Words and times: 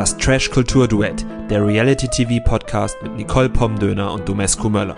Das 0.00 0.16
Trash 0.16 0.50
Kultur 0.50 0.88
Duett, 0.88 1.26
der 1.50 1.62
Reality 1.62 2.08
TV 2.08 2.42
Podcast 2.42 2.96
mit 3.02 3.16
Nicole 3.16 3.50
Pomdöner 3.50 4.14
und 4.14 4.26
Domescu 4.26 4.70
Möller. 4.70 4.96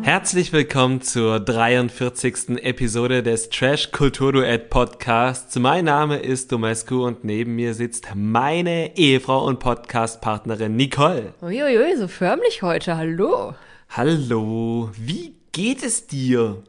Herzlich 0.00 0.50
willkommen 0.50 1.02
zur 1.02 1.40
43. 1.40 2.56
Episode 2.64 3.22
des 3.22 3.50
Trash 3.50 3.92
Kultur 3.92 4.32
Duett 4.32 4.70
Podcasts. 4.70 5.58
Mein 5.58 5.84
Name 5.84 6.20
ist 6.20 6.50
Domescu 6.50 7.04
und 7.04 7.24
neben 7.24 7.54
mir 7.54 7.74
sitzt 7.74 8.06
meine 8.14 8.96
Ehefrau 8.96 9.44
und 9.44 9.58
Podcastpartnerin 9.58 10.74
Nicole. 10.74 11.34
Uiuiui, 11.42 11.94
so 11.98 12.08
förmlich 12.08 12.62
heute. 12.62 12.96
Hallo. 12.96 13.52
Hallo, 13.90 14.88
wie 14.96 15.34
geht 15.52 15.82
es 15.82 16.06
dir? 16.06 16.62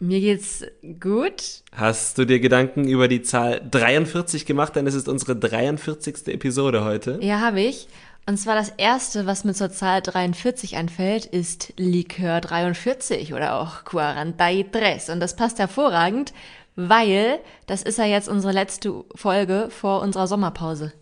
Mir 0.00 0.20
geht's 0.20 0.64
gut. 1.00 1.62
Hast 1.72 2.18
du 2.18 2.24
dir 2.24 2.38
Gedanken 2.38 2.86
über 2.86 3.08
die 3.08 3.22
Zahl 3.22 3.60
43 3.68 4.46
gemacht? 4.46 4.76
Denn 4.76 4.86
es 4.86 4.94
ist 4.94 5.08
unsere 5.08 5.34
43. 5.34 6.28
Episode 6.28 6.84
heute. 6.84 7.18
Ja, 7.20 7.40
habe 7.40 7.60
ich. 7.60 7.88
Und 8.26 8.36
zwar 8.36 8.54
das 8.54 8.68
erste, 8.76 9.26
was 9.26 9.44
mir 9.44 9.54
zur 9.54 9.70
Zahl 9.70 10.02
43 10.02 10.76
einfällt, 10.76 11.24
ist 11.24 11.72
Likör 11.78 12.40
43 12.40 13.34
oder 13.34 13.58
auch 13.58 13.84
Quarantaitres. 13.84 15.08
Und 15.08 15.18
das 15.18 15.34
passt 15.34 15.58
hervorragend, 15.58 16.32
weil 16.76 17.40
das 17.66 17.82
ist 17.82 17.98
ja 17.98 18.04
jetzt 18.04 18.28
unsere 18.28 18.52
letzte 18.52 19.04
Folge 19.14 19.68
vor 19.70 20.02
unserer 20.02 20.26
Sommerpause. 20.26 20.92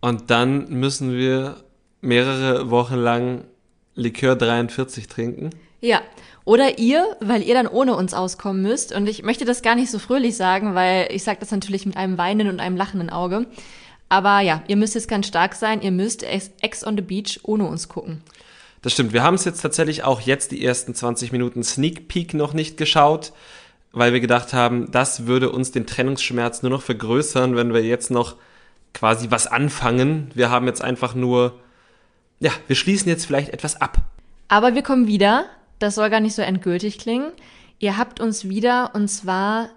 Und 0.00 0.30
dann 0.30 0.70
müssen 0.70 1.12
wir 1.12 1.56
mehrere 2.00 2.70
Wochen 2.70 2.94
lang 2.94 3.44
Likör 3.96 4.36
43 4.36 5.08
trinken. 5.08 5.50
Ja, 5.80 6.00
oder 6.44 6.78
ihr, 6.78 7.16
weil 7.20 7.42
ihr 7.42 7.54
dann 7.54 7.66
ohne 7.66 7.94
uns 7.94 8.14
auskommen 8.14 8.62
müsst. 8.62 8.92
Und 8.92 9.08
ich 9.08 9.22
möchte 9.22 9.44
das 9.44 9.62
gar 9.62 9.74
nicht 9.74 9.90
so 9.90 9.98
fröhlich 9.98 10.36
sagen, 10.36 10.74
weil 10.74 11.08
ich 11.10 11.22
sage 11.22 11.38
das 11.40 11.50
natürlich 11.50 11.86
mit 11.86 11.96
einem 11.96 12.18
weinenden 12.18 12.54
und 12.54 12.60
einem 12.60 12.76
lachenden 12.76 13.10
Auge. 13.10 13.46
Aber 14.08 14.40
ja, 14.40 14.62
ihr 14.66 14.76
müsst 14.76 14.94
jetzt 14.94 15.08
ganz 15.08 15.26
stark 15.26 15.54
sein. 15.54 15.82
Ihr 15.82 15.92
müsst 15.92 16.24
Ex 16.24 16.84
on 16.84 16.96
the 16.96 17.02
Beach 17.02 17.40
ohne 17.44 17.66
uns 17.66 17.88
gucken. 17.88 18.22
Das 18.82 18.92
stimmt. 18.94 19.12
Wir 19.12 19.22
haben 19.22 19.34
es 19.34 19.44
jetzt 19.44 19.60
tatsächlich 19.60 20.04
auch 20.04 20.20
jetzt 20.20 20.52
die 20.52 20.64
ersten 20.64 20.94
20 20.94 21.32
Minuten 21.32 21.62
Sneak 21.62 22.08
Peek 22.08 22.34
noch 22.34 22.54
nicht 22.54 22.76
geschaut, 22.76 23.32
weil 23.92 24.12
wir 24.12 24.20
gedacht 24.20 24.52
haben, 24.52 24.90
das 24.90 25.26
würde 25.26 25.52
uns 25.52 25.70
den 25.70 25.86
Trennungsschmerz 25.86 26.62
nur 26.62 26.70
noch 26.70 26.82
vergrößern, 26.82 27.56
wenn 27.56 27.74
wir 27.74 27.84
jetzt 27.84 28.10
noch 28.10 28.36
quasi 28.94 29.30
was 29.30 29.46
anfangen. 29.46 30.30
Wir 30.34 30.50
haben 30.50 30.66
jetzt 30.66 30.82
einfach 30.82 31.14
nur, 31.14 31.60
ja, 32.40 32.50
wir 32.66 32.74
schließen 32.74 33.08
jetzt 33.08 33.26
vielleicht 33.26 33.50
etwas 33.50 33.80
ab. 33.80 33.98
Aber 34.48 34.74
wir 34.74 34.82
kommen 34.82 35.06
wieder 35.06 35.44
das 35.80 35.96
soll 35.96 36.10
gar 36.10 36.20
nicht 36.20 36.34
so 36.34 36.42
endgültig 36.42 36.98
klingen. 36.98 37.32
Ihr 37.80 37.96
habt 37.96 38.20
uns 38.20 38.48
wieder 38.48 38.92
und 38.94 39.08
zwar 39.08 39.70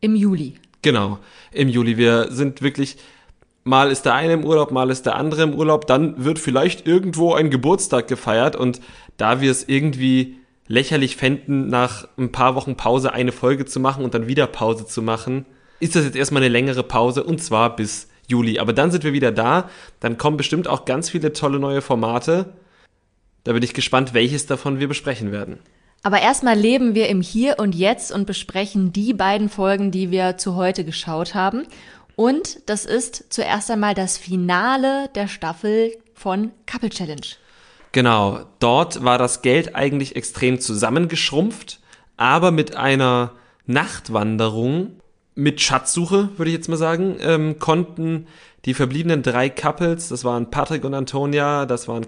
im 0.00 0.16
Juli. 0.16 0.54
Genau, 0.80 1.18
im 1.52 1.68
Juli. 1.68 1.96
Wir 1.96 2.30
sind 2.30 2.62
wirklich, 2.62 2.96
mal 3.64 3.90
ist 3.90 4.02
der 4.06 4.14
eine 4.14 4.34
im 4.34 4.44
Urlaub, 4.44 4.70
mal 4.70 4.90
ist 4.90 5.04
der 5.04 5.16
andere 5.16 5.42
im 5.42 5.54
Urlaub, 5.54 5.86
dann 5.86 6.24
wird 6.24 6.38
vielleicht 6.38 6.86
irgendwo 6.86 7.34
ein 7.34 7.50
Geburtstag 7.50 8.06
gefeiert 8.08 8.56
und 8.56 8.80
da 9.16 9.40
wir 9.40 9.50
es 9.50 9.68
irgendwie 9.68 10.36
lächerlich 10.68 11.16
fänden, 11.16 11.68
nach 11.68 12.06
ein 12.16 12.30
paar 12.30 12.54
Wochen 12.54 12.76
Pause 12.76 13.12
eine 13.12 13.32
Folge 13.32 13.64
zu 13.64 13.80
machen 13.80 14.04
und 14.04 14.14
dann 14.14 14.28
wieder 14.28 14.46
Pause 14.46 14.86
zu 14.86 15.02
machen, 15.02 15.44
ist 15.80 15.96
das 15.96 16.04
jetzt 16.04 16.16
erstmal 16.16 16.42
eine 16.42 16.52
längere 16.52 16.84
Pause 16.84 17.24
und 17.24 17.42
zwar 17.42 17.74
bis 17.74 18.08
Juli. 18.28 18.60
Aber 18.60 18.72
dann 18.72 18.92
sind 18.92 19.02
wir 19.02 19.12
wieder 19.12 19.32
da, 19.32 19.68
dann 19.98 20.18
kommen 20.18 20.36
bestimmt 20.36 20.68
auch 20.68 20.84
ganz 20.84 21.10
viele 21.10 21.32
tolle 21.32 21.58
neue 21.58 21.80
Formate 21.80 22.52
da 23.48 23.54
bin 23.54 23.62
ich 23.62 23.72
gespannt, 23.72 24.12
welches 24.12 24.44
davon 24.44 24.78
wir 24.78 24.88
besprechen 24.88 25.32
werden. 25.32 25.58
Aber 26.02 26.20
erstmal 26.20 26.54
leben 26.54 26.94
wir 26.94 27.08
im 27.08 27.22
Hier 27.22 27.58
und 27.58 27.74
Jetzt 27.74 28.12
und 28.12 28.26
besprechen 28.26 28.92
die 28.92 29.14
beiden 29.14 29.48
Folgen, 29.48 29.90
die 29.90 30.10
wir 30.10 30.36
zu 30.36 30.54
heute 30.54 30.84
geschaut 30.84 31.34
haben. 31.34 31.66
Und 32.14 32.58
das 32.68 32.84
ist 32.84 33.32
zuerst 33.32 33.70
einmal 33.70 33.94
das 33.94 34.18
Finale 34.18 35.08
der 35.14 35.28
Staffel 35.28 35.96
von 36.12 36.50
Couple 36.66 36.90
Challenge. 36.90 37.22
Genau, 37.92 38.40
dort 38.58 39.02
war 39.02 39.16
das 39.16 39.40
Geld 39.40 39.74
eigentlich 39.74 40.14
extrem 40.14 40.60
zusammengeschrumpft, 40.60 41.80
aber 42.18 42.50
mit 42.50 42.76
einer 42.76 43.32
Nachtwanderung, 43.64 45.00
mit 45.34 45.62
Schatzsuche, 45.62 46.28
würde 46.36 46.50
ich 46.50 46.56
jetzt 46.56 46.68
mal 46.68 46.76
sagen, 46.76 47.16
ähm, 47.22 47.58
konnten 47.58 48.26
die 48.66 48.74
verbliebenen 48.74 49.22
drei 49.22 49.48
Couples, 49.48 50.08
das 50.08 50.22
waren 50.22 50.50
Patrick 50.50 50.84
und 50.84 50.92
Antonia, 50.92 51.64
das 51.64 51.88
waren 51.88 52.04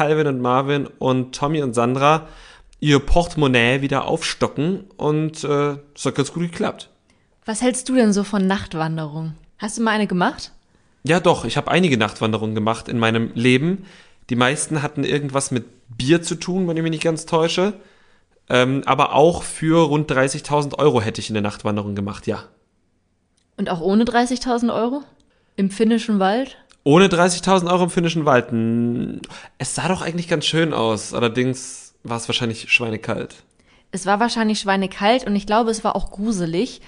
Calvin 0.00 0.28
und 0.28 0.40
Marvin 0.40 0.86
und 0.98 1.34
Tommy 1.34 1.62
und 1.62 1.74
Sandra 1.74 2.26
ihr 2.78 3.00
Portemonnaie 3.00 3.82
wieder 3.82 4.06
aufstocken 4.06 4.84
und 4.96 5.44
äh, 5.44 5.76
es 5.94 6.06
hat 6.06 6.14
ganz 6.14 6.32
gut 6.32 6.44
geklappt. 6.44 6.88
Was 7.44 7.60
hältst 7.60 7.86
du 7.86 7.94
denn 7.94 8.14
so 8.14 8.24
von 8.24 8.46
Nachtwanderung? 8.46 9.34
Hast 9.58 9.76
du 9.76 9.82
mal 9.82 9.90
eine 9.90 10.06
gemacht? 10.06 10.52
Ja, 11.02 11.20
doch, 11.20 11.44
ich 11.44 11.58
habe 11.58 11.70
einige 11.70 11.98
Nachtwanderungen 11.98 12.54
gemacht 12.54 12.88
in 12.88 12.98
meinem 12.98 13.32
Leben. 13.34 13.84
Die 14.30 14.36
meisten 14.36 14.80
hatten 14.80 15.04
irgendwas 15.04 15.50
mit 15.50 15.66
Bier 15.94 16.22
zu 16.22 16.34
tun, 16.36 16.66
wenn 16.66 16.78
ich 16.78 16.82
mich 16.82 16.92
nicht 16.92 17.04
ganz 17.04 17.26
täusche. 17.26 17.74
Ähm, 18.48 18.80
aber 18.86 19.14
auch 19.14 19.42
für 19.42 19.86
rund 19.86 20.10
30.000 20.10 20.78
Euro 20.78 21.02
hätte 21.02 21.20
ich 21.20 21.28
eine 21.28 21.42
Nachtwanderung 21.42 21.94
gemacht, 21.94 22.26
ja. 22.26 22.44
Und 23.58 23.68
auch 23.68 23.82
ohne 23.82 24.04
30.000 24.04 24.74
Euro? 24.74 25.02
Im 25.56 25.70
finnischen 25.70 26.18
Wald? 26.20 26.56
Ohne 26.90 27.06
30.000 27.06 27.70
Euro 27.70 27.84
im 27.84 27.90
finnischen 27.90 28.24
Wald. 28.24 28.46
Es 29.58 29.76
sah 29.76 29.86
doch 29.86 30.02
eigentlich 30.02 30.26
ganz 30.26 30.44
schön 30.44 30.74
aus. 30.74 31.14
Allerdings 31.14 31.94
war 32.02 32.16
es 32.16 32.26
wahrscheinlich 32.26 32.72
schweinekalt. 32.72 33.44
Es 33.92 34.06
war 34.06 34.18
wahrscheinlich 34.18 34.58
schweinekalt 34.58 35.24
und 35.24 35.36
ich 35.36 35.46
glaube, 35.46 35.70
es 35.70 35.84
war 35.84 35.94
auch 35.94 36.10
gruselig. 36.10 36.80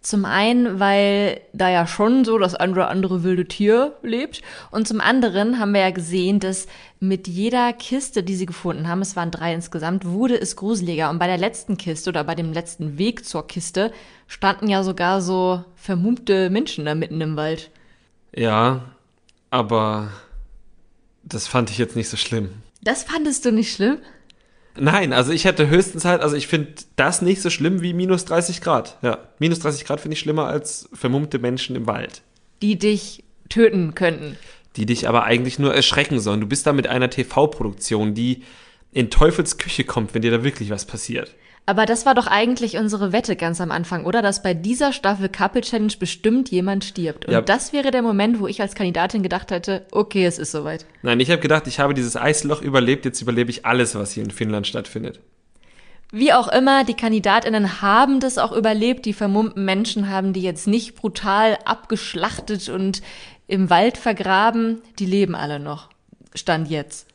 Zum 0.00 0.26
einen, 0.26 0.78
weil 0.78 1.40
da 1.52 1.68
ja 1.70 1.88
schon 1.88 2.24
so 2.24 2.38
das 2.38 2.54
oder 2.54 2.88
andere 2.88 3.24
wilde 3.24 3.46
Tier 3.46 3.96
lebt. 4.04 4.42
Und 4.70 4.86
zum 4.86 5.00
anderen 5.00 5.58
haben 5.58 5.74
wir 5.74 5.80
ja 5.80 5.90
gesehen, 5.90 6.38
dass 6.38 6.68
mit 7.00 7.26
jeder 7.26 7.72
Kiste, 7.72 8.22
die 8.22 8.36
sie 8.36 8.46
gefunden 8.46 8.86
haben, 8.86 9.02
es 9.02 9.16
waren 9.16 9.32
drei 9.32 9.52
insgesamt, 9.54 10.04
wurde 10.04 10.40
es 10.40 10.54
gruseliger. 10.54 11.10
Und 11.10 11.18
bei 11.18 11.26
der 11.26 11.36
letzten 11.36 11.76
Kiste 11.76 12.10
oder 12.10 12.22
bei 12.22 12.36
dem 12.36 12.52
letzten 12.52 12.96
Weg 12.96 13.24
zur 13.24 13.44
Kiste 13.48 13.90
standen 14.28 14.68
ja 14.68 14.84
sogar 14.84 15.20
so 15.20 15.64
vermummte 15.74 16.48
Menschen 16.48 16.84
da 16.84 16.94
mitten 16.94 17.20
im 17.20 17.34
Wald. 17.34 17.72
Ja, 18.32 18.82
aber 19.50 20.10
das 21.22 21.46
fand 21.46 21.70
ich 21.70 21.78
jetzt 21.78 21.96
nicht 21.96 22.08
so 22.08 22.16
schlimm. 22.16 22.50
Das 22.82 23.04
fandest 23.04 23.44
du 23.44 23.52
nicht 23.52 23.74
schlimm? 23.74 23.98
Nein, 24.80 25.12
also 25.12 25.32
ich 25.32 25.44
hätte 25.44 25.68
höchstens 25.68 26.04
halt, 26.04 26.22
also 26.22 26.36
ich 26.36 26.46
finde 26.46 26.72
das 26.96 27.20
nicht 27.22 27.42
so 27.42 27.50
schlimm 27.50 27.82
wie 27.82 27.92
minus 27.92 28.24
30 28.26 28.60
Grad. 28.60 28.96
Ja, 29.02 29.18
minus 29.38 29.58
30 29.58 29.84
Grad 29.84 30.00
finde 30.00 30.14
ich 30.14 30.20
schlimmer 30.20 30.46
als 30.46 30.88
vermummte 30.92 31.38
Menschen 31.38 31.74
im 31.74 31.86
Wald. 31.86 32.22
Die 32.62 32.78
dich 32.78 33.24
töten 33.48 33.94
könnten. 33.94 34.36
Die 34.76 34.86
dich 34.86 35.08
aber 35.08 35.24
eigentlich 35.24 35.58
nur 35.58 35.74
erschrecken 35.74 36.20
sollen. 36.20 36.40
Du 36.40 36.46
bist 36.46 36.66
da 36.66 36.72
mit 36.72 36.86
einer 36.86 37.10
TV-Produktion, 37.10 38.14
die 38.14 38.42
in 38.92 39.10
Teufels 39.10 39.58
Küche 39.58 39.84
kommt, 39.84 40.14
wenn 40.14 40.22
dir 40.22 40.30
da 40.30 40.44
wirklich 40.44 40.70
was 40.70 40.84
passiert. 40.84 41.34
Aber 41.66 41.84
das 41.84 42.06
war 42.06 42.14
doch 42.14 42.26
eigentlich 42.26 42.78
unsere 42.78 43.12
Wette 43.12 43.36
ganz 43.36 43.60
am 43.60 43.70
Anfang, 43.70 44.06
oder? 44.06 44.22
Dass 44.22 44.42
bei 44.42 44.54
dieser 44.54 44.92
Staffel 44.92 45.28
Couple 45.28 45.60
Challenge 45.60 45.92
bestimmt 45.98 46.50
jemand 46.50 46.84
stirbt. 46.84 47.26
Und 47.26 47.32
ja. 47.32 47.40
das 47.42 47.72
wäre 47.72 47.90
der 47.90 48.02
Moment, 48.02 48.40
wo 48.40 48.46
ich 48.46 48.62
als 48.62 48.74
Kandidatin 48.74 49.22
gedacht 49.22 49.50
hätte, 49.50 49.86
okay, 49.92 50.24
es 50.24 50.38
ist 50.38 50.52
soweit. 50.52 50.86
Nein, 51.02 51.20
ich 51.20 51.30
habe 51.30 51.42
gedacht, 51.42 51.66
ich 51.66 51.78
habe 51.78 51.92
dieses 51.92 52.16
Eisloch 52.16 52.62
überlebt, 52.62 53.04
jetzt 53.04 53.20
überlebe 53.20 53.50
ich 53.50 53.66
alles, 53.66 53.94
was 53.94 54.12
hier 54.12 54.24
in 54.24 54.30
Finnland 54.30 54.66
stattfindet. 54.66 55.20
Wie 56.10 56.32
auch 56.32 56.48
immer, 56.48 56.84
die 56.84 56.94
Kandidatinnen 56.94 57.82
haben 57.82 58.18
das 58.18 58.38
auch 58.38 58.52
überlebt. 58.52 59.04
Die 59.04 59.12
vermummten 59.12 59.64
Menschen 59.64 60.08
haben 60.08 60.32
die 60.32 60.40
jetzt 60.40 60.66
nicht 60.66 60.94
brutal 60.94 61.58
abgeschlachtet 61.66 62.70
und 62.70 63.02
im 63.46 63.68
Wald 63.68 63.98
vergraben. 63.98 64.80
Die 64.98 65.06
leben 65.06 65.34
alle 65.34 65.60
noch. 65.60 65.90
Stand 66.34 66.70
jetzt. 66.70 67.07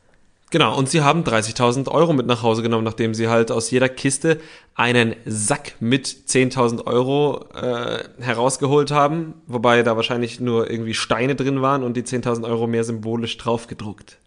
Genau, 0.54 0.78
und 0.78 0.88
sie 0.88 1.00
haben 1.00 1.24
30.000 1.24 1.88
Euro 1.90 2.12
mit 2.12 2.28
nach 2.28 2.44
Hause 2.44 2.62
genommen, 2.62 2.84
nachdem 2.84 3.12
sie 3.12 3.26
halt 3.26 3.50
aus 3.50 3.72
jeder 3.72 3.88
Kiste 3.88 4.38
einen 4.76 5.16
Sack 5.26 5.74
mit 5.80 6.06
10.000 6.06 6.86
Euro 6.86 7.46
äh, 7.60 8.04
herausgeholt 8.20 8.92
haben, 8.92 9.34
wobei 9.48 9.82
da 9.82 9.96
wahrscheinlich 9.96 10.38
nur 10.38 10.70
irgendwie 10.70 10.94
Steine 10.94 11.34
drin 11.34 11.60
waren 11.60 11.82
und 11.82 11.96
die 11.96 12.04
10.000 12.04 12.44
Euro 12.44 12.68
mehr 12.68 12.84
symbolisch 12.84 13.36
draufgedruckt. 13.36 14.18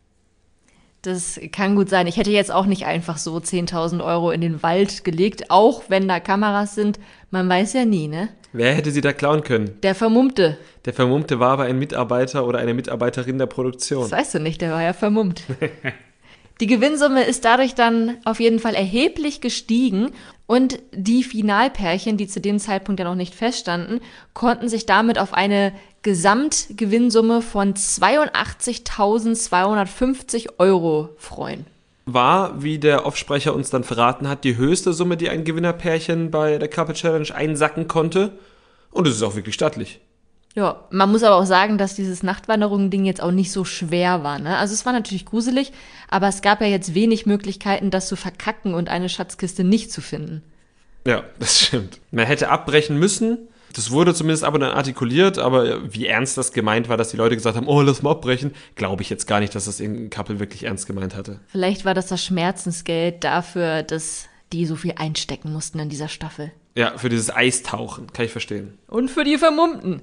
Das 1.01 1.39
kann 1.53 1.77
gut 1.77 1.87
sein. 1.87 2.07
Ich 2.07 2.17
hätte 2.17 2.31
jetzt 2.31 2.51
auch 2.51 2.65
nicht 2.65 2.85
einfach 2.85 3.17
so 3.17 3.37
10.000 3.37 4.03
Euro 4.03 4.31
in 4.31 4.41
den 4.41 4.61
Wald 4.61 5.05
gelegt, 5.05 5.49
auch 5.49 5.83
wenn 5.87 6.09
da 6.09 6.19
Kameras 6.19 6.75
sind. 6.75 6.99
Man 7.31 7.47
weiß 7.47 7.71
ja 7.71 7.85
nie, 7.85 8.09
ne? 8.09 8.27
Wer 8.51 8.73
hätte 8.73 8.91
sie 8.91 8.99
da 8.99 9.13
klauen 9.13 9.43
können? 9.43 9.79
Der 9.81 9.95
Vermummte. 9.95 10.57
Der 10.83 10.91
Vermummte 10.91 11.39
war 11.39 11.51
aber 11.51 11.63
ein 11.63 11.79
Mitarbeiter 11.79 12.45
oder 12.45 12.59
eine 12.59 12.73
Mitarbeiterin 12.73 13.37
der 13.37 13.45
Produktion. 13.45 14.01
Das 14.01 14.11
weißt 14.11 14.35
du 14.35 14.39
nicht, 14.41 14.59
der 14.59 14.71
war 14.71 14.83
ja 14.83 14.91
vermummt. 14.91 15.43
Die 16.59 16.67
Gewinnsumme 16.67 17.23
ist 17.23 17.45
dadurch 17.45 17.75
dann 17.75 18.17
auf 18.25 18.39
jeden 18.39 18.57
Fall 18.59 18.73
erheblich 18.73 19.41
gestiegen 19.41 20.09
und 20.47 20.79
die 20.91 21.23
Finalpärchen, 21.23 22.17
die 22.17 22.27
zu 22.27 22.41
dem 22.41 22.57
Zeitpunkt 22.57 22.99
ja 22.99 23.05
noch 23.05 23.13
nicht 23.13 23.35
feststanden, 23.35 24.01
konnten 24.33 24.67
sich 24.67 24.87
damit 24.87 25.19
auf 25.19 25.33
eine 25.33 25.71
Gesamtgewinnsumme 26.01 27.43
von 27.43 27.75
82.250 27.75 30.57
Euro 30.57 31.09
freuen. 31.17 31.67
War, 32.05 32.63
wie 32.63 32.79
der 32.79 33.05
Offsprecher 33.05 33.53
uns 33.53 33.69
dann 33.69 33.83
verraten 33.83 34.27
hat, 34.29 34.45
die 34.45 34.55
höchste 34.55 34.93
Summe, 34.93 35.17
die 35.17 35.29
ein 35.29 35.43
Gewinnerpärchen 35.43 36.31
bei 36.31 36.57
der 36.57 36.69
Couple 36.69 36.95
Challenge 36.95 37.35
einsacken 37.35 37.89
konnte. 37.89 38.31
Und 38.91 39.07
es 39.07 39.15
ist 39.15 39.23
auch 39.23 39.35
wirklich 39.35 39.55
stattlich. 39.55 39.99
Ja, 40.57 40.87
man 40.89 41.11
muss 41.11 41.21
aber 41.21 41.35
auch 41.35 41.45
sagen, 41.45 41.77
dass 41.77 41.93
dieses 41.93 42.23
Nachtwanderung-Ding 42.23 43.05
jetzt 43.05 43.21
auch 43.21 43.29
nicht 43.29 43.51
so 43.51 43.63
schwer 43.63 44.23
war. 44.23 44.39
Ne? 44.39 44.57
Also 44.57 44.73
es 44.73 44.87
war 44.87 44.93
natürlich 44.93 45.27
gruselig, 45.27 45.71
aber 46.09 46.27
es 46.27 46.41
gab 46.41 46.61
ja 46.61 46.67
jetzt 46.67 46.95
wenig 46.95 47.27
Möglichkeiten, 47.27 47.91
das 47.91 48.07
zu 48.07 48.15
verkacken 48.15 48.73
und 48.73 48.89
eine 48.89 49.07
Schatzkiste 49.07 49.63
nicht 49.63 49.91
zu 49.91 50.01
finden. 50.01 50.41
Ja, 51.05 51.25
das 51.39 51.59
stimmt. 51.59 51.99
Man 52.09 52.25
hätte 52.25 52.49
abbrechen 52.49 52.97
müssen. 52.97 53.37
Das 53.75 53.91
wurde 53.91 54.15
zumindest 54.15 54.43
aber 54.43 54.57
dann 54.57 54.71
artikuliert, 54.71 55.37
aber 55.37 55.93
wie 55.93 56.07
ernst 56.07 56.39
das 56.39 56.53
gemeint 56.53 56.89
war, 56.89 56.97
dass 56.97 57.09
die 57.09 57.17
Leute 57.17 57.35
gesagt 57.35 57.55
haben, 57.55 57.67
oh, 57.67 57.83
lass 57.83 58.01
mal 58.01 58.09
abbrechen, 58.09 58.55
glaube 58.73 59.03
ich 59.03 59.11
jetzt 59.11 59.27
gar 59.27 59.39
nicht, 59.39 59.53
dass 59.53 59.65
das 59.65 59.79
irgendein 59.79 60.09
Couple 60.09 60.39
wirklich 60.39 60.63
ernst 60.63 60.87
gemeint 60.87 61.15
hatte. 61.15 61.39
Vielleicht 61.45 61.85
war 61.85 61.93
das 61.93 62.07
das 62.07 62.25
Schmerzensgeld 62.25 63.23
dafür, 63.23 63.83
dass 63.83 64.25
die 64.53 64.65
so 64.65 64.75
viel 64.75 64.93
einstecken 64.97 65.53
mussten 65.53 65.77
in 65.77 65.89
dieser 65.89 66.07
Staffel. 66.07 66.51
Ja, 66.77 66.95
für 66.95 67.09
dieses 67.09 67.35
Eistauchen, 67.35 68.13
kann 68.13 68.25
ich 68.25 68.31
verstehen. 68.31 68.77
Und 68.87 69.09
für 69.09 69.23
die 69.23 69.39
Vermummten. 69.39 70.01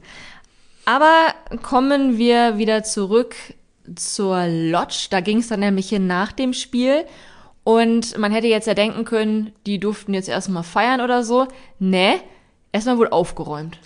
Aber 0.85 1.35
kommen 1.63 2.19
wir 2.19 2.59
wieder 2.59 2.83
zurück 2.83 3.35
zur 3.95 4.47
Lodge. 4.47 5.07
Da 5.11 5.21
ging 5.21 5.39
es 5.39 5.49
dann 5.49 5.61
nämlich 5.61 5.89
hin 5.89 6.07
nach 6.07 6.33
dem 6.33 6.53
Spiel. 6.53 7.05
Und 7.65 8.19
man 8.19 8.33
hätte 8.33 8.47
jetzt 8.47 8.67
ja 8.67 8.75
denken 8.75 9.05
können, 9.05 9.53
die 9.67 9.81
durften 9.81 10.13
jetzt 10.13 10.29
erstmal 10.29 10.63
feiern 10.63 11.01
oder 11.01 11.23
so. 11.23 11.49
Nee, 11.79 12.21
erstmal 12.73 12.99
wohl 12.99 13.09
aufgeräumt. 13.09 13.79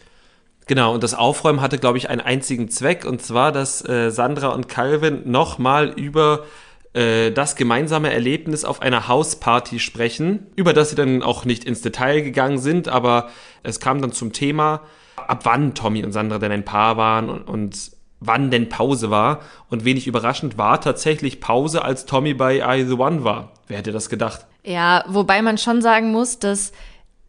Genau, 0.67 0.93
und 0.93 1.03
das 1.03 1.15
Aufräumen 1.15 1.61
hatte, 1.61 1.79
glaube 1.79 1.97
ich, 1.97 2.11
einen 2.11 2.21
einzigen 2.21 2.69
Zweck, 2.69 3.07
und 3.07 3.23
zwar, 3.23 3.53
dass 3.53 3.87
äh, 3.89 4.11
Sandra 4.11 4.49
und 4.49 4.69
Calvin 4.69 5.23
nochmal 5.25 5.89
über 5.89 6.45
äh, 6.93 7.31
das 7.31 7.57
gemeinsame 7.57 8.13
Erlebnis 8.13 8.67
auf 8.67 8.83
einer 8.83 9.09
Hausparty 9.09 9.79
sprechen, 9.79 10.47
über 10.57 10.75
das 10.75 10.91
sie 10.91 10.97
dann 10.97 11.23
auch 11.23 11.47
nicht 11.47 11.65
ins 11.65 11.81
Detail 11.81 12.21
gegangen 12.21 12.59
sind, 12.59 12.89
aber 12.89 13.31
es 13.63 13.81
kam 13.81 14.03
dann 14.03 14.13
zum 14.13 14.35
Thema, 14.35 14.83
ab 15.29 15.45
wann 15.45 15.75
Tommy 15.75 16.05
und 16.05 16.13
Sandra 16.13 16.39
denn 16.39 16.51
ein 16.51 16.65
Paar 16.65 16.97
waren 16.97 17.31
und, 17.31 17.43
und 17.43 17.91
wann 18.21 18.51
denn 18.51 18.69
Pause 18.69 19.11
war. 19.11 19.41
Und 19.71 19.85
wenig 19.85 20.07
überraschend 20.07 20.59
war 20.59 20.81
tatsächlich 20.81 21.41
Pause, 21.41 21.85
als 21.85 22.07
Tommy 22.07 22.35
bei 22.35 22.59
I 22.59 22.85
The 22.85 22.95
One 22.95 23.23
war. 23.23 23.53
Wer 23.69 23.79
hätte 23.79 23.93
das 23.93 24.09
gedacht? 24.09 24.47
Ja, 24.65 25.05
wobei 25.09 25.41
man 25.43 25.59
schon 25.59 25.83
sagen 25.83 26.11
muss, 26.11 26.39
dass 26.39 26.73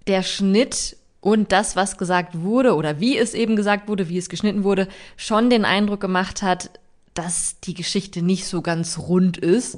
der 0.07 0.23
Schnitt 0.23 0.97
und 1.21 1.51
das, 1.51 1.75
was 1.75 1.97
gesagt 1.97 2.41
wurde 2.41 2.75
oder 2.75 2.99
wie 2.99 3.17
es 3.17 3.33
eben 3.33 3.55
gesagt 3.55 3.87
wurde, 3.87 4.09
wie 4.09 4.17
es 4.17 4.29
geschnitten 4.29 4.63
wurde, 4.63 4.87
schon 5.17 5.49
den 5.49 5.65
Eindruck 5.65 5.99
gemacht 5.99 6.41
hat, 6.41 6.71
dass 7.13 7.59
die 7.59 7.73
Geschichte 7.73 8.21
nicht 8.21 8.47
so 8.47 8.61
ganz 8.61 8.97
rund 8.97 9.37
ist. 9.37 9.77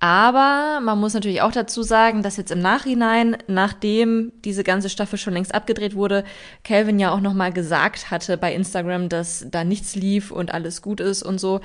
Aber 0.00 0.80
man 0.80 1.00
muss 1.00 1.14
natürlich 1.14 1.42
auch 1.42 1.50
dazu 1.50 1.82
sagen, 1.82 2.22
dass 2.22 2.36
jetzt 2.36 2.52
im 2.52 2.60
Nachhinein, 2.60 3.36
nachdem 3.48 4.32
diese 4.44 4.62
ganze 4.62 4.90
Staffel 4.90 5.18
schon 5.18 5.34
längst 5.34 5.54
abgedreht 5.54 5.96
wurde, 5.96 6.24
Calvin 6.62 7.00
ja 7.00 7.12
auch 7.12 7.20
nochmal 7.20 7.52
gesagt 7.52 8.10
hatte 8.10 8.36
bei 8.36 8.54
Instagram, 8.54 9.08
dass 9.08 9.46
da 9.50 9.64
nichts 9.64 9.96
lief 9.96 10.30
und 10.30 10.54
alles 10.54 10.82
gut 10.82 11.00
ist 11.00 11.24
und 11.24 11.40
so. 11.40 11.60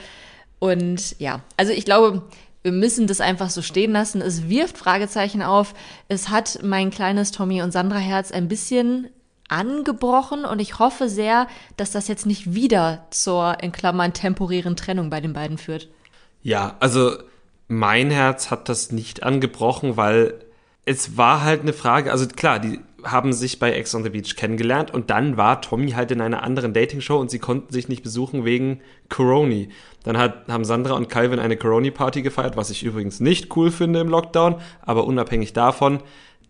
Und 0.57 1.19
ja, 1.19 1.41
also 1.57 1.73
ich 1.73 1.85
glaube, 1.85 2.23
wir 2.63 2.71
müssen 2.71 3.05
das 3.05 3.21
einfach 3.21 3.49
so 3.49 3.61
stehen 3.61 3.91
lassen. 3.91 4.21
Es 4.21 4.49
wirft 4.49 4.77
Fragezeichen 4.77 5.43
auf. 5.43 5.75
Es 6.07 6.29
hat 6.29 6.59
mein 6.63 6.89
kleines 6.89 7.31
Tommy 7.31 7.61
und 7.61 7.71
Sandra 7.71 7.97
Herz 7.97 8.31
ein 8.31 8.47
bisschen 8.47 9.09
angebrochen 9.49 10.45
und 10.45 10.59
ich 10.59 10.79
hoffe 10.79 11.09
sehr, 11.09 11.47
dass 11.77 11.91
das 11.91 12.07
jetzt 12.07 12.25
nicht 12.25 12.55
wieder 12.55 13.05
zur 13.11 13.57
in 13.61 13.71
Klammern 13.71 14.13
temporären 14.13 14.75
Trennung 14.75 15.09
bei 15.09 15.21
den 15.21 15.33
beiden 15.33 15.57
führt. 15.57 15.89
Ja, 16.41 16.77
also 16.79 17.17
mein 17.77 18.11
Herz 18.11 18.51
hat 18.51 18.69
das 18.69 18.91
nicht 18.91 19.23
angebrochen, 19.23 19.97
weil 19.97 20.35
es 20.85 21.17
war 21.17 21.43
halt 21.43 21.61
eine 21.61 21.73
Frage, 21.73 22.11
also 22.11 22.27
klar, 22.27 22.59
die 22.59 22.79
haben 23.03 23.33
sich 23.33 23.59
bei 23.59 23.73
Ex 23.73 23.93
on 23.95 24.03
the 24.03 24.09
Beach 24.09 24.35
kennengelernt 24.35 24.91
und 24.91 25.09
dann 25.09 25.35
war 25.35 25.61
Tommy 25.61 25.91
halt 25.91 26.11
in 26.11 26.21
einer 26.21 26.43
anderen 26.43 26.73
Dating-Show 26.73 27.17
und 27.17 27.29
sie 27.29 27.39
konnten 27.39 27.73
sich 27.73 27.89
nicht 27.89 28.03
besuchen 28.03 28.45
wegen 28.45 28.79
Coroni. 29.09 29.69
Dann 30.03 30.17
hat, 30.17 30.47
haben 30.47 30.63
Sandra 30.63 30.93
und 30.93 31.09
Calvin 31.09 31.39
eine 31.39 31.57
Coroni-Party 31.57 32.21
gefeiert, 32.21 32.55
was 32.55 32.69
ich 32.69 32.83
übrigens 32.83 33.19
nicht 33.19 33.55
cool 33.55 33.71
finde 33.71 33.99
im 33.99 34.09
Lockdown, 34.09 34.55
aber 34.81 35.05
unabhängig 35.05 35.53
davon 35.53 36.01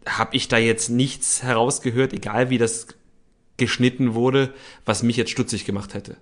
habe 0.08 0.36
ich 0.36 0.48
da 0.48 0.58
jetzt 0.58 0.90
nichts 0.90 1.44
herausgehört, 1.44 2.14
egal 2.14 2.50
wie 2.50 2.58
das 2.58 2.88
geschnitten 3.58 4.14
wurde, 4.14 4.54
was 4.86 5.04
mich 5.04 5.18
jetzt 5.18 5.31
stutzig 5.31 5.66
gemacht 5.66 5.94
hätte. 5.94 6.18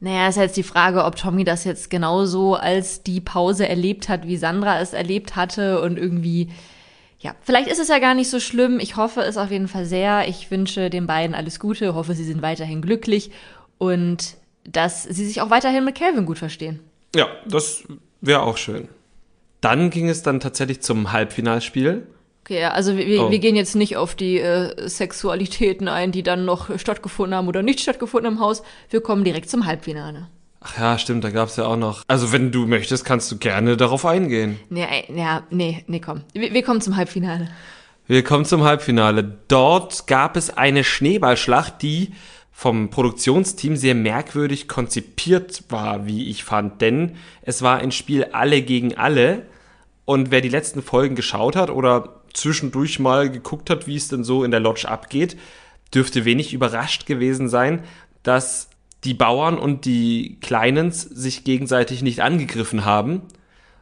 Naja, 0.00 0.28
ist 0.28 0.36
jetzt 0.36 0.56
die 0.56 0.62
Frage, 0.62 1.04
ob 1.04 1.16
Tommy 1.16 1.44
das 1.44 1.64
jetzt 1.64 1.88
genauso 1.88 2.54
als 2.54 3.02
die 3.02 3.20
Pause 3.20 3.68
erlebt 3.68 4.08
hat, 4.08 4.26
wie 4.26 4.36
Sandra 4.36 4.80
es 4.80 4.92
erlebt 4.92 5.36
hatte 5.36 5.80
und 5.80 5.98
irgendwie, 5.98 6.50
ja, 7.18 7.34
vielleicht 7.40 7.68
ist 7.68 7.80
es 7.80 7.88
ja 7.88 7.98
gar 7.98 8.14
nicht 8.14 8.28
so 8.28 8.38
schlimm. 8.38 8.78
Ich 8.78 8.96
hoffe 8.96 9.22
es 9.22 9.38
auf 9.38 9.50
jeden 9.50 9.68
Fall 9.68 9.86
sehr. 9.86 10.28
Ich 10.28 10.50
wünsche 10.50 10.90
den 10.90 11.06
beiden 11.06 11.34
alles 11.34 11.58
Gute, 11.60 11.94
hoffe, 11.94 12.14
sie 12.14 12.24
sind 12.24 12.42
weiterhin 12.42 12.82
glücklich 12.82 13.30
und 13.78 14.36
dass 14.64 15.04
sie 15.04 15.24
sich 15.24 15.40
auch 15.40 15.50
weiterhin 15.50 15.84
mit 15.84 15.96
Calvin 15.96 16.26
gut 16.26 16.38
verstehen. 16.38 16.80
Ja, 17.14 17.28
das 17.46 17.84
wäre 18.20 18.42
auch 18.42 18.58
schön. 18.58 18.88
Dann 19.62 19.90
ging 19.90 20.08
es 20.08 20.22
dann 20.22 20.40
tatsächlich 20.40 20.82
zum 20.82 21.12
Halbfinalspiel. 21.12 22.06
Okay, 22.46 22.62
also 22.62 22.96
wir, 22.96 23.24
oh. 23.24 23.30
wir 23.32 23.40
gehen 23.40 23.56
jetzt 23.56 23.74
nicht 23.74 23.96
auf 23.96 24.14
die 24.14 24.38
äh, 24.38 24.88
Sexualitäten 24.88 25.88
ein, 25.88 26.12
die 26.12 26.22
dann 26.22 26.44
noch 26.44 26.78
stattgefunden 26.78 27.36
haben 27.36 27.48
oder 27.48 27.64
nicht 27.64 27.80
stattgefunden 27.80 28.34
im 28.34 28.40
Haus. 28.40 28.62
Wir 28.88 29.00
kommen 29.00 29.24
direkt 29.24 29.50
zum 29.50 29.66
Halbfinale. 29.66 30.28
Ach 30.60 30.78
ja, 30.78 30.96
stimmt, 30.96 31.24
da 31.24 31.30
gab's 31.30 31.56
ja 31.56 31.66
auch 31.66 31.76
noch. 31.76 32.04
Also 32.06 32.30
wenn 32.30 32.52
du 32.52 32.68
möchtest, 32.68 33.04
kannst 33.04 33.32
du 33.32 33.38
gerne 33.38 33.76
darauf 33.76 34.06
eingehen. 34.06 34.60
Nee, 34.70 34.86
ja, 35.12 35.42
nee, 35.50 35.82
nee, 35.88 35.98
komm. 35.98 36.22
Wir, 36.34 36.54
wir 36.54 36.62
kommen 36.62 36.80
zum 36.80 36.94
Halbfinale. 36.94 37.48
Wir 38.06 38.22
kommen 38.22 38.44
zum 38.44 38.62
Halbfinale. 38.62 39.38
Dort 39.48 40.06
gab 40.06 40.36
es 40.36 40.56
eine 40.56 40.84
Schneeballschlacht, 40.84 41.82
die 41.82 42.12
vom 42.52 42.90
Produktionsteam 42.90 43.74
sehr 43.74 43.96
merkwürdig 43.96 44.68
konzipiert 44.68 45.64
war, 45.68 46.06
wie 46.06 46.30
ich 46.30 46.44
fand. 46.44 46.80
Denn 46.80 47.16
es 47.42 47.62
war 47.62 47.78
ein 47.78 47.90
Spiel 47.90 48.22
alle 48.30 48.62
gegen 48.62 48.96
alle. 48.96 49.42
Und 50.04 50.30
wer 50.30 50.40
die 50.40 50.48
letzten 50.48 50.82
Folgen 50.82 51.16
geschaut 51.16 51.56
hat 51.56 51.70
oder 51.70 52.22
zwischendurch 52.36 52.98
mal 52.98 53.30
geguckt 53.30 53.70
hat, 53.70 53.86
wie 53.86 53.96
es 53.96 54.08
denn 54.08 54.24
so 54.24 54.44
in 54.44 54.50
der 54.50 54.60
Lodge 54.60 54.88
abgeht, 54.88 55.36
dürfte 55.94 56.24
wenig 56.24 56.52
überrascht 56.52 57.06
gewesen 57.06 57.48
sein, 57.48 57.84
dass 58.22 58.68
die 59.04 59.14
Bauern 59.14 59.58
und 59.58 59.84
die 59.84 60.38
Kleinens 60.40 61.02
sich 61.02 61.44
gegenseitig 61.44 62.02
nicht 62.02 62.20
angegriffen 62.20 62.84
haben, 62.84 63.22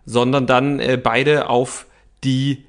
sondern 0.05 0.47
dann 0.47 0.81
äh, 0.81 0.99
beide 1.03 1.49
auf 1.49 1.87
die 2.25 2.65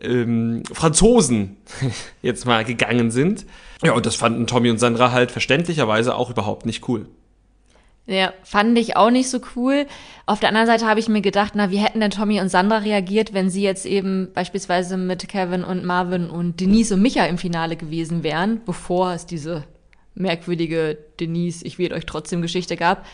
ähm, 0.00 0.62
Franzosen 0.72 1.56
jetzt 2.22 2.46
mal 2.46 2.64
gegangen 2.64 3.10
sind. 3.10 3.46
Ja, 3.82 3.92
und 3.92 4.06
das 4.06 4.16
fanden 4.16 4.46
Tommy 4.46 4.70
und 4.70 4.78
Sandra 4.78 5.12
halt 5.12 5.30
verständlicherweise 5.30 6.14
auch 6.14 6.30
überhaupt 6.30 6.66
nicht 6.66 6.88
cool. 6.88 7.06
Ja, 8.06 8.32
fand 8.42 8.76
ich 8.76 8.96
auch 8.96 9.10
nicht 9.10 9.30
so 9.30 9.40
cool. 9.54 9.86
Auf 10.26 10.40
der 10.40 10.48
anderen 10.48 10.66
Seite 10.66 10.86
habe 10.86 10.98
ich 10.98 11.08
mir 11.08 11.20
gedacht, 11.20 11.52
na, 11.54 11.70
wie 11.70 11.78
hätten 11.78 12.00
denn 12.00 12.10
Tommy 12.10 12.40
und 12.40 12.48
Sandra 12.48 12.78
reagiert, 12.78 13.34
wenn 13.34 13.50
sie 13.50 13.62
jetzt 13.62 13.86
eben 13.86 14.30
beispielsweise 14.34 14.96
mit 14.96 15.28
Kevin 15.28 15.62
und 15.62 15.84
Marvin 15.84 16.28
und 16.28 16.60
Denise 16.60 16.94
und 16.94 17.02
Micha 17.02 17.24
im 17.26 17.38
Finale 17.38 17.76
gewesen 17.76 18.22
wären, 18.24 18.62
bevor 18.64 19.12
es 19.12 19.26
diese 19.26 19.64
merkwürdige 20.14 20.98
Denise, 21.20 21.64
ich 21.64 21.78
wähle 21.78 21.94
euch 21.94 22.06
trotzdem 22.06 22.42
Geschichte 22.42 22.76
gab, 22.76 23.06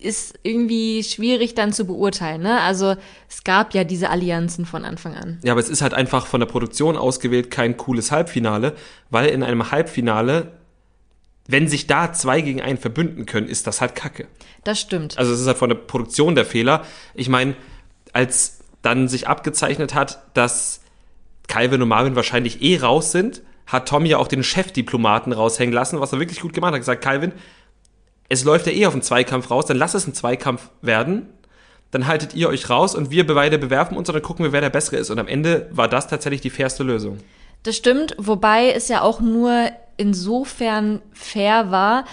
ist 0.00 0.38
irgendwie 0.42 1.04
schwierig 1.04 1.54
dann 1.54 1.72
zu 1.72 1.84
beurteilen. 1.84 2.42
Ne? 2.42 2.60
Also 2.60 2.96
es 3.28 3.44
gab 3.44 3.74
ja 3.74 3.84
diese 3.84 4.10
Allianzen 4.10 4.64
von 4.64 4.84
Anfang 4.84 5.14
an. 5.14 5.38
Ja, 5.42 5.52
aber 5.52 5.60
es 5.60 5.68
ist 5.68 5.82
halt 5.82 5.94
einfach 5.94 6.26
von 6.26 6.40
der 6.40 6.46
Produktion 6.46 6.96
ausgewählt 6.96 7.50
kein 7.50 7.76
cooles 7.76 8.10
Halbfinale, 8.10 8.74
weil 9.10 9.28
in 9.28 9.42
einem 9.42 9.70
Halbfinale 9.70 10.52
wenn 11.50 11.68
sich 11.68 11.86
da 11.86 12.12
zwei 12.12 12.40
gegen 12.40 12.60
einen 12.60 12.78
verbünden 12.78 13.26
können, 13.26 13.48
ist 13.48 13.66
das 13.66 13.80
halt 13.80 13.94
Kacke. 13.94 14.26
Das 14.64 14.80
stimmt. 14.80 15.18
Also 15.18 15.32
es 15.32 15.40
ist 15.40 15.46
halt 15.46 15.58
von 15.58 15.68
der 15.68 15.76
Produktion 15.76 16.34
der 16.34 16.44
Fehler. 16.44 16.84
Ich 17.14 17.28
meine, 17.28 17.54
als 18.12 18.60
dann 18.82 19.08
sich 19.08 19.28
abgezeichnet 19.28 19.94
hat, 19.94 20.22
dass 20.34 20.80
Calvin 21.48 21.82
und 21.82 21.88
Marvin 21.88 22.16
wahrscheinlich 22.16 22.62
eh 22.62 22.78
raus 22.78 23.12
sind, 23.12 23.42
hat 23.66 23.88
Tommy 23.88 24.08
ja 24.08 24.18
auch 24.18 24.28
den 24.28 24.42
Chefdiplomaten 24.42 25.32
raushängen 25.32 25.74
lassen, 25.74 26.00
was 26.00 26.12
er 26.12 26.18
wirklich 26.20 26.40
gut 26.40 26.52
gemacht 26.52 26.68
hat. 26.68 26.74
Er 26.74 26.76
hat 26.76 26.82
gesagt, 26.82 27.04
Calvin, 27.04 27.32
es 28.28 28.44
läuft 28.44 28.66
ja 28.66 28.72
eh 28.72 28.86
auf 28.86 28.92
einen 28.92 29.02
Zweikampf 29.02 29.50
raus, 29.50 29.66
dann 29.66 29.76
lass 29.76 29.94
es 29.94 30.06
ein 30.06 30.14
Zweikampf 30.14 30.70
werden. 30.82 31.28
Dann 31.90 32.06
haltet 32.06 32.34
ihr 32.34 32.48
euch 32.48 32.70
raus 32.70 32.94
und 32.94 33.10
wir 33.10 33.26
beide 33.26 33.58
bewerfen 33.58 33.96
uns 33.96 34.08
und 34.08 34.14
dann 34.14 34.22
gucken 34.22 34.44
wir, 34.44 34.52
wer 34.52 34.60
der 34.60 34.70
Bessere 34.70 34.96
ist. 34.96 35.10
Und 35.10 35.18
am 35.18 35.26
Ende 35.26 35.68
war 35.72 35.88
das 35.88 36.06
tatsächlich 36.06 36.40
die 36.40 36.50
fairste 36.50 36.84
Lösung. 36.84 37.18
Das 37.64 37.76
stimmt, 37.76 38.14
wobei 38.16 38.70
es 38.70 38.88
ja 38.88 39.02
auch 39.02 39.20
nur 39.20 39.70
insofern 40.00 41.02
fair 41.12 41.70
war, 41.70 42.06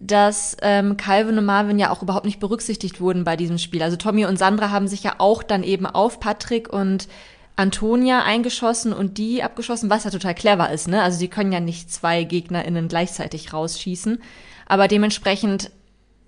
dass 0.00 0.56
ähm, 0.62 0.96
Calvin 0.96 1.38
und 1.38 1.44
Marvin 1.44 1.78
ja 1.78 1.90
auch 1.90 2.02
überhaupt 2.02 2.26
nicht 2.26 2.40
berücksichtigt 2.40 3.00
wurden 3.00 3.24
bei 3.24 3.36
diesem 3.36 3.58
Spiel. 3.58 3.82
Also 3.82 3.96
Tommy 3.96 4.26
und 4.26 4.38
Sandra 4.38 4.70
haben 4.70 4.88
sich 4.88 5.02
ja 5.02 5.14
auch 5.18 5.42
dann 5.42 5.62
eben 5.62 5.86
auf 5.86 6.20
Patrick 6.20 6.72
und 6.72 7.08
Antonia 7.56 8.24
eingeschossen 8.24 8.92
und 8.92 9.18
die 9.18 9.42
abgeschossen, 9.42 9.88
was 9.88 10.04
ja 10.04 10.10
total 10.10 10.34
clever 10.34 10.70
ist, 10.72 10.88
ne? 10.88 11.02
Also 11.02 11.18
sie 11.18 11.28
können 11.28 11.52
ja 11.52 11.60
nicht 11.60 11.92
zwei 11.92 12.24
GegnerInnen 12.24 12.88
gleichzeitig 12.88 13.52
rausschießen. 13.52 14.20
Aber 14.66 14.88
dementsprechend 14.88 15.70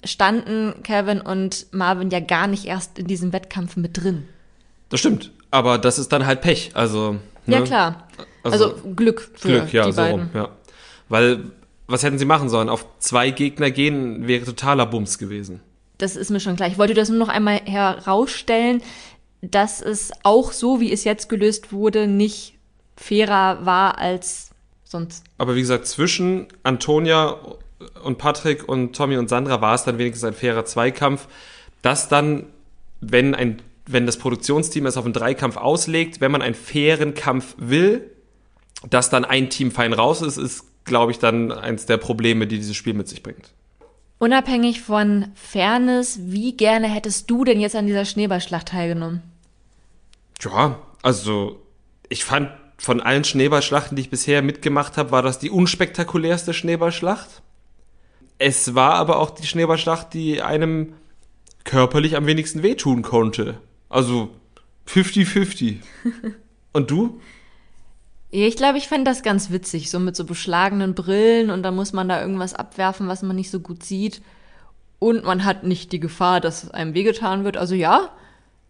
standen 0.05 0.75
Kevin 0.83 1.21
und 1.21 1.67
Marvin 1.73 2.11
ja 2.11 2.21
gar 2.21 2.47
nicht 2.47 2.67
erst 2.67 2.99
in 2.99 3.07
diesem 3.07 3.33
Wettkampf 3.33 3.77
mit 3.77 3.97
drin. 4.03 4.29
Das 4.89 5.01
stimmt. 5.01 5.33
Aber 5.51 5.79
das 5.79 5.99
ist 5.99 6.13
dann 6.13 6.27
halt 6.27 6.43
Pech. 6.43 6.71
Also. 6.75 7.17
Ne? 7.47 7.57
Ja, 7.57 7.61
klar. 7.63 8.09
Also, 8.43 8.67
also 8.67 8.95
Glück 8.95 9.31
für 9.35 9.49
Glück, 9.49 9.73
ja, 9.73 9.87
die 9.87 9.93
so 9.93 10.01
beiden. 10.01 10.21
Rum, 10.21 10.31
ja. 10.35 10.49
Weil 11.09 11.51
was 11.87 12.03
hätten 12.03 12.19
sie 12.19 12.25
machen 12.25 12.49
sollen? 12.49 12.69
Auf 12.69 12.85
zwei 12.99 13.31
Gegner 13.31 13.71
gehen 13.71 14.27
wäre 14.27 14.45
totaler 14.45 14.87
Bums 14.87 15.19
gewesen. 15.19 15.61
Das 15.99 16.17
ist 16.17 16.31
mir 16.31 16.41
schon 16.41 16.57
klar. 16.57 16.69
Ich 16.69 16.79
wollte 16.79 16.95
das 16.95 17.09
nur 17.09 17.19
noch 17.19 17.29
einmal 17.29 17.61
herausstellen, 17.65 18.83
dass 19.41 19.81
es 19.81 20.11
auch 20.23 20.53
so, 20.53 20.81
wie 20.81 20.93
es 20.93 21.05
jetzt 21.05 21.29
gelöst 21.29 21.73
wurde, 21.73 22.07
nicht 22.07 22.55
fairer 22.97 23.65
war 23.65 23.99
als 23.99 24.51
sonst. 24.85 25.25
Aber 25.39 25.55
wie 25.55 25.61
gesagt, 25.61 25.87
zwischen 25.87 26.49
Antonia 26.63 27.37
und 28.03 28.19
Patrick 28.19 28.69
und 28.69 28.97
Tommy 28.97 29.17
und 29.17 29.29
Sandra 29.29 29.61
war 29.61 29.75
es 29.75 29.85
dann 29.85 29.99
wenigstens 29.99 30.25
ein 30.25 30.35
fairer 30.35 30.65
Zweikampf, 30.65 31.29
dass 31.83 32.09
dann, 32.09 32.47
wenn 33.01 33.35
ein, 33.35 33.63
wenn 33.87 34.07
das 34.07 34.17
Produktionsteam 34.17 34.87
es 34.87 34.97
auf 34.97 35.05
einen 35.05 35.15
Dreikampf 35.15 35.57
auslegt, 35.57 36.21
wenn 36.21 36.33
man 36.33 36.43
einen 36.43 36.55
fairen 36.55 37.15
Kampf 37.15 37.55
will, 37.59 38.11
dass 38.89 39.11
dann 39.11 39.25
ein 39.25 39.51
Team 39.51 39.71
fein 39.71 39.93
raus 39.93 40.23
ist, 40.23 40.37
ist, 40.37 40.65
glaube 40.87 41.13
ich, 41.13 41.19
dann 41.19 41.53
eins 41.53 41.85
der 41.85 41.99
Probleme, 41.99 42.47
die 42.47 42.57
dieses 42.57 42.77
Spiel 42.77 42.95
mit 42.95 43.09
sich 43.09 43.23
bringt. 43.23 43.53
Unabhängig 44.19 44.81
von 44.81 45.27
Fairness, 45.35 46.19
wie 46.23 46.57
gerne 46.57 46.89
hättest 46.89 47.31
du 47.31 47.45
denn 47.45 47.61
jetzt 47.61 47.77
an 47.77 47.87
dieser 47.87 48.07
Schneeballschlacht 48.07 48.69
teilgenommen? 48.69 49.23
Ja, 50.41 50.79
also 51.03 51.61
ich 52.09 52.25
fand 52.25 52.51
von 52.79 53.01
allen 53.01 53.25
Schneeballschlachten, 53.25 53.97
die 53.97 54.03
ich 54.03 54.11
bisher 54.11 54.41
mitgemacht 54.43 54.97
habe, 54.97 55.11
war 55.11 55.23
das 55.23 55.39
die 55.39 55.51
unspektakulärste 55.51 56.55
Schneeballschlacht. 56.55 57.43
Es 58.39 58.75
war 58.75 58.95
aber 58.95 59.19
auch 59.19 59.31
die 59.31 59.47
Schneeballschlacht, 59.47 60.15
die 60.15 60.43
einem 60.43 60.95
körperlich 61.65 62.17
am 62.17 62.27
wenigsten 62.27 62.63
wehtun 62.63 63.03
konnte. 63.03 63.59
Also 63.89 64.31
50-50. 64.89 65.77
Und 66.73 66.91
du? 66.91 67.21
Ich 68.31 68.57
glaube, 68.57 68.79
ich 68.79 68.89
fände 68.89 69.11
das 69.11 69.23
ganz 69.23 69.51
witzig, 69.51 69.91
so 69.91 69.99
mit 69.99 70.17
so 70.17 70.25
beschlagenen 70.25 70.95
Brillen 70.95 71.51
und 71.51 71.63
dann 71.63 71.77
muss 71.77 71.93
man 71.93 72.09
da 72.09 72.21
irgendwas 72.21 72.55
abwerfen, 72.55 73.09
was 73.09 73.23
man 73.23 73.37
nicht 73.37 73.51
so 73.51 73.61
gut 73.61 73.85
sieht. 73.85 74.21
Und 74.99 75.25
man 75.25 75.45
hat 75.45 75.63
nicht 75.65 75.93
die 75.93 76.01
Gefahr, 76.01 76.41
dass 76.41 76.71
einem 76.71 76.95
wehgetan 76.95 77.45
wird. 77.45 77.57
Also 77.57 77.75
ja, 77.75 78.11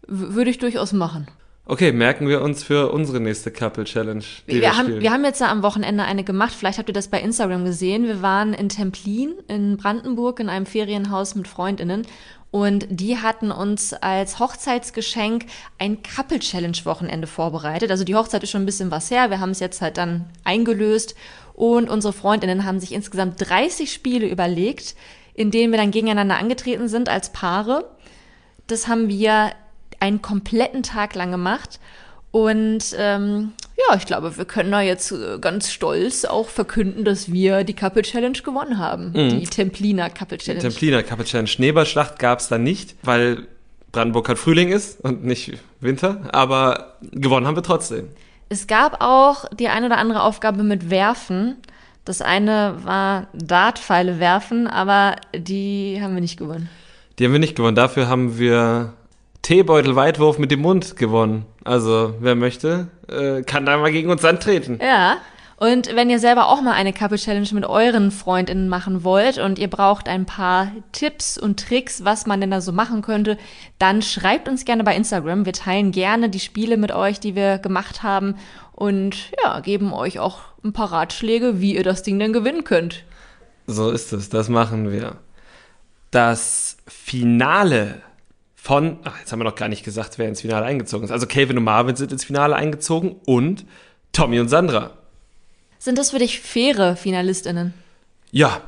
würde 0.07 0.49
ich 0.49 0.59
durchaus 0.59 0.93
machen. 0.93 1.27
Okay, 1.69 1.91
merken 1.91 2.29
wir 2.29 2.41
uns 2.41 2.63
für 2.63 2.93
unsere 2.93 3.19
nächste 3.19 3.51
Couple 3.51 3.83
Challenge. 3.83 4.23
Wir, 4.45 4.61
wir, 4.61 4.77
haben, 4.77 5.01
wir 5.01 5.11
haben 5.11 5.25
jetzt 5.25 5.41
ja 5.41 5.51
am 5.51 5.63
Wochenende 5.63 6.05
eine 6.05 6.23
gemacht. 6.23 6.53
Vielleicht 6.57 6.77
habt 6.77 6.89
ihr 6.89 6.93
das 6.93 7.09
bei 7.09 7.19
Instagram 7.19 7.65
gesehen. 7.65 8.05
Wir 8.05 8.21
waren 8.21 8.53
in 8.53 8.69
Templin 8.69 9.33
in 9.49 9.75
Brandenburg 9.75 10.39
in 10.39 10.47
einem 10.47 10.65
Ferienhaus 10.65 11.35
mit 11.35 11.45
Freundinnen 11.45 12.07
und 12.51 12.87
die 12.89 13.17
hatten 13.17 13.51
uns 13.51 13.93
als 13.93 14.39
Hochzeitsgeschenk 14.39 15.45
ein 15.77 16.01
Couple 16.03 16.39
Challenge 16.39 16.77
Wochenende 16.85 17.27
vorbereitet. 17.27 17.91
Also 17.91 18.05
die 18.05 18.15
Hochzeit 18.15 18.43
ist 18.43 18.51
schon 18.51 18.61
ein 18.61 18.65
bisschen 18.65 18.89
was 18.89 19.11
her. 19.11 19.29
Wir 19.29 19.41
haben 19.41 19.51
es 19.51 19.59
jetzt 19.59 19.81
halt 19.81 19.97
dann 19.97 20.29
eingelöst 20.45 21.15
und 21.53 21.89
unsere 21.89 22.13
Freundinnen 22.13 22.63
haben 22.63 22.79
sich 22.79 22.93
insgesamt 22.93 23.41
30 23.41 23.91
Spiele 23.91 24.29
überlegt, 24.29 24.95
in 25.33 25.51
denen 25.51 25.73
wir 25.73 25.79
dann 25.79 25.91
gegeneinander 25.91 26.37
angetreten 26.37 26.87
sind 26.87 27.09
als 27.09 27.33
Paare. 27.33 27.89
Das 28.67 28.87
haben 28.87 29.09
wir 29.09 29.51
einen 29.99 30.21
kompletten 30.21 30.83
Tag 30.83 31.15
lang 31.15 31.31
gemacht. 31.31 31.79
Und 32.31 32.95
ähm, 32.97 33.53
ja, 33.77 33.95
ich 33.95 34.05
glaube, 34.05 34.37
wir 34.37 34.45
können 34.45 34.71
da 34.71 34.81
jetzt 34.81 35.11
äh, 35.11 35.39
ganz 35.39 35.71
stolz 35.71 36.25
auch 36.25 36.49
verkünden, 36.49 37.05
dass 37.05 37.31
wir 37.31 37.63
die 37.63 37.73
Couple 37.73 38.01
Challenge 38.01 38.37
gewonnen 38.39 38.77
haben. 38.77 39.11
Mhm. 39.11 39.39
Die 39.39 39.45
Templiner 39.45 40.09
Couple 40.09 40.37
Challenge. 40.37 40.61
Die 40.61 40.69
Templiner 40.69 41.03
Couple 41.03 41.25
Challenge. 41.25 41.47
Schneeballschlacht 41.47 42.19
gab 42.19 42.39
es 42.39 42.47
da 42.47 42.57
nicht, 42.57 42.95
weil 43.03 43.47
Brandenburg 43.91 44.27
halt 44.27 44.37
Frühling 44.37 44.69
ist 44.69 44.99
und 45.01 45.23
nicht 45.23 45.53
Winter. 45.79 46.21
Aber 46.33 46.97
gewonnen 47.11 47.47
haben 47.47 47.55
wir 47.55 47.63
trotzdem. 47.63 48.09
Es 48.49 48.67
gab 48.67 49.01
auch 49.01 49.45
die 49.55 49.69
eine 49.69 49.87
oder 49.87 49.97
andere 49.97 50.21
Aufgabe 50.21 50.63
mit 50.63 50.89
Werfen. 50.89 51.55
Das 52.05 52.21
eine 52.21 52.75
war 52.83 53.27
Dartpfeile 53.33 54.19
werfen, 54.19 54.67
aber 54.67 55.17
die 55.35 55.99
haben 56.01 56.13
wir 56.13 56.21
nicht 56.21 56.37
gewonnen. 56.37 56.69
Die 57.19 57.25
haben 57.25 57.33
wir 57.33 57.39
nicht 57.39 57.55
gewonnen. 57.55 57.75
Dafür 57.75 58.07
haben 58.07 58.39
wir 58.39 58.93
Teebeutel-Weitwurf 59.47 60.39
mit 60.39 60.51
dem 60.51 60.59
Mund 60.59 60.97
gewonnen. 60.97 61.45
Also, 61.63 62.15
wer 62.19 62.35
möchte, 62.35 62.89
äh, 63.07 63.43
kann 63.43 63.65
da 63.65 63.77
mal 63.77 63.93
gegen 63.93 64.09
uns 64.09 64.25
antreten. 64.25 64.77
Ja. 64.81 65.19
Und 65.55 65.95
wenn 65.95 66.09
ihr 66.09 66.19
selber 66.19 66.49
auch 66.49 66.61
mal 66.61 66.73
eine 66.73 66.91
Couple 66.91 67.17
Challenge 67.17 67.47
mit 67.53 67.65
euren 67.65 68.11
Freundinnen 68.11 68.67
machen 68.67 69.05
wollt 69.05 69.37
und 69.37 69.57
ihr 69.57 69.69
braucht 69.69 70.09
ein 70.09 70.25
paar 70.25 70.73
Tipps 70.91 71.37
und 71.37 71.65
Tricks, 71.65 72.03
was 72.03 72.25
man 72.25 72.41
denn 72.41 72.51
da 72.51 72.59
so 72.59 72.73
machen 72.73 73.01
könnte, 73.01 73.37
dann 73.79 74.01
schreibt 74.01 74.49
uns 74.49 74.65
gerne 74.65 74.83
bei 74.83 74.97
Instagram. 74.97 75.45
Wir 75.45 75.53
teilen 75.53 75.93
gerne 75.93 76.29
die 76.29 76.41
Spiele 76.41 76.75
mit 76.75 76.91
euch, 76.91 77.21
die 77.21 77.33
wir 77.33 77.57
gemacht 77.57 78.03
haben 78.03 78.35
und 78.73 79.31
ja, 79.41 79.61
geben 79.61 79.93
euch 79.93 80.19
auch 80.19 80.39
ein 80.61 80.73
paar 80.73 80.91
Ratschläge, 80.91 81.61
wie 81.61 81.73
ihr 81.73 81.83
das 81.83 82.03
Ding 82.03 82.19
denn 82.19 82.33
gewinnen 82.33 82.65
könnt. 82.65 83.05
So 83.65 83.91
ist 83.91 84.11
es, 84.11 84.27
das 84.27 84.49
machen 84.49 84.91
wir. 84.91 85.15
Das 86.11 86.75
Finale 86.85 88.01
von, 88.59 88.97
ach, 89.03 89.17
jetzt 89.19 89.31
haben 89.31 89.39
wir 89.39 89.45
noch 89.45 89.55
gar 89.55 89.69
nicht 89.69 89.85
gesagt, 89.85 90.17
wer 90.17 90.27
ins 90.27 90.41
Finale 90.41 90.65
eingezogen 90.65 91.05
ist. 91.05 91.11
Also 91.11 91.27
Calvin 91.27 91.57
und 91.57 91.63
Marvin 91.63 91.95
sind 91.95 92.11
ins 92.11 92.25
Finale 92.25 92.55
eingezogen 92.55 93.15
und 93.25 93.65
Tommy 94.11 94.39
und 94.39 94.49
Sandra. 94.49 94.97
Sind 95.79 95.97
das 95.97 96.11
für 96.11 96.19
dich 96.19 96.41
faire 96.41 96.95
FinalistInnen? 96.97 97.73
Ja, 98.31 98.61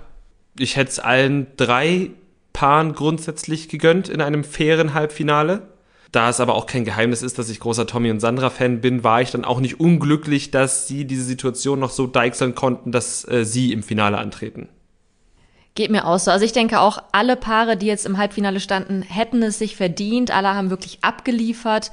ich 0.58 0.78
hätte 0.78 0.92
es 0.92 1.00
allen 1.00 1.48
drei 1.58 2.12
Paaren 2.54 2.94
grundsätzlich 2.94 3.68
gegönnt 3.68 4.10
in 4.10 4.22
einem 4.22 4.44
fairen 4.44 4.94
Halbfinale. 4.94 5.68
Da 6.12 6.30
es 6.30 6.40
aber 6.40 6.56
auch 6.56 6.66
kein 6.66 6.86
Geheimnis 6.86 7.22
ist, 7.22 7.38
dass 7.38 7.50
ich 7.50 7.60
großer 7.60 7.86
Tommy 7.86 8.10
und 8.10 8.20
Sandra-Fan 8.20 8.82
bin, 8.82 9.04
war 9.04 9.22
ich 9.22 9.32
dann 9.32 9.44
auch 9.44 9.60
nicht 9.60 9.80
unglücklich, 9.80 10.50
dass 10.50 10.88
sie 10.88 11.06
diese 11.06 11.24
Situation 11.24 11.80
noch 11.80 11.92
so 11.92 12.08
deichseln 12.08 12.56
konnten, 12.56 12.92
dass 12.92 13.28
äh, 13.28 13.44
sie 13.44 13.74
im 13.74 13.84
Finale 13.84 14.18
antreten. 14.18 14.70
Geht 15.76 15.92
mir 15.92 16.06
auch 16.06 16.20
so. 16.20 16.32
Also 16.32 16.46
ich 16.46 16.52
denke 16.52 16.80
auch, 16.80 17.02
alle 17.12 17.36
Paare, 17.36 17.78
die 17.78 17.86
jetzt 17.86 18.06
im 18.06 18.18
Halbfinale 18.18 18.60
standen, 18.60 19.02
hätten 19.02 19.42
es 19.44 19.60
sich 19.60 19.76
verdient. 19.76 20.32
Alle 20.32 20.50
haben 20.50 20.70
wirklich 20.70 21.00
abgeliefert. 21.04 21.92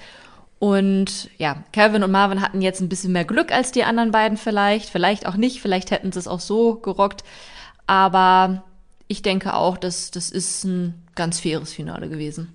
Und 0.59 1.31
ja, 1.39 1.63
Kevin 1.73 2.03
und 2.03 2.11
Marvin 2.11 2.41
hatten 2.41 2.63
jetzt 2.63 2.81
ein 2.81 2.89
bisschen 2.89 3.13
mehr 3.13 3.25
Glück 3.25 3.53
als 3.53 3.73
die 3.73 3.85
anderen 3.85 4.11
beiden 4.11 4.39
vielleicht. 4.39 4.89
Vielleicht 4.89 5.27
auch 5.27 5.37
nicht. 5.37 5.61
Vielleicht 5.61 5.91
hätten 5.91 6.13
sie 6.13 6.19
es 6.19 6.29
auch 6.29 6.41
so 6.41 6.77
gerockt. 6.77 7.23
Aber 7.87 8.63
ich 9.07 9.23
denke 9.23 9.55
auch, 9.55 9.77
dass 9.77 10.11
das 10.11 10.31
ist 10.31 10.65
ein 10.65 10.95
ganz 11.15 11.41
faires 11.41 11.73
Finale 11.73 12.09
gewesen. 12.09 12.53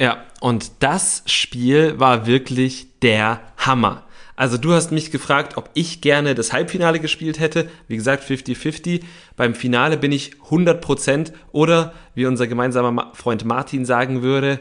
Ja, 0.00 0.24
und 0.40 0.72
das 0.80 1.22
Spiel 1.26 2.00
war 2.00 2.26
wirklich 2.26 2.98
der 3.00 3.40
Hammer. 3.58 4.04
Also 4.40 4.56
du 4.56 4.72
hast 4.72 4.90
mich 4.90 5.10
gefragt, 5.10 5.58
ob 5.58 5.68
ich 5.74 6.00
gerne 6.00 6.34
das 6.34 6.54
Halbfinale 6.54 6.98
gespielt 6.98 7.38
hätte. 7.38 7.68
Wie 7.88 7.96
gesagt, 7.96 8.24
50-50. 8.24 9.02
Beim 9.36 9.54
Finale 9.54 9.98
bin 9.98 10.12
ich 10.12 10.32
100% 10.48 11.32
oder, 11.52 11.92
wie 12.14 12.24
unser 12.24 12.46
gemeinsamer 12.46 13.12
Freund 13.12 13.44
Martin 13.44 13.84
sagen 13.84 14.22
würde, 14.22 14.58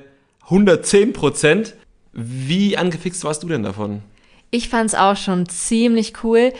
110%. 0.49 1.71
Wie 2.11 2.75
angefixt 2.75 3.23
warst 3.23 3.41
du 3.41 3.47
denn 3.47 3.63
davon? 3.63 4.01
Ich 4.51 4.67
fand's 4.67 4.95
auch 4.95 5.15
schon 5.15 5.47
ziemlich 5.47 6.25
cool. 6.25 6.51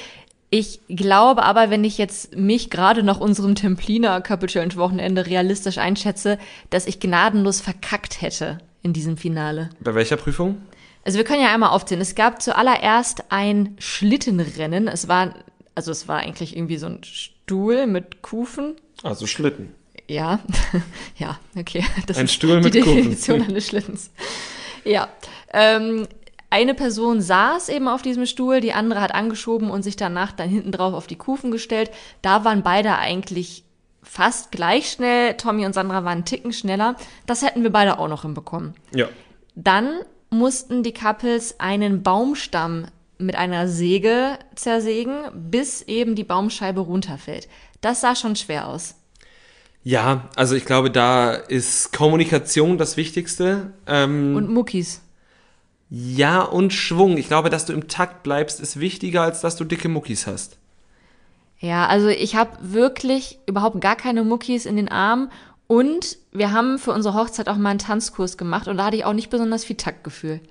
Ich 0.50 0.80
glaube 0.88 1.44
aber, 1.44 1.70
wenn 1.70 1.84
ich 1.84 1.98
jetzt 1.98 2.38
mich 2.38 2.70
gerade 2.70 3.04
nach 3.04 3.20
unserem 3.20 3.54
Templiner 3.54 4.22
Couple 4.22 4.48
Challenge 4.48 4.78
Wochenende 4.78 5.26
realistisch 5.26 5.78
einschätze, 5.78 6.40
dass 6.70 6.88
ich 6.88 7.02
gnadenlos 7.02 7.60
verkackt 7.60 8.22
hätte 8.22 8.60
in 8.82 8.94
diesem 8.94 9.18
Finale. 9.18 9.72
Bei 9.82 9.94
welcher 9.94 10.16
Prüfung? 10.16 10.62
Also 11.04 11.18
wir 11.18 11.26
können 11.26 11.42
ja 11.42 11.54
einmal 11.54 11.70
aufzählen. 11.70 12.02
Es 12.02 12.16
gab 12.16 12.42
zuallererst 12.42 13.24
ein 13.30 13.76
Schlittenrennen. 13.80 14.88
Es 14.88 15.08
war, 15.08 15.34
also 15.76 15.92
es 15.92 16.08
war 16.08 16.20
eigentlich 16.20 16.56
irgendwie 16.56 16.78
so 16.78 16.88
ein 16.88 17.04
Stuhl 17.04 17.88
mit 17.88 18.22
Kufen. 18.22 18.76
Also 19.04 19.28
Schlitten. 19.28 19.74
Ja, 20.08 20.40
ja, 21.18 21.40
okay. 21.58 21.86
Das 22.08 22.18
ein 22.18 22.26
ist 22.26 22.34
Stuhl 22.34 22.62
mit 22.62 22.74
die 22.74 22.82
Definition 22.82 23.38
Kufen. 23.40 23.52
eines 23.52 23.68
Schlittens. 23.68 24.12
Ja. 24.84 25.08
Ähm, 25.54 26.08
eine 26.50 26.74
Person 26.74 27.22
saß 27.22 27.70
eben 27.70 27.88
auf 27.88 28.02
diesem 28.02 28.26
Stuhl, 28.26 28.60
die 28.60 28.74
andere 28.74 29.02
hat 29.02 29.14
angeschoben 29.14 29.70
und 29.70 29.84
sich 29.84 29.96
danach 29.96 30.32
dann 30.32 30.50
hinten 30.50 30.72
drauf 30.72 30.96
auf 30.96 31.06
die 31.06 31.16
Kufen 31.16 31.52
gestellt. 31.52 31.92
Da 32.24 32.44
waren 32.44 32.64
beide 32.64 32.98
eigentlich 32.98 33.64
fast 34.02 34.52
gleich 34.52 34.90
schnell. 34.90 35.36
Tommy 35.38 35.66
und 35.66 35.74
Sandra 35.74 36.04
waren 36.04 36.08
einen 36.08 36.26
Ticken 36.26 36.52
schneller. 36.52 36.96
Das 37.28 37.44
hätten 37.44 37.62
wir 37.62 37.72
beide 37.72 38.00
auch 38.00 38.08
noch 38.08 38.24
hinbekommen. 38.24 38.74
Ja. 38.96 39.08
Dann 39.54 40.00
mussten 40.30 40.84
die 40.84 40.94
Couples 40.94 41.60
einen 41.60 42.04
Baumstamm 42.04 42.88
mit 43.18 43.36
einer 43.36 43.68
Säge 43.68 44.40
zersägen, 44.56 45.16
bis 45.34 45.82
eben 45.82 46.16
die 46.16 46.24
Baumscheibe 46.24 46.80
runterfällt. 46.80 47.48
Das 47.82 48.02
sah 48.02 48.16
schon 48.16 48.36
schwer 48.36 48.68
aus. 48.68 48.96
Ja, 49.84 50.30
also 50.36 50.56
ich 50.56 50.66
glaube, 50.66 50.92
da 50.92 51.34
ist 51.34 51.94
Kommunikation 51.94 52.78
das 52.78 52.98
Wichtigste. 52.98 53.74
Ähm, 53.88 54.36
und 54.36 54.50
Muckis. 54.50 55.02
Ja, 55.90 56.42
und 56.42 56.72
Schwung. 56.72 57.18
Ich 57.18 57.28
glaube, 57.28 57.50
dass 57.50 57.66
du 57.66 57.74
im 57.74 57.88
Takt 57.88 58.24
bleibst, 58.24 58.60
ist 58.60 58.80
wichtiger, 58.80 59.24
als 59.24 59.42
dass 59.42 59.56
du 59.56 59.64
dicke 59.64 59.90
Muckis 59.90 60.28
hast. 60.28 60.58
Ja, 61.60 61.88
also 61.88 62.08
ich 62.08 62.36
habe 62.36 62.52
wirklich 62.62 63.40
überhaupt 63.48 63.82
gar 63.82 63.96
keine 63.96 64.24
Muckis 64.24 64.66
in 64.66 64.76
den 64.76 64.90
Armen 64.90 65.32
und 65.68 66.19
wir 66.32 66.52
haben 66.52 66.78
für 66.78 66.92
unsere 66.92 67.16
Hochzeit 67.16 67.50
auch 67.50 67.58
mal 67.58 67.70
einen 67.70 67.80
Tanzkurs 67.80 68.38
gemacht 68.38 68.68
und 68.68 68.78
da 68.78 68.86
hatte 68.86 68.98
ich 68.98 69.06
auch 69.06 69.14
nicht 69.14 69.30
besonders 69.30 69.64
viel 69.64 69.78
Taktgefühl. 69.78 70.42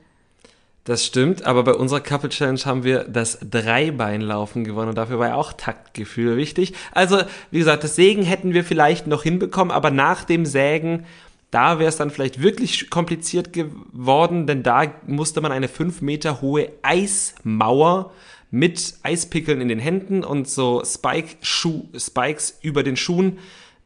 Das 0.85 1.05
stimmt, 1.05 1.45
aber 1.45 1.65
bei 1.65 1.75
unserer 1.75 2.01
Couple 2.01 2.31
Challenge 2.31 2.61
haben 2.65 2.83
wir 2.83 3.05
das 3.05 3.39
Dreibeinlaufen 3.43 4.65
gewonnen 4.65 4.89
und 4.89 4.95
dafür 4.95 5.19
war 5.19 5.29
ja 5.29 5.35
auch 5.35 5.53
Taktgefühl 5.53 6.39
wichtig. 6.39 6.73
Also, 6.93 7.21
wie 7.51 7.59
gesagt, 7.59 7.85
das 7.85 7.95
Sägen 7.95 8.23
hätten 8.23 8.55
wir 8.55 8.65
vielleicht 8.65 9.07
noch 9.07 9.23
hinbekommen, 9.23 9.71
aber 9.71 9.91
nach 9.91 10.25
dem 10.25 10.47
Sägen, 10.47 11.05
da 11.51 11.79
wäre 11.79 11.91
es 11.91 11.99
dann 11.99 12.11
vielleicht 12.11 12.41
wirklich 12.41 12.89
kompliziert 12.89 13.53
geworden, 13.53 14.47
denn 14.47 14.63
da 14.63 14.85
musste 15.07 15.43
man 15.43 15.53
eine 15.53 15.69
fünf 15.69 16.01
Meter 16.01 16.41
hohe 16.41 16.71
Eismauer 16.81 18.13
mit 18.51 18.95
Eispickeln 19.03 19.61
in 19.61 19.69
den 19.69 19.79
Händen 19.79 20.25
und 20.25 20.49
so 20.49 20.83
Spike 20.87 21.37
Spikes 21.43 22.59
über 22.63 22.83
den 22.83 22.97
Schuhen 22.97 23.39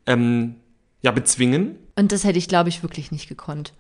ähm, 0.07 0.55
ja, 1.03 1.11
bezwingen. 1.11 1.79
Und 1.97 2.13
das 2.13 2.25
hätte 2.25 2.39
ich, 2.39 2.49
glaube 2.49 2.69
ich, 2.69 2.83
wirklich 2.83 3.13
nicht 3.13 3.29
gekonnt. 3.29 3.73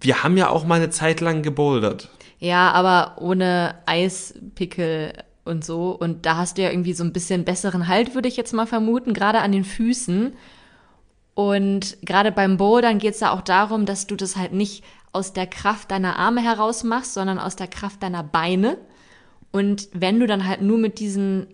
Wir 0.00 0.22
haben 0.22 0.36
ja 0.36 0.48
auch 0.50 0.64
mal 0.64 0.76
eine 0.76 0.90
Zeit 0.90 1.20
lang 1.20 1.42
gebouldert. 1.42 2.10
Ja, 2.38 2.72
aber 2.72 3.16
ohne 3.20 3.76
Eispickel 3.86 5.12
und 5.44 5.64
so. 5.64 5.90
Und 5.90 6.26
da 6.26 6.36
hast 6.36 6.58
du 6.58 6.62
ja 6.62 6.70
irgendwie 6.70 6.92
so 6.92 7.04
ein 7.04 7.12
bisschen 7.12 7.44
besseren 7.44 7.88
Halt, 7.88 8.14
würde 8.14 8.28
ich 8.28 8.36
jetzt 8.36 8.52
mal 8.52 8.66
vermuten, 8.66 9.14
gerade 9.14 9.40
an 9.40 9.52
den 9.52 9.64
Füßen. 9.64 10.34
Und 11.34 11.96
gerade 12.02 12.32
beim 12.32 12.56
Bouldern 12.56 12.98
geht 12.98 13.14
es 13.14 13.20
ja 13.20 13.32
auch 13.32 13.40
darum, 13.40 13.86
dass 13.86 14.06
du 14.06 14.16
das 14.16 14.36
halt 14.36 14.52
nicht 14.52 14.84
aus 15.12 15.32
der 15.32 15.46
Kraft 15.46 15.90
deiner 15.90 16.18
Arme 16.18 16.42
heraus 16.42 16.84
machst, 16.84 17.14
sondern 17.14 17.38
aus 17.38 17.56
der 17.56 17.68
Kraft 17.68 18.02
deiner 18.02 18.22
Beine. 18.22 18.78
Und 19.52 19.88
wenn 19.92 20.18
du 20.18 20.26
dann 20.26 20.46
halt 20.46 20.62
nur 20.62 20.78
mit 20.78 20.98
diesen 20.98 21.46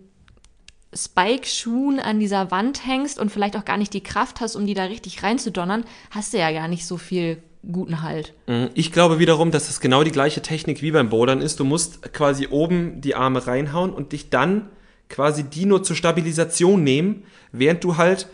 Spike-Schuhen 0.93 1.99
an 1.99 2.19
dieser 2.19 2.51
Wand 2.51 2.85
hängst 2.85 3.19
und 3.19 3.31
vielleicht 3.31 3.55
auch 3.55 3.65
gar 3.65 3.77
nicht 3.77 3.93
die 3.93 4.03
Kraft 4.03 4.41
hast, 4.41 4.55
um 4.55 4.65
die 4.65 4.73
da 4.73 4.85
richtig 4.85 5.23
reinzudonnern, 5.23 5.85
hast 6.09 6.33
du 6.33 6.37
ja 6.37 6.51
gar 6.51 6.67
nicht 6.67 6.85
so 6.85 6.97
viel 6.97 7.41
guten 7.71 8.01
Halt. 8.01 8.33
Mhm. 8.47 8.69
Ich 8.73 8.91
glaube 8.91 9.19
wiederum, 9.19 9.51
dass 9.51 9.67
das 9.67 9.79
genau 9.79 10.03
die 10.03 10.11
gleiche 10.11 10.41
Technik 10.41 10.81
wie 10.81 10.91
beim 10.91 11.09
Bouldern 11.09 11.41
ist. 11.41 11.59
Du 11.59 11.63
musst 11.63 12.13
quasi 12.13 12.47
oben 12.47 13.01
die 13.01 13.15
Arme 13.15 13.45
reinhauen 13.45 13.93
und 13.93 14.11
dich 14.11 14.29
dann 14.29 14.69
quasi 15.09 15.43
die 15.43 15.65
nur 15.65 15.83
zur 15.83 15.95
Stabilisation 15.95 16.83
nehmen, 16.83 17.23
während 17.51 17.83
du 17.83 17.97
halt 17.97 18.27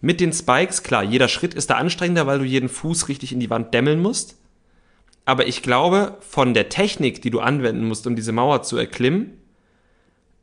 mit 0.00 0.20
den 0.20 0.32
Spikes, 0.32 0.82
klar, 0.82 1.02
jeder 1.02 1.28
Schritt 1.28 1.54
ist 1.54 1.70
da 1.70 1.76
anstrengender, 1.76 2.26
weil 2.26 2.38
du 2.38 2.44
jeden 2.44 2.68
Fuß 2.68 3.08
richtig 3.08 3.32
in 3.32 3.40
die 3.40 3.50
Wand 3.50 3.72
dämmeln 3.72 4.00
musst. 4.00 4.36
Aber 5.24 5.46
ich 5.46 5.62
glaube, 5.62 6.18
von 6.20 6.54
der 6.54 6.68
Technik, 6.68 7.22
die 7.22 7.30
du 7.30 7.40
anwenden 7.40 7.88
musst, 7.88 8.06
um 8.06 8.14
diese 8.14 8.32
Mauer 8.32 8.62
zu 8.62 8.76
erklimmen, 8.76 9.40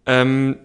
ähm, 0.05 0.57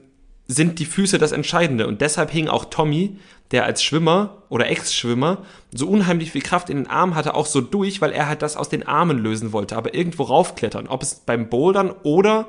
sind 0.48 0.78
die 0.78 0.86
Füße 0.86 1.18
das 1.18 1.32
Entscheidende. 1.32 1.86
Und 1.86 2.00
deshalb 2.00 2.30
hing 2.30 2.48
auch 2.48 2.64
Tommy, 2.64 3.18
der 3.50 3.64
als 3.64 3.82
Schwimmer 3.82 4.42
oder 4.48 4.68
Ex-Schwimmer 4.68 5.44
so 5.72 5.86
unheimlich 5.86 6.32
viel 6.32 6.42
Kraft 6.42 6.70
in 6.70 6.78
den 6.78 6.86
Armen 6.86 7.14
hatte, 7.14 7.34
auch 7.34 7.46
so 7.46 7.60
durch, 7.60 8.00
weil 8.00 8.12
er 8.12 8.26
halt 8.26 8.42
das 8.42 8.56
aus 8.56 8.68
den 8.68 8.86
Armen 8.86 9.18
lösen 9.18 9.52
wollte, 9.52 9.76
aber 9.76 9.94
irgendwo 9.94 10.24
raufklettern. 10.24 10.88
Ob 10.88 11.02
es 11.02 11.16
beim 11.16 11.48
Bouldern 11.50 11.90
oder 12.02 12.48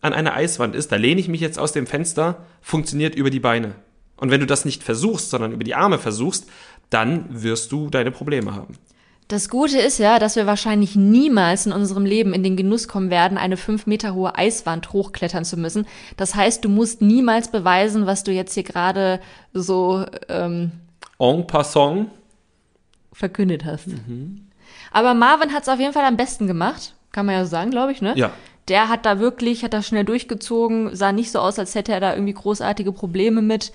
an 0.00 0.12
einer 0.12 0.34
Eiswand 0.34 0.74
ist, 0.74 0.92
da 0.92 0.96
lehne 0.96 1.20
ich 1.20 1.28
mich 1.28 1.40
jetzt 1.40 1.58
aus 1.58 1.72
dem 1.72 1.86
Fenster, 1.86 2.44
funktioniert 2.60 3.14
über 3.14 3.30
die 3.30 3.40
Beine. 3.40 3.74
Und 4.16 4.30
wenn 4.30 4.40
du 4.40 4.46
das 4.46 4.64
nicht 4.64 4.84
versuchst, 4.84 5.30
sondern 5.30 5.52
über 5.52 5.64
die 5.64 5.74
Arme 5.74 5.98
versuchst, 5.98 6.48
dann 6.90 7.26
wirst 7.30 7.72
du 7.72 7.90
deine 7.90 8.12
Probleme 8.12 8.54
haben. 8.54 8.76
Das 9.28 9.48
Gute 9.48 9.78
ist 9.78 9.98
ja, 9.98 10.18
dass 10.18 10.36
wir 10.36 10.46
wahrscheinlich 10.46 10.94
niemals 10.94 11.66
in 11.66 11.72
unserem 11.72 12.04
Leben 12.04 12.34
in 12.34 12.42
den 12.42 12.56
Genuss 12.56 12.86
kommen 12.86 13.10
werden, 13.10 13.38
eine 13.38 13.56
fünf 13.56 13.86
Meter 13.86 14.14
hohe 14.14 14.36
Eiswand 14.36 14.92
hochklettern 14.92 15.44
zu 15.44 15.56
müssen. 15.56 15.86
Das 16.16 16.34
heißt, 16.34 16.64
du 16.64 16.68
musst 16.68 17.00
niemals 17.00 17.50
beweisen, 17.50 18.06
was 18.06 18.24
du 18.24 18.32
jetzt 18.32 18.54
hier 18.54 18.62
gerade 18.62 19.20
so 19.54 20.04
ähm, 20.28 20.72
en 21.18 21.46
passant 21.46 22.10
verkündet 23.12 23.64
hast. 23.64 23.88
Mhm. 23.88 24.48
Aber 24.90 25.14
Marvin 25.14 25.52
hat 25.52 25.62
es 25.62 25.68
auf 25.68 25.80
jeden 25.80 25.92
Fall 25.92 26.04
am 26.04 26.16
besten 26.16 26.46
gemacht, 26.46 26.94
kann 27.12 27.26
man 27.26 27.34
ja 27.34 27.44
so 27.44 27.50
sagen, 27.50 27.70
glaube 27.70 27.92
ich, 27.92 28.02
ne? 28.02 28.14
Ja. 28.16 28.32
Der 28.68 28.88
hat 28.88 29.06
da 29.06 29.18
wirklich, 29.18 29.64
hat 29.64 29.72
das 29.72 29.86
schnell 29.86 30.04
durchgezogen, 30.04 30.94
sah 30.94 31.12
nicht 31.12 31.32
so 31.32 31.40
aus, 31.40 31.58
als 31.58 31.74
hätte 31.74 31.92
er 31.92 32.00
da 32.00 32.14
irgendwie 32.14 32.34
großartige 32.34 32.92
Probleme 32.92 33.42
mit. 33.42 33.72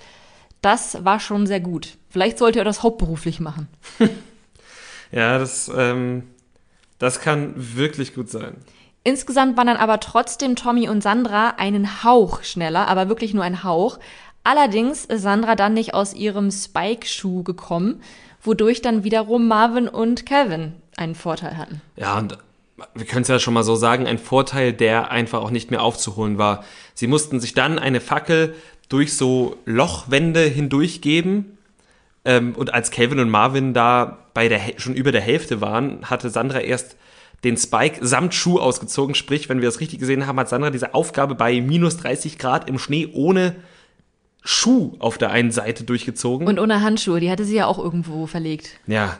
Das 0.62 1.04
war 1.04 1.20
schon 1.20 1.46
sehr 1.46 1.60
gut. 1.60 1.98
Vielleicht 2.08 2.38
sollte 2.38 2.60
er 2.60 2.64
das 2.64 2.82
hauptberuflich 2.82 3.40
machen. 3.40 3.68
Ja, 5.10 5.38
das, 5.38 5.70
ähm, 5.74 6.24
das 6.98 7.20
kann 7.20 7.54
wirklich 7.56 8.14
gut 8.14 8.30
sein. 8.30 8.56
Insgesamt 9.04 9.56
waren 9.56 9.68
dann 9.68 9.76
aber 9.76 10.00
trotzdem 10.00 10.56
Tommy 10.56 10.88
und 10.88 11.02
Sandra 11.02 11.54
einen 11.56 12.04
Hauch 12.04 12.42
schneller, 12.42 12.88
aber 12.88 13.08
wirklich 13.08 13.32
nur 13.32 13.44
ein 13.44 13.64
Hauch. 13.64 13.98
Allerdings 14.44 15.04
ist 15.04 15.22
Sandra 15.22 15.54
dann 15.54 15.74
nicht 15.74 15.94
aus 15.94 16.14
ihrem 16.14 16.50
Spike-Schuh 16.50 17.42
gekommen, 17.42 18.02
wodurch 18.42 18.82
dann 18.82 19.04
wiederum 19.04 19.46
Marvin 19.48 19.88
und 19.88 20.26
Calvin 20.26 20.74
einen 20.96 21.14
Vorteil 21.14 21.56
hatten. 21.56 21.80
Ja, 21.96 22.18
und 22.18 22.38
wir 22.94 23.06
können 23.06 23.22
es 23.22 23.28
ja 23.28 23.38
schon 23.38 23.54
mal 23.54 23.64
so 23.64 23.76
sagen, 23.76 24.06
ein 24.06 24.18
Vorteil, 24.18 24.72
der 24.72 25.10
einfach 25.10 25.40
auch 25.40 25.50
nicht 25.50 25.70
mehr 25.70 25.82
aufzuholen 25.82 26.38
war. 26.38 26.64
Sie 26.94 27.06
mussten 27.06 27.40
sich 27.40 27.54
dann 27.54 27.78
eine 27.78 28.00
Fackel 28.00 28.54
durch 28.88 29.16
so 29.16 29.56
Lochwände 29.64 30.40
hindurchgeben, 30.40 31.57
ähm, 32.24 32.54
und 32.54 32.74
als 32.74 32.90
Calvin 32.90 33.20
und 33.20 33.30
Marvin 33.30 33.74
da 33.74 34.18
bei 34.34 34.48
der, 34.48 34.60
schon 34.76 34.94
über 34.94 35.12
der 35.12 35.20
Hälfte 35.20 35.60
waren, 35.60 36.10
hatte 36.10 36.30
Sandra 36.30 36.60
erst 36.60 36.96
den 37.44 37.56
Spike 37.56 38.04
samt 38.04 38.34
Schuh 38.34 38.58
ausgezogen. 38.58 39.14
Sprich, 39.14 39.48
wenn 39.48 39.60
wir 39.60 39.68
das 39.68 39.80
richtig 39.80 40.00
gesehen 40.00 40.26
haben, 40.26 40.38
hat 40.40 40.48
Sandra 40.48 40.70
diese 40.70 40.94
Aufgabe 40.94 41.34
bei 41.34 41.60
minus 41.60 41.96
30 41.98 42.38
Grad 42.38 42.68
im 42.68 42.78
Schnee 42.78 43.08
ohne 43.12 43.56
Schuh 44.42 44.94
auf 44.98 45.18
der 45.18 45.30
einen 45.30 45.50
Seite 45.50 45.84
durchgezogen. 45.84 46.48
Und 46.48 46.58
ohne 46.58 46.82
Handschuhe, 46.82 47.20
die 47.20 47.30
hatte 47.30 47.44
sie 47.44 47.56
ja 47.56 47.66
auch 47.66 47.78
irgendwo 47.78 48.26
verlegt. 48.26 48.80
Ja. 48.86 49.18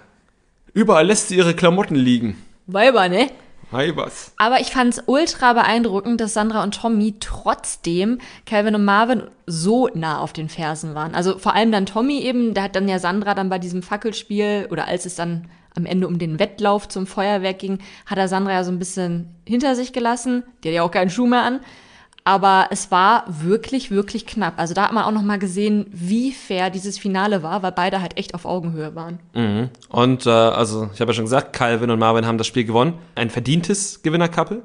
Überall 0.72 1.06
lässt 1.06 1.28
sie 1.28 1.36
ihre 1.36 1.54
Klamotten 1.54 1.94
liegen. 1.94 2.36
Weiber, 2.66 3.08
ne? 3.08 3.30
Hi, 3.70 3.94
was? 3.94 4.32
Aber 4.38 4.60
ich 4.60 4.68
fand 4.68 4.94
es 4.94 5.02
ultra 5.04 5.52
beeindruckend, 5.52 6.22
dass 6.22 6.32
Sandra 6.32 6.62
und 6.62 6.74
Tommy 6.74 7.16
trotzdem 7.20 8.18
Calvin 8.46 8.74
und 8.74 8.84
Marvin 8.86 9.24
so 9.44 9.90
nah 9.92 10.20
auf 10.20 10.32
den 10.32 10.48
Fersen 10.48 10.94
waren. 10.94 11.14
Also 11.14 11.38
vor 11.38 11.54
allem 11.54 11.70
dann 11.70 11.84
Tommy 11.84 12.20
eben, 12.20 12.54
da 12.54 12.62
hat 12.62 12.76
dann 12.76 12.88
ja 12.88 12.98
Sandra 12.98 13.34
dann 13.34 13.50
bei 13.50 13.58
diesem 13.58 13.82
Fackelspiel 13.82 14.68
oder 14.70 14.88
als 14.88 15.04
es 15.04 15.16
dann 15.16 15.50
am 15.76 15.84
Ende 15.84 16.08
um 16.08 16.18
den 16.18 16.38
Wettlauf 16.38 16.88
zum 16.88 17.06
Feuerwerk 17.06 17.58
ging, 17.58 17.78
hat 18.06 18.16
er 18.16 18.28
Sandra 18.28 18.52
ja 18.52 18.64
so 18.64 18.72
ein 18.72 18.78
bisschen 18.78 19.34
hinter 19.46 19.74
sich 19.74 19.92
gelassen. 19.92 20.44
Die 20.64 20.68
hat 20.68 20.74
ja 20.74 20.82
auch 20.82 20.90
keinen 20.90 21.10
Schuh 21.10 21.26
mehr 21.26 21.42
an. 21.42 21.60
Aber 22.28 22.66
es 22.68 22.90
war 22.90 23.24
wirklich, 23.26 23.90
wirklich 23.90 24.26
knapp. 24.26 24.58
Also 24.58 24.74
da 24.74 24.82
hat 24.82 24.92
man 24.92 25.04
auch 25.04 25.12
noch 25.12 25.22
mal 25.22 25.38
gesehen, 25.38 25.86
wie 25.88 26.30
fair 26.30 26.68
dieses 26.68 26.98
Finale 26.98 27.42
war, 27.42 27.62
weil 27.62 27.72
beide 27.72 28.02
halt 28.02 28.18
echt 28.18 28.34
auf 28.34 28.44
Augenhöhe 28.44 28.94
waren. 28.94 29.18
Mhm. 29.32 29.70
Und 29.88 30.26
äh, 30.26 30.28
also 30.28 30.90
ich 30.92 31.00
habe 31.00 31.12
ja 31.12 31.14
schon 31.14 31.24
gesagt, 31.24 31.54
Calvin 31.54 31.88
und 31.88 31.98
Marvin 31.98 32.26
haben 32.26 32.36
das 32.36 32.46
Spiel 32.46 32.64
gewonnen. 32.64 32.98
Ein 33.14 33.30
verdientes 33.30 34.02
Gewinnerkappel. 34.02 34.62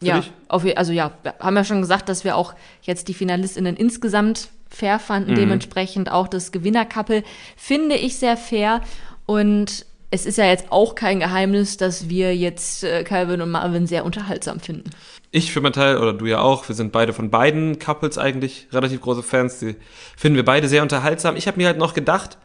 Ja, 0.00 0.22
auf, 0.46 0.64
also 0.76 0.92
ja, 0.92 1.10
wir 1.24 1.34
haben 1.40 1.56
ja 1.56 1.64
schon 1.64 1.80
gesagt, 1.80 2.08
dass 2.08 2.22
wir 2.22 2.36
auch 2.36 2.54
jetzt 2.82 3.08
die 3.08 3.14
Finalistinnen 3.14 3.74
insgesamt 3.74 4.48
fair 4.70 5.00
fanden. 5.00 5.32
Mhm. 5.32 5.36
Dementsprechend 5.36 6.12
auch 6.12 6.28
das 6.28 6.52
Gewinnerkappel 6.52 7.24
finde 7.56 7.96
ich 7.96 8.18
sehr 8.18 8.36
fair. 8.36 8.82
Und 9.26 9.84
es 10.12 10.26
ist 10.26 10.36
ja 10.36 10.44
jetzt 10.44 10.66
auch 10.70 10.94
kein 10.94 11.20
Geheimnis, 11.20 11.78
dass 11.78 12.10
wir 12.10 12.36
jetzt 12.36 12.84
äh, 12.84 13.02
Calvin 13.02 13.40
und 13.40 13.50
Marvin 13.50 13.86
sehr 13.86 14.04
unterhaltsam 14.04 14.60
finden. 14.60 14.90
Ich 15.30 15.50
für 15.50 15.62
meinen 15.62 15.72
Teil, 15.72 15.96
oder 15.96 16.12
du 16.12 16.26
ja 16.26 16.40
auch, 16.40 16.68
wir 16.68 16.74
sind 16.76 16.92
beide 16.92 17.14
von 17.14 17.30
beiden 17.30 17.78
Couples 17.78 18.18
eigentlich 18.18 18.68
relativ 18.72 19.00
große 19.00 19.22
Fans. 19.22 19.58
Die 19.58 19.74
finden 20.14 20.36
wir 20.36 20.44
beide 20.44 20.68
sehr 20.68 20.82
unterhaltsam. 20.82 21.34
Ich 21.34 21.46
habe 21.46 21.56
mir 21.56 21.66
halt 21.66 21.78
noch 21.78 21.94
gedacht, 21.94 22.36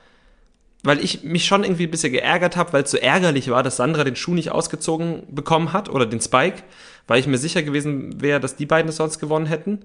weil 0.83 1.03
ich 1.03 1.23
mich 1.23 1.45
schon 1.45 1.65
irgendwie 1.65 1.83
ein 1.83 1.91
bisschen 1.91 2.13
geärgert 2.13 2.55
habe, 2.55 2.71
weil 2.71 2.83
es 2.83 2.91
so 2.91 2.97
ärgerlich 2.97 3.49
war, 3.49 3.63
dass 3.63 3.75
Sandra 3.75 4.05
den 4.05 4.15
Schuh 4.15 4.33
nicht 4.33 4.49
ausgezogen 4.49 5.23
bekommen 5.29 5.73
hat 5.73 5.89
oder 5.89 6.05
den 6.05 6.21
Spike, 6.21 6.63
weil 7.05 7.19
ich 7.19 7.27
mir 7.27 7.37
sicher 7.37 7.63
gewesen 7.63 8.21
wäre, 8.21 8.39
dass 8.39 8.55
die 8.55 8.65
beiden 8.65 8.87
es 8.87 8.95
sonst 8.95 9.19
gewonnen 9.19 9.45
hätten. 9.45 9.79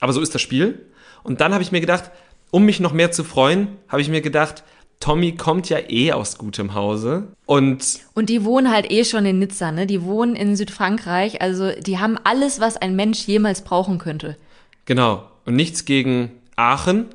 Aber 0.00 0.12
so 0.12 0.20
ist 0.20 0.34
das 0.34 0.42
Spiel. 0.42 0.84
Und 1.22 1.40
dann 1.40 1.54
habe 1.54 1.62
ich 1.62 1.72
mir 1.72 1.80
gedacht, 1.80 2.10
um 2.50 2.66
mich 2.66 2.78
noch 2.78 2.92
mehr 2.92 3.10
zu 3.10 3.24
freuen, 3.24 3.68
habe 3.88 4.02
ich 4.02 4.10
mir 4.10 4.20
gedacht, 4.20 4.64
Tommy 5.02 5.32
kommt 5.32 5.68
ja 5.68 5.78
eh 5.88 6.12
aus 6.12 6.38
gutem 6.38 6.74
Hause 6.74 7.24
und 7.44 8.00
und 8.14 8.28
die 8.28 8.44
wohnen 8.44 8.70
halt 8.70 8.90
eh 8.90 9.04
schon 9.04 9.26
in 9.26 9.40
Nizza, 9.40 9.72
ne? 9.72 9.86
Die 9.86 10.04
wohnen 10.04 10.36
in 10.36 10.54
Südfrankreich, 10.54 11.42
also 11.42 11.72
die 11.72 11.98
haben 11.98 12.16
alles, 12.22 12.60
was 12.60 12.76
ein 12.76 12.94
Mensch 12.94 13.26
jemals 13.26 13.62
brauchen 13.62 13.98
könnte. 13.98 14.36
Genau 14.84 15.24
und 15.44 15.56
nichts 15.56 15.84
gegen 15.84 16.30
Aachen, 16.56 17.06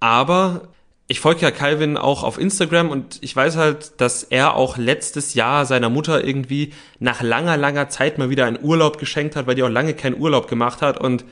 aber 0.00 0.68
ich 1.08 1.20
folge 1.20 1.42
ja 1.42 1.52
Calvin 1.52 1.96
auch 1.96 2.24
auf 2.24 2.36
Instagram 2.36 2.90
und 2.90 3.18
ich 3.20 3.34
weiß 3.36 3.56
halt, 3.56 4.00
dass 4.00 4.24
er 4.24 4.56
auch 4.56 4.76
letztes 4.76 5.34
Jahr 5.34 5.64
seiner 5.66 5.88
Mutter 5.88 6.24
irgendwie 6.24 6.72
nach 6.98 7.22
langer, 7.22 7.56
langer 7.56 7.88
Zeit 7.88 8.18
mal 8.18 8.28
wieder 8.28 8.46
einen 8.46 8.58
Urlaub 8.60 8.98
geschenkt 8.98 9.36
hat, 9.36 9.46
weil 9.46 9.54
die 9.54 9.62
auch 9.62 9.68
lange 9.68 9.94
keinen 9.94 10.18
Urlaub 10.18 10.48
gemacht 10.48 10.82
hat 10.82 11.00
und 11.00 11.24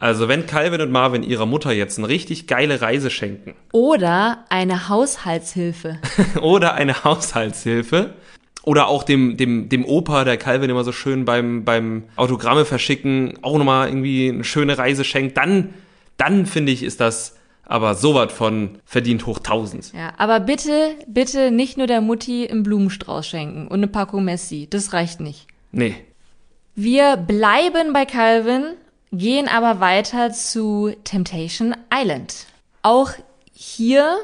also 0.00 0.28
wenn 0.28 0.46
Calvin 0.46 0.80
und 0.80 0.90
Marvin 0.90 1.22
ihrer 1.22 1.46
Mutter 1.46 1.72
jetzt 1.72 1.98
eine 1.98 2.08
richtig 2.08 2.46
geile 2.46 2.80
Reise 2.80 3.10
schenken. 3.10 3.54
Oder 3.70 4.46
eine 4.48 4.88
Haushaltshilfe. 4.88 5.98
oder 6.40 6.74
eine 6.74 7.04
Haushaltshilfe. 7.04 8.14
Oder 8.62 8.88
auch 8.88 9.02
dem, 9.02 9.36
dem, 9.36 9.68
dem 9.68 9.84
Opa, 9.84 10.24
der 10.24 10.38
Calvin 10.38 10.70
immer 10.70 10.84
so 10.84 10.92
schön 10.92 11.24
beim, 11.24 11.64
beim 11.64 12.04
Autogramme 12.16 12.64
verschicken, 12.64 13.34
auch 13.42 13.58
nochmal 13.58 13.88
irgendwie 13.88 14.30
eine 14.30 14.44
schöne 14.44 14.76
Reise 14.76 15.04
schenkt. 15.04 15.36
Dann, 15.36 15.74
dann 16.16 16.46
finde 16.46 16.72
ich, 16.72 16.82
ist 16.82 17.00
das 17.00 17.36
aber 17.64 17.94
so 17.94 18.14
was 18.14 18.32
von 18.32 18.78
verdient 18.84 19.26
hoch 19.26 19.38
1000. 19.38 19.92
Ja, 19.92 20.12
aber 20.16 20.40
bitte, 20.40 20.96
bitte 21.06 21.50
nicht 21.50 21.78
nur 21.78 21.86
der 21.86 22.00
Mutti 22.00 22.48
einen 22.48 22.62
Blumenstrauß 22.62 23.26
schenken 23.26 23.68
und 23.68 23.78
eine 23.78 23.86
Packung 23.86 24.24
Messi. 24.24 24.66
Das 24.68 24.92
reicht 24.92 25.20
nicht. 25.20 25.46
Nee. 25.72 25.94
Wir 26.74 27.16
bleiben 27.16 27.92
bei 27.92 28.06
Calvin, 28.06 28.74
gehen 29.12 29.48
aber 29.48 29.80
weiter 29.80 30.32
zu 30.32 30.94
Temptation 31.04 31.74
Island. 31.92 32.46
Auch 32.82 33.12
hier 33.52 34.16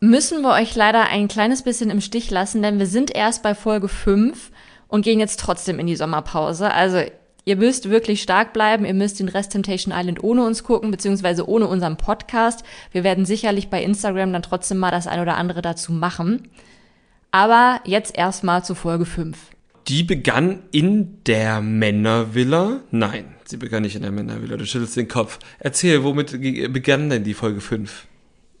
müssen 0.00 0.42
wir 0.42 0.52
euch 0.52 0.74
leider 0.74 1.08
ein 1.08 1.28
kleines 1.28 1.62
bisschen 1.62 1.90
im 1.90 2.00
Stich 2.00 2.30
lassen, 2.30 2.62
denn 2.62 2.78
wir 2.78 2.86
sind 2.86 3.14
erst 3.14 3.42
bei 3.42 3.54
Folge 3.54 3.88
5 3.88 4.50
und 4.88 5.02
gehen 5.02 5.20
jetzt 5.20 5.40
trotzdem 5.40 5.78
in 5.78 5.86
die 5.86 5.96
Sommerpause. 5.96 6.72
Also 6.72 7.00
ihr 7.44 7.56
müsst 7.56 7.90
wirklich 7.90 8.22
stark 8.22 8.52
bleiben, 8.52 8.84
ihr 8.84 8.94
müsst 8.94 9.20
den 9.20 9.28
Rest 9.28 9.52
Temptation 9.52 9.94
Island 9.96 10.22
ohne 10.22 10.44
uns 10.44 10.64
gucken, 10.64 10.90
beziehungsweise 10.90 11.48
ohne 11.48 11.66
unseren 11.66 11.96
Podcast. 11.96 12.64
Wir 12.92 13.04
werden 13.04 13.24
sicherlich 13.24 13.68
bei 13.68 13.82
Instagram 13.82 14.32
dann 14.32 14.42
trotzdem 14.42 14.78
mal 14.78 14.90
das 14.90 15.06
ein 15.06 15.20
oder 15.20 15.36
andere 15.36 15.62
dazu 15.62 15.92
machen. 15.92 16.48
Aber 17.30 17.80
jetzt 17.84 18.16
erstmal 18.16 18.64
zu 18.64 18.74
Folge 18.74 19.04
5. 19.04 19.36
Die 19.88 20.02
begann 20.02 20.60
in 20.72 21.22
der 21.24 21.60
Männervilla? 21.60 22.80
Nein, 22.90 23.35
sie 23.48 23.56
begann 23.56 23.82
nicht 23.82 23.96
in 23.96 24.02
der 24.02 24.12
Männervilla. 24.12 24.56
Du 24.56 24.66
schüttelst 24.66 24.96
den 24.96 25.08
Kopf. 25.08 25.38
Erzähl, 25.58 26.04
womit 26.04 26.32
begann 26.72 27.10
denn 27.10 27.24
die 27.24 27.34
Folge 27.34 27.60
5? 27.60 28.06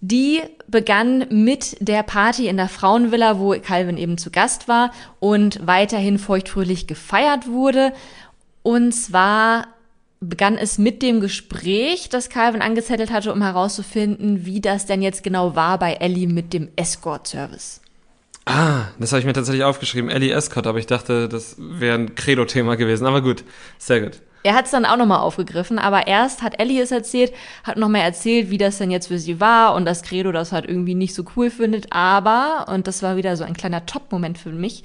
Die 0.00 0.42
begann 0.68 1.26
mit 1.30 1.76
der 1.80 2.02
Party 2.02 2.48
in 2.48 2.58
der 2.58 2.68
Frauenvilla, 2.68 3.38
wo 3.38 3.58
Calvin 3.58 3.96
eben 3.96 4.18
zu 4.18 4.30
Gast 4.30 4.68
war 4.68 4.92
und 5.20 5.66
weiterhin 5.66 6.18
feuchtfröhlich 6.18 6.86
gefeiert 6.86 7.48
wurde. 7.48 7.92
Und 8.62 8.92
zwar 8.92 9.68
begann 10.20 10.58
es 10.58 10.78
mit 10.78 11.02
dem 11.02 11.20
Gespräch, 11.20 12.08
das 12.08 12.28
Calvin 12.28 12.62
angezettelt 12.62 13.10
hatte, 13.10 13.32
um 13.32 13.42
herauszufinden, 13.42 14.44
wie 14.44 14.60
das 14.60 14.86
denn 14.86 15.02
jetzt 15.02 15.22
genau 15.22 15.56
war 15.56 15.78
bei 15.78 15.94
Ellie 15.94 16.26
mit 16.26 16.52
dem 16.52 16.68
Escort-Service. 16.76 17.80
Ah, 18.44 18.86
das 18.98 19.10
habe 19.10 19.20
ich 19.20 19.26
mir 19.26 19.32
tatsächlich 19.32 19.64
aufgeschrieben, 19.64 20.08
Ellie 20.08 20.32
Escort, 20.32 20.66
aber 20.66 20.78
ich 20.78 20.86
dachte, 20.86 21.28
das 21.28 21.56
wäre 21.58 21.98
ein 21.98 22.14
Credo-Thema 22.14 22.76
gewesen. 22.76 23.06
Aber 23.06 23.20
gut, 23.20 23.44
sehr 23.78 24.00
gut. 24.00 24.20
Er 24.46 24.54
hat 24.54 24.66
es 24.66 24.70
dann 24.70 24.84
auch 24.84 24.96
nochmal 24.96 25.18
aufgegriffen, 25.18 25.80
aber 25.80 26.06
erst 26.06 26.40
hat 26.40 26.60
Ellie 26.60 26.80
es 26.80 26.92
erzählt, 26.92 27.32
hat 27.64 27.78
nochmal 27.78 28.02
erzählt, 28.02 28.48
wie 28.48 28.58
das 28.58 28.78
denn 28.78 28.92
jetzt 28.92 29.08
für 29.08 29.18
sie 29.18 29.40
war 29.40 29.74
und 29.74 29.84
dass 29.86 30.04
Credo 30.04 30.30
das 30.30 30.52
halt 30.52 30.66
irgendwie 30.66 30.94
nicht 30.94 31.16
so 31.16 31.24
cool 31.34 31.50
findet. 31.50 31.92
Aber, 31.92 32.66
und 32.68 32.86
das 32.86 33.02
war 33.02 33.16
wieder 33.16 33.36
so 33.36 33.42
ein 33.42 33.56
kleiner 33.56 33.86
Top-Moment 33.86 34.38
für 34.38 34.52
mich, 34.52 34.84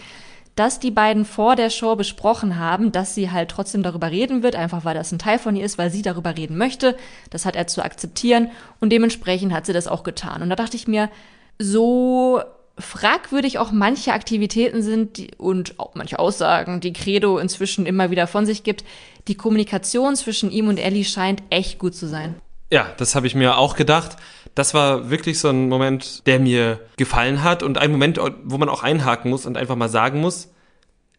dass 0.56 0.80
die 0.80 0.90
beiden 0.90 1.26
vor 1.26 1.56
der 1.56 1.70
Show 1.70 1.96
besprochen 1.96 2.58
haben, 2.58 2.92
dass 2.92 3.14
sie 3.14 3.30
halt 3.30 3.52
trotzdem 3.52 3.84
darüber 3.84 4.10
reden 4.10 4.42
wird, 4.42 4.56
einfach 4.56 4.84
weil 4.84 4.96
das 4.96 5.12
ein 5.12 5.20
Teil 5.20 5.38
von 5.38 5.56
ihr 5.56 5.64
ist, 5.64 5.78
weil 5.78 5.92
sie 5.92 6.02
darüber 6.02 6.36
reden 6.36 6.58
möchte. 6.58 6.98
Das 7.30 7.46
hat 7.46 7.56
er 7.56 7.68
zu 7.68 7.86
akzeptieren 7.86 8.50
und 8.80 8.92
dementsprechend 8.92 9.54
hat 9.54 9.68
sie 9.68 9.74
das 9.74 9.88
auch 9.88 10.02
getan. 10.02 10.42
Und 10.42 10.50
da 10.50 10.56
dachte 10.56 10.76
ich 10.76 10.88
mir, 10.88 11.12
so 11.60 12.42
fragwürdig 12.82 13.60
auch 13.60 13.72
manche 13.72 14.14
Aktivitäten 14.14 14.82
sind 14.82 15.18
die, 15.18 15.32
und 15.38 15.80
auch 15.80 15.96
manche 15.96 16.20
Aussagen, 16.20 16.82
die 16.82 16.94
Credo 16.94 17.38
inzwischen 17.38 17.86
immer 17.86 18.12
wieder 18.12 18.28
von 18.28 18.46
sich 18.46 18.64
gibt, 18.64 18.84
die 19.28 19.36
Kommunikation 19.36 20.16
zwischen 20.16 20.52
ihm 20.52 20.68
und 20.68 20.78
Ellie 20.78 21.06
scheint 21.06 21.44
echt 21.50 21.80
gut 21.80 21.96
zu 21.96 22.08
sein. 22.08 22.36
Ja, 22.72 22.88
das 22.98 23.16
habe 23.16 23.28
ich 23.28 23.36
mir 23.36 23.58
auch 23.58 23.76
gedacht. 23.76 24.18
Das 24.56 24.74
war 24.74 25.10
wirklich 25.10 25.40
so 25.40 25.50
ein 25.50 25.70
Moment, 25.70 26.26
der 26.26 26.40
mir 26.40 26.80
gefallen 26.98 27.44
hat 27.44 27.64
und 27.64 27.78
ein 27.78 27.92
Moment, 27.92 28.20
wo 28.44 28.58
man 28.58 28.70
auch 28.70 28.84
einhaken 28.84 29.30
muss 29.30 29.46
und 29.46 29.58
einfach 29.58 29.76
mal 29.76 29.90
sagen 29.90 30.22
muss, 30.22 30.50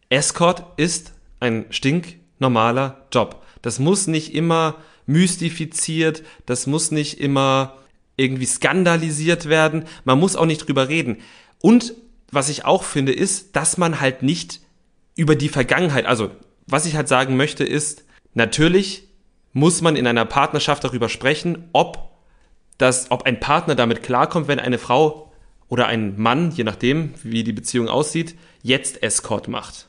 Escort 0.09 0.63
ist 0.77 1.13
ein 1.39 1.65
stinknormaler 1.69 3.05
Job. 3.11 3.43
Das 3.61 3.79
muss 3.79 4.07
nicht 4.07 4.33
immer 4.33 4.75
mystifiziert, 5.05 6.23
das 6.45 6.67
muss 6.67 6.91
nicht 6.91 7.19
immer 7.19 7.77
irgendwie 8.15 8.45
skandalisiert 8.45 9.47
werden, 9.47 9.85
man 10.05 10.19
muss 10.19 10.35
auch 10.35 10.45
nicht 10.45 10.67
drüber 10.67 10.87
reden. 10.87 11.17
Und 11.65 11.93
was 12.29 12.49
ich 12.49 12.65
auch 12.65 12.83
finde, 12.83 13.13
ist, 13.13 13.55
dass 13.55 13.77
man 13.77 14.01
halt 14.01 14.21
nicht 14.21 14.59
über 15.15 15.37
die 15.37 15.47
Vergangenheit, 15.47 16.05
also 16.05 16.29
was 16.67 16.85
ich 16.85 16.97
halt 16.97 17.07
sagen 17.07 17.37
möchte, 17.37 17.63
ist, 17.63 18.03
natürlich 18.33 19.07
muss 19.53 19.81
man 19.81 19.95
in 19.95 20.05
einer 20.05 20.25
Partnerschaft 20.25 20.83
darüber 20.83 21.07
sprechen, 21.07 21.69
ob 21.71 22.09
das, 22.77 23.11
ob 23.11 23.23
ein 23.23 23.39
Partner 23.39 23.75
damit 23.75 24.03
klarkommt, 24.03 24.49
wenn 24.49 24.59
eine 24.59 24.77
Frau 24.77 25.31
oder 25.69 25.87
ein 25.87 26.19
Mann, 26.19 26.51
je 26.51 26.65
nachdem, 26.65 27.13
wie 27.23 27.45
die 27.45 27.53
Beziehung 27.53 27.87
aussieht, 27.87 28.35
jetzt 28.61 29.01
Escort 29.01 29.47
macht. 29.47 29.87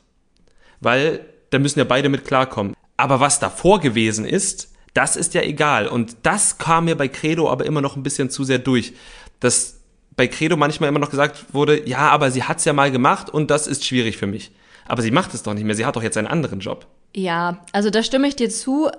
Weil 0.79 1.25
da 1.49 1.59
müssen 1.59 1.79
ja 1.79 1.85
beide 1.85 2.07
mit 2.07 2.23
klarkommen. 2.23 2.73
Aber 2.95 3.19
was 3.19 3.39
davor 3.39 3.81
gewesen 3.81 4.23
ist, 4.23 4.71
das 4.93 5.17
ist 5.17 5.33
ja 5.33 5.41
egal. 5.41 5.89
Und 5.89 6.15
das 6.23 6.57
kam 6.57 6.85
mir 6.85 6.95
bei 6.95 7.09
Credo 7.09 7.49
aber 7.49 7.65
immer 7.65 7.81
noch 7.81 7.97
ein 7.97 8.03
bisschen 8.03 8.29
zu 8.29 8.45
sehr 8.45 8.59
durch. 8.59 8.93
Das 9.41 9.81
bei 10.15 10.27
Credo 10.27 10.57
manchmal 10.57 10.89
immer 10.89 10.99
noch 10.99 11.09
gesagt 11.09 11.53
wurde, 11.53 11.87
ja, 11.87 12.09
aber 12.09 12.31
sie 12.31 12.43
hat's 12.43 12.65
ja 12.65 12.73
mal 12.73 12.91
gemacht 12.91 13.29
und 13.29 13.51
das 13.51 13.67
ist 13.67 13.85
schwierig 13.85 14.17
für 14.17 14.27
mich. 14.27 14.51
Aber 14.87 15.01
sie 15.01 15.11
macht 15.11 15.33
es 15.33 15.43
doch 15.43 15.53
nicht 15.53 15.63
mehr, 15.63 15.75
sie 15.75 15.85
hat 15.85 15.95
doch 15.95 16.03
jetzt 16.03 16.17
einen 16.17 16.27
anderen 16.27 16.59
Job. 16.59 16.85
Ja, 17.15 17.59
also 17.71 17.89
da 17.89 18.03
stimme 18.03 18.27
ich 18.27 18.35
dir 18.35 18.49
zu, 18.49 18.89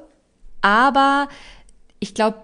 aber 0.60 1.28
ich 2.00 2.14
glaube, 2.14 2.38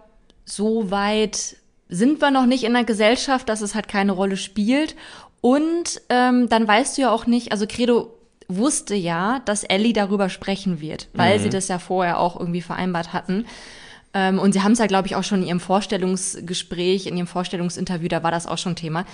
so 0.45 0.91
weit 0.91 1.57
sind 1.89 2.21
wir 2.21 2.31
noch 2.31 2.47
nicht 2.47 2.65
in 2.65 2.73
der 2.73 2.85
Gesellschaft, 2.85 3.49
dass 3.49 3.61
es 3.61 3.75
halt 3.75 3.89
keine 3.89 4.13
Rolle 4.13 4.37
spielt. 4.37 4.97
Und 5.41 6.01
ähm, 6.09 6.49
dann 6.49 6.67
weißt 6.67 6.97
du 6.97 7.03
ja 7.03 7.11
auch 7.11 7.27
nicht, 7.27 7.53
also 7.53 7.67
Credo 7.67 8.15
wusste 8.49 8.95
ja, 8.95 9.41
dass 9.45 9.65
Ellie 9.65 9.93
darüber 9.93 10.29
sprechen 10.29 10.81
wird, 10.81 11.09
weil 11.15 11.39
mhm. 11.39 11.43
sie 11.43 11.51
das 11.51 11.69
ja 11.69 11.79
vorher 11.79 12.19
auch 12.19 12.39
irgendwie 12.39 12.63
vereinbart 12.63 13.13
hatten. 13.13 13.47
Ähm, 14.15 14.39
und 14.39 14.53
sie 14.53 14.63
haben 14.63 14.73
es 14.73 14.79
ja, 14.79 14.87
glaube 14.87 15.09
ich, 15.09 15.17
auch 15.17 15.25
schon 15.25 15.43
in 15.43 15.49
ihrem 15.49 15.61
Vorstellungsgespräch, 15.61 17.07
in 17.07 17.17
ihrem 17.17 17.27
Vorstellungsinterview, 17.27 18.09
da 18.09 18.23
war 18.23 18.31
das 18.31 18.47
auch 18.47 18.59
schon 18.59 18.77
Thema. 18.77 19.05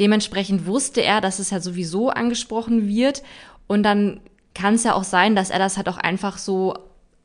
Dementsprechend 0.00 0.66
wusste 0.66 1.02
er, 1.02 1.20
dass 1.20 1.38
es 1.38 1.50
ja 1.50 1.60
sowieso 1.60 2.10
angesprochen 2.10 2.88
wird. 2.88 3.22
Und 3.66 3.82
dann 3.82 4.20
kann 4.54 4.74
es 4.74 4.84
ja 4.84 4.94
auch 4.94 5.04
sein, 5.04 5.36
dass 5.36 5.50
er 5.50 5.58
das 5.58 5.76
halt 5.76 5.88
auch 5.88 5.98
einfach 5.98 6.38
so 6.38 6.74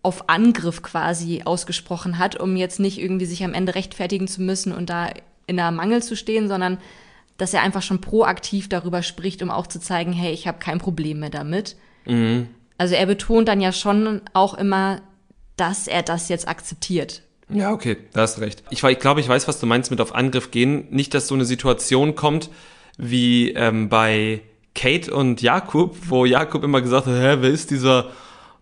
auf 0.03 0.29
Angriff 0.29 0.81
quasi 0.81 1.43
ausgesprochen 1.45 2.17
hat, 2.17 2.39
um 2.39 2.55
jetzt 2.55 2.79
nicht 2.79 2.99
irgendwie 2.99 3.25
sich 3.25 3.43
am 3.43 3.53
Ende 3.53 3.75
rechtfertigen 3.75 4.27
zu 4.27 4.41
müssen 4.41 4.73
und 4.73 4.89
da 4.89 5.09
in 5.47 5.59
einer 5.59 5.71
Mangel 5.71 6.01
zu 6.01 6.15
stehen, 6.15 6.47
sondern 6.47 6.79
dass 7.37 7.53
er 7.53 7.61
einfach 7.61 7.81
schon 7.81 8.01
proaktiv 8.01 8.67
darüber 8.67 9.03
spricht, 9.03 9.41
um 9.41 9.51
auch 9.51 9.67
zu 9.67 9.79
zeigen, 9.79 10.11
hey, 10.11 10.33
ich 10.33 10.47
habe 10.47 10.59
kein 10.59 10.79
Problem 10.79 11.19
mehr 11.19 11.29
damit. 11.29 11.75
Mhm. 12.05 12.47
Also 12.77 12.95
er 12.95 13.05
betont 13.05 13.47
dann 13.47 13.61
ja 13.61 13.71
schon 13.71 14.21
auch 14.33 14.55
immer, 14.55 15.01
dass 15.61 15.85
er 15.85 16.01
das 16.01 16.27
jetzt 16.27 16.47
akzeptiert. 16.47 17.21
Ja, 17.47 17.71
okay, 17.71 17.97
da 18.13 18.21
hast 18.21 18.41
recht. 18.41 18.63
Ich, 18.71 18.83
ich 18.83 18.99
glaube, 18.99 19.19
ich 19.19 19.29
weiß, 19.29 19.47
was 19.47 19.59
du 19.59 19.67
meinst 19.67 19.91
mit 19.91 20.01
auf 20.01 20.15
Angriff 20.15 20.49
gehen. 20.49 20.87
Nicht, 20.89 21.13
dass 21.13 21.27
so 21.27 21.35
eine 21.35 21.45
Situation 21.45 22.15
kommt 22.15 22.49
wie 22.97 23.51
ähm, 23.51 23.87
bei 23.87 24.41
Kate 24.73 25.13
und 25.13 25.41
Jakob, 25.43 25.95
wo 26.07 26.25
Jakob 26.25 26.63
immer 26.63 26.81
gesagt 26.81 27.05
hat, 27.05 27.13
hä, 27.13 27.37
wer 27.41 27.49
ist 27.51 27.69
dieser 27.69 28.09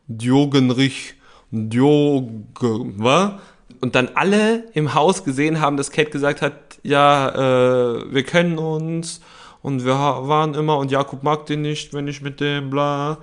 Diogenrich 0.08 1.14
Dioge, 1.52 2.92
wa? 2.98 3.40
Und 3.80 3.96
dann 3.96 4.10
alle 4.16 4.66
im 4.74 4.94
Haus 4.94 5.24
gesehen 5.24 5.62
haben, 5.62 5.78
dass 5.78 5.92
Kate 5.92 6.10
gesagt 6.10 6.42
hat, 6.42 6.80
ja, 6.84 7.30
äh, 7.30 8.14
wir 8.14 8.24
kennen 8.24 8.58
uns 8.58 9.22
und 9.62 9.86
wir 9.86 9.94
waren 9.94 10.54
immer 10.54 10.78
und 10.78 10.92
Jakob 10.92 11.24
mag 11.24 11.46
den 11.46 11.62
nicht, 11.62 11.94
wenn 11.94 12.10
ich 12.10 12.22
mit 12.22 12.42
dem 12.42 12.70
bla. 12.70 13.20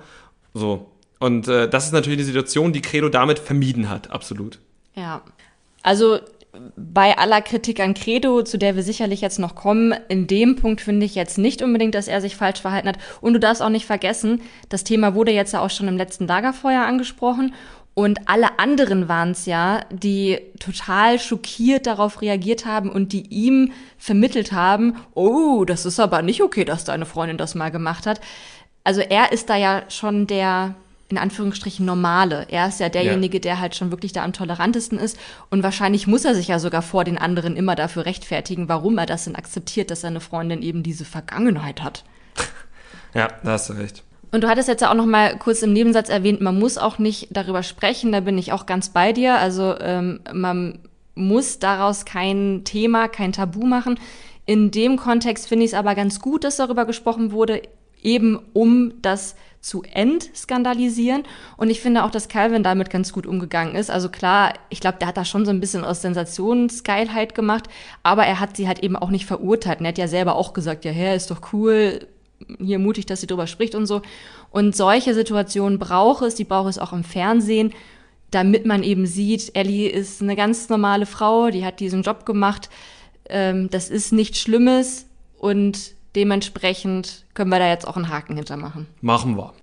So. 0.55 0.87
Und 1.19 1.47
äh, 1.47 1.69
das 1.69 1.85
ist 1.85 1.93
natürlich 1.93 2.19
eine 2.19 2.25
Situation, 2.25 2.73
die 2.73 2.81
Credo 2.81 3.09
damit 3.09 3.39
vermieden 3.39 3.89
hat, 3.89 4.11
absolut. 4.11 4.59
Ja. 4.95 5.21
Also 5.83 6.19
bei 6.75 7.17
aller 7.17 7.41
Kritik 7.41 7.79
an 7.79 7.93
Credo, 7.93 8.41
zu 8.43 8.57
der 8.57 8.75
wir 8.75 8.83
sicherlich 8.83 9.21
jetzt 9.21 9.39
noch 9.39 9.55
kommen, 9.55 9.93
in 10.09 10.27
dem 10.27 10.55
Punkt 10.55 10.81
finde 10.81 11.05
ich 11.05 11.15
jetzt 11.15 11.37
nicht 11.37 11.61
unbedingt, 11.61 11.95
dass 11.95 12.07
er 12.07 12.21
sich 12.21 12.35
falsch 12.35 12.61
verhalten 12.61 12.87
hat. 12.87 12.97
Und 13.21 13.33
du 13.33 13.39
darfst 13.39 13.61
auch 13.61 13.69
nicht 13.69 13.85
vergessen, 13.85 14.41
das 14.69 14.83
Thema 14.83 15.13
wurde 15.13 15.31
jetzt 15.31 15.53
ja 15.53 15.61
auch 15.61 15.69
schon 15.69 15.87
im 15.87 15.97
letzten 15.97 16.27
Lagerfeuer 16.27 16.81
angesprochen. 16.81 17.53
Und 17.93 18.29
alle 18.29 18.59
anderen 18.59 19.07
waren 19.07 19.31
es 19.31 19.47
ja, 19.47 19.81
die 19.91 20.39
total 20.59 21.19
schockiert 21.19 21.87
darauf 21.87 22.21
reagiert 22.21 22.65
haben 22.65 22.91
und 22.91 23.11
die 23.11 23.27
ihm 23.29 23.71
vermittelt 23.97 24.51
haben, 24.51 24.97
oh, 25.15 25.65
das 25.65 25.85
ist 25.85 25.99
aber 25.99 26.21
nicht 26.21 26.41
okay, 26.43 26.63
dass 26.63 26.83
deine 26.83 27.07
Freundin 27.07 27.37
das 27.37 27.55
mal 27.55 27.71
gemacht 27.71 28.05
hat. 28.05 28.21
Also 28.83 29.01
er 29.01 29.31
ist 29.31 29.49
da 29.49 29.55
ja 29.55 29.83
schon 29.89 30.27
der, 30.27 30.75
in 31.09 31.17
Anführungsstrichen 31.17 31.85
normale. 31.85 32.47
Er 32.49 32.67
ist 32.67 32.79
ja 32.79 32.89
derjenige, 32.89 33.37
ja. 33.37 33.41
der 33.41 33.59
halt 33.59 33.75
schon 33.75 33.91
wirklich 33.91 34.11
da 34.11 34.23
am 34.23 34.33
tolerantesten 34.33 34.99
ist. 34.99 35.17
Und 35.49 35.63
wahrscheinlich 35.63 36.05
muss 36.07 36.25
er 36.25 36.35
sich 36.35 36.49
ja 36.49 36.59
sogar 36.59 36.81
vor 36.81 37.03
den 37.03 37.17
anderen 37.17 37.55
immer 37.55 37.75
dafür 37.75 38.05
rechtfertigen, 38.05 38.67
warum 38.67 38.97
er 38.97 39.05
das 39.05 39.23
denn 39.23 39.35
akzeptiert, 39.35 39.89
dass 39.89 40.01
seine 40.01 40.19
Freundin 40.19 40.61
eben 40.61 40.83
diese 40.83 41.05
Vergangenheit 41.05 41.83
hat. 41.83 42.03
Ja, 43.13 43.29
da 43.41 43.51
hast 43.53 43.69
du 43.69 43.73
recht. 43.73 44.03
Und 44.31 44.43
du 44.43 44.49
hattest 44.49 44.67
jetzt 44.67 44.81
ja 44.81 44.91
auch 44.91 44.95
noch 44.95 45.05
mal 45.05 45.37
kurz 45.39 45.61
im 45.61 45.73
Nebensatz 45.73 46.09
erwähnt, 46.09 46.41
man 46.41 46.59
muss 46.59 46.77
auch 46.77 46.99
nicht 46.99 47.29
darüber 47.31 47.63
sprechen, 47.63 48.11
da 48.11 48.19
bin 48.19 48.37
ich 48.37 48.51
auch 48.51 48.65
ganz 48.65 48.89
bei 48.89 49.13
dir. 49.13 49.37
Also 49.37 49.79
ähm, 49.79 50.19
man 50.33 50.79
muss 51.15 51.57
daraus 51.59 52.05
kein 52.05 52.61
Thema, 52.65 53.07
kein 53.07 53.31
Tabu 53.31 53.65
machen. 53.65 53.99
In 54.45 54.71
dem 54.71 54.97
Kontext 54.97 55.47
finde 55.47 55.65
ich 55.65 55.71
es 55.71 55.77
aber 55.77 55.95
ganz 55.95 56.19
gut, 56.19 56.43
dass 56.43 56.57
darüber 56.57 56.85
gesprochen 56.85 57.31
wurde, 57.31 57.61
eben 58.01 58.39
um 58.53 59.01
das 59.01 59.35
zu 59.59 59.83
entskandalisieren. 59.83 61.23
Und 61.57 61.69
ich 61.69 61.81
finde 61.81 62.03
auch, 62.03 62.11
dass 62.11 62.29
Calvin 62.29 62.63
damit 62.63 62.89
ganz 62.89 63.11
gut 63.11 63.25
umgegangen 63.25 63.75
ist. 63.75 63.89
Also 63.89 64.09
klar, 64.09 64.53
ich 64.69 64.79
glaube, 64.79 64.97
der 64.99 65.07
hat 65.07 65.17
da 65.17 65.25
schon 65.25 65.45
so 65.45 65.51
ein 65.51 65.59
bisschen 65.59 65.83
aus 65.83 66.01
Sensationsgeilheit 66.01 67.35
gemacht, 67.35 67.65
aber 68.03 68.25
er 68.25 68.39
hat 68.39 68.55
sie 68.55 68.67
halt 68.67 68.79
eben 68.83 68.95
auch 68.95 69.09
nicht 69.09 69.25
verurteilt. 69.25 69.79
Und 69.79 69.85
er 69.85 69.89
hat 69.89 69.97
ja 69.97 70.07
selber 70.07 70.35
auch 70.35 70.53
gesagt, 70.53 70.85
ja, 70.85 70.91
Herr, 70.91 71.15
ist 71.15 71.31
doch 71.31 71.53
cool, 71.53 72.07
hier 72.59 72.79
mutig, 72.79 73.05
dass 73.05 73.21
sie 73.21 73.27
drüber 73.27 73.47
spricht 73.47 73.75
und 73.75 73.85
so. 73.85 74.01
Und 74.51 74.75
solche 74.75 75.13
Situationen 75.13 75.79
braucht 75.79 76.23
es, 76.23 76.35
die 76.35 76.43
braucht 76.43 76.69
es 76.69 76.79
auch 76.79 76.93
im 76.93 77.03
Fernsehen, 77.03 77.73
damit 78.31 78.65
man 78.65 78.83
eben 78.83 79.05
sieht, 79.05 79.55
Ellie 79.55 79.89
ist 79.89 80.21
eine 80.21 80.35
ganz 80.35 80.69
normale 80.69 81.05
Frau, 81.05 81.49
die 81.49 81.65
hat 81.65 81.79
diesen 81.79 82.03
Job 82.03 82.25
gemacht. 82.25 82.69
Ähm, 83.29 83.69
das 83.69 83.89
ist 83.89 84.11
nichts 84.11 84.39
Schlimmes 84.39 85.05
und 85.37 85.96
dementsprechend 86.17 87.25
können 87.35 87.51
wir 87.51 87.59
da 87.59 87.69
jetzt 87.69 87.87
auch 87.87 87.95
einen 87.95 88.09
Haken 88.09 88.35
hintermachen. 88.35 88.87
Machen 89.01 89.37
wir. 89.37 89.53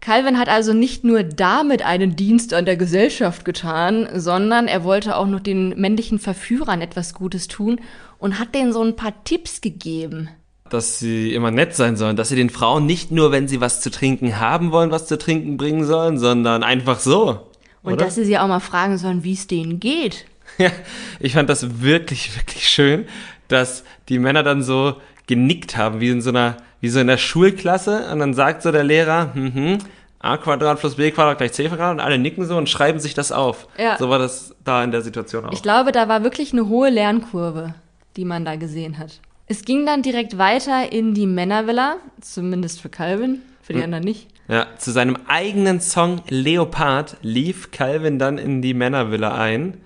Calvin 0.00 0.38
hat 0.38 0.48
also 0.48 0.72
nicht 0.72 1.02
nur 1.02 1.24
damit 1.24 1.84
einen 1.84 2.14
Dienst 2.14 2.54
an 2.54 2.64
der 2.64 2.76
Gesellschaft 2.76 3.44
getan, 3.44 4.08
sondern 4.14 4.68
er 4.68 4.84
wollte 4.84 5.16
auch 5.16 5.26
noch 5.26 5.40
den 5.40 5.70
männlichen 5.80 6.20
Verführern 6.20 6.80
etwas 6.80 7.12
Gutes 7.12 7.48
tun 7.48 7.80
und 8.18 8.38
hat 8.38 8.54
denen 8.54 8.72
so 8.72 8.82
ein 8.82 8.94
paar 8.94 9.24
Tipps 9.24 9.60
gegeben. 9.60 10.28
Dass 10.70 11.00
sie 11.00 11.34
immer 11.34 11.50
nett 11.50 11.74
sein 11.74 11.96
sollen, 11.96 12.16
dass 12.16 12.28
sie 12.28 12.36
den 12.36 12.50
Frauen 12.50 12.86
nicht 12.86 13.10
nur, 13.10 13.32
wenn 13.32 13.48
sie 13.48 13.60
was 13.60 13.80
zu 13.80 13.90
trinken 13.90 14.38
haben 14.38 14.70
wollen, 14.70 14.92
was 14.92 15.08
zu 15.08 15.18
trinken 15.18 15.56
bringen 15.56 15.84
sollen, 15.84 16.18
sondern 16.18 16.62
einfach 16.62 17.00
so. 17.00 17.48
Und 17.82 17.94
oder? 17.94 18.04
dass 18.04 18.14
sie 18.14 18.24
sie 18.24 18.38
auch 18.38 18.48
mal 18.48 18.60
fragen 18.60 18.98
sollen, 18.98 19.24
wie 19.24 19.34
es 19.34 19.46
denen 19.48 19.80
geht. 19.80 20.24
Ja, 20.58 20.70
ich 21.18 21.34
fand 21.34 21.50
das 21.50 21.82
wirklich, 21.82 22.34
wirklich 22.36 22.66
schön, 22.68 23.06
dass 23.48 23.84
die 24.08 24.18
Männer 24.18 24.42
dann 24.42 24.62
so 24.62 24.94
genickt 25.26 25.76
haben, 25.76 26.00
wie 26.00 26.10
in 26.10 26.20
so 26.20 26.30
einer, 26.30 26.56
wie 26.80 26.88
so 26.88 27.00
in 27.00 27.06
der 27.06 27.18
Schulklasse. 27.18 28.10
Und 28.12 28.20
dann 28.20 28.34
sagt 28.34 28.62
so 28.62 28.72
der 28.72 28.84
Lehrer, 28.84 29.32
mhm, 29.34 29.78
a 30.18 30.36
Quadrat 30.36 30.80
plus 30.80 30.96
b 30.96 31.10
Quadrat 31.10 31.38
gleich 31.38 31.52
c 31.52 31.68
Quadrat 31.68 31.92
und 31.92 32.00
alle 32.00 32.18
nicken 32.18 32.44
so 32.44 32.56
und 32.56 32.68
schreiben 32.68 32.98
sich 32.98 33.14
das 33.14 33.32
auf. 33.32 33.68
Ja. 33.78 33.96
So 33.98 34.08
war 34.08 34.18
das 34.18 34.54
da 34.64 34.82
in 34.82 34.90
der 34.90 35.02
Situation 35.02 35.44
auch. 35.44 35.52
Ich 35.52 35.62
glaube, 35.62 35.92
da 35.92 36.08
war 36.08 36.22
wirklich 36.22 36.52
eine 36.52 36.68
hohe 36.68 36.90
Lernkurve, 36.90 37.74
die 38.16 38.24
man 38.24 38.44
da 38.44 38.56
gesehen 38.56 38.98
hat. 38.98 39.20
Es 39.46 39.64
ging 39.64 39.86
dann 39.86 40.02
direkt 40.02 40.38
weiter 40.38 40.92
in 40.92 41.14
die 41.14 41.26
Männervilla, 41.26 41.96
zumindest 42.20 42.80
für 42.80 42.88
Calvin, 42.88 43.42
für 43.62 43.74
die 43.74 43.82
anderen 43.82 44.02
nicht. 44.02 44.28
Ja, 44.48 44.66
zu 44.76 44.90
seinem 44.90 45.16
eigenen 45.28 45.80
Song 45.80 46.20
Leopard 46.28 47.16
lief 47.22 47.70
Calvin 47.70 48.18
dann 48.18 48.38
in 48.38 48.62
die 48.62 48.74
Männervilla 48.74 49.34
ein. 49.34 49.78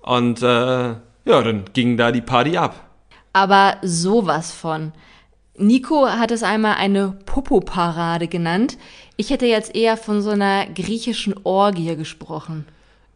Und 0.00 0.42
äh, 0.42 0.46
ja, 0.46 0.98
dann 1.24 1.64
ging 1.72 1.96
da 1.96 2.12
die 2.12 2.20
Party 2.20 2.56
ab. 2.56 2.83
Aber 3.34 3.76
sowas 3.82 4.52
von. 4.52 4.92
Nico 5.56 6.08
hat 6.08 6.30
es 6.30 6.42
einmal 6.42 6.76
eine 6.76 7.16
Popo-Parade 7.26 8.26
genannt. 8.28 8.78
Ich 9.16 9.30
hätte 9.30 9.46
jetzt 9.46 9.74
eher 9.74 9.96
von 9.96 10.22
so 10.22 10.30
einer 10.30 10.66
griechischen 10.66 11.34
Orgie 11.44 11.94
gesprochen. 11.96 12.64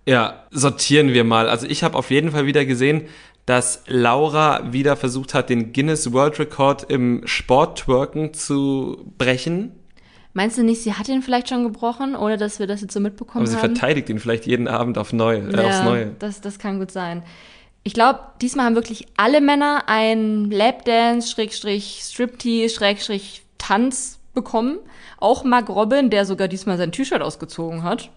Ja, 0.06 0.44
sortieren 0.50 1.12
wir 1.14 1.24
mal. 1.24 1.48
Also 1.48 1.66
ich 1.66 1.82
habe 1.82 1.96
auf 1.96 2.10
jeden 2.10 2.32
Fall 2.32 2.46
wieder 2.46 2.64
gesehen, 2.64 3.06
dass 3.46 3.82
Laura 3.86 4.72
wieder 4.72 4.96
versucht 4.96 5.34
hat, 5.34 5.50
den 5.50 5.72
Guinness 5.72 6.12
World 6.12 6.38
Record 6.38 6.84
im 6.90 7.22
Sporttwerken 7.24 8.34
zu 8.34 9.04
brechen. 9.16 9.72
Meinst 10.34 10.58
du 10.58 10.62
nicht, 10.62 10.82
sie 10.82 10.94
hat 10.94 11.08
ihn 11.08 11.22
vielleicht 11.22 11.48
schon 11.48 11.64
gebrochen, 11.64 12.14
ohne 12.14 12.36
dass 12.36 12.58
wir 12.58 12.66
das 12.66 12.82
jetzt 12.82 12.92
so 12.92 13.00
mitbekommen 13.00 13.44
Aber 13.44 13.50
sie 13.50 13.56
haben? 13.56 13.74
verteidigt 13.74 14.08
ihn 14.10 14.18
vielleicht 14.18 14.46
jeden 14.46 14.68
Abend 14.68 14.98
auf 14.98 15.12
neu, 15.12 15.38
äh, 15.38 15.64
aufs 15.64 15.82
Neue. 15.82 16.12
Das, 16.18 16.40
das 16.40 16.58
kann 16.58 16.78
gut 16.78 16.90
sein. 16.90 17.22
Ich 17.84 17.94
glaube, 17.94 18.20
diesmal 18.42 18.66
haben 18.66 18.74
wirklich 18.74 19.06
alle 19.16 19.40
Männer 19.40 19.84
ein 19.86 20.50
Lapdance, 20.50 21.30
Schrägstrich, 21.30 22.02
Striptease, 22.04 22.74
Schrägstrich, 22.74 23.42
Tanz 23.56 24.18
bekommen. 24.34 24.78
Auch 25.18 25.44
Mark 25.44 25.68
Robin, 25.68 26.10
der 26.10 26.24
sogar 26.24 26.48
diesmal 26.48 26.78
sein 26.78 26.92
T-Shirt 26.92 27.22
ausgezogen 27.22 27.82
hat. 27.82 28.10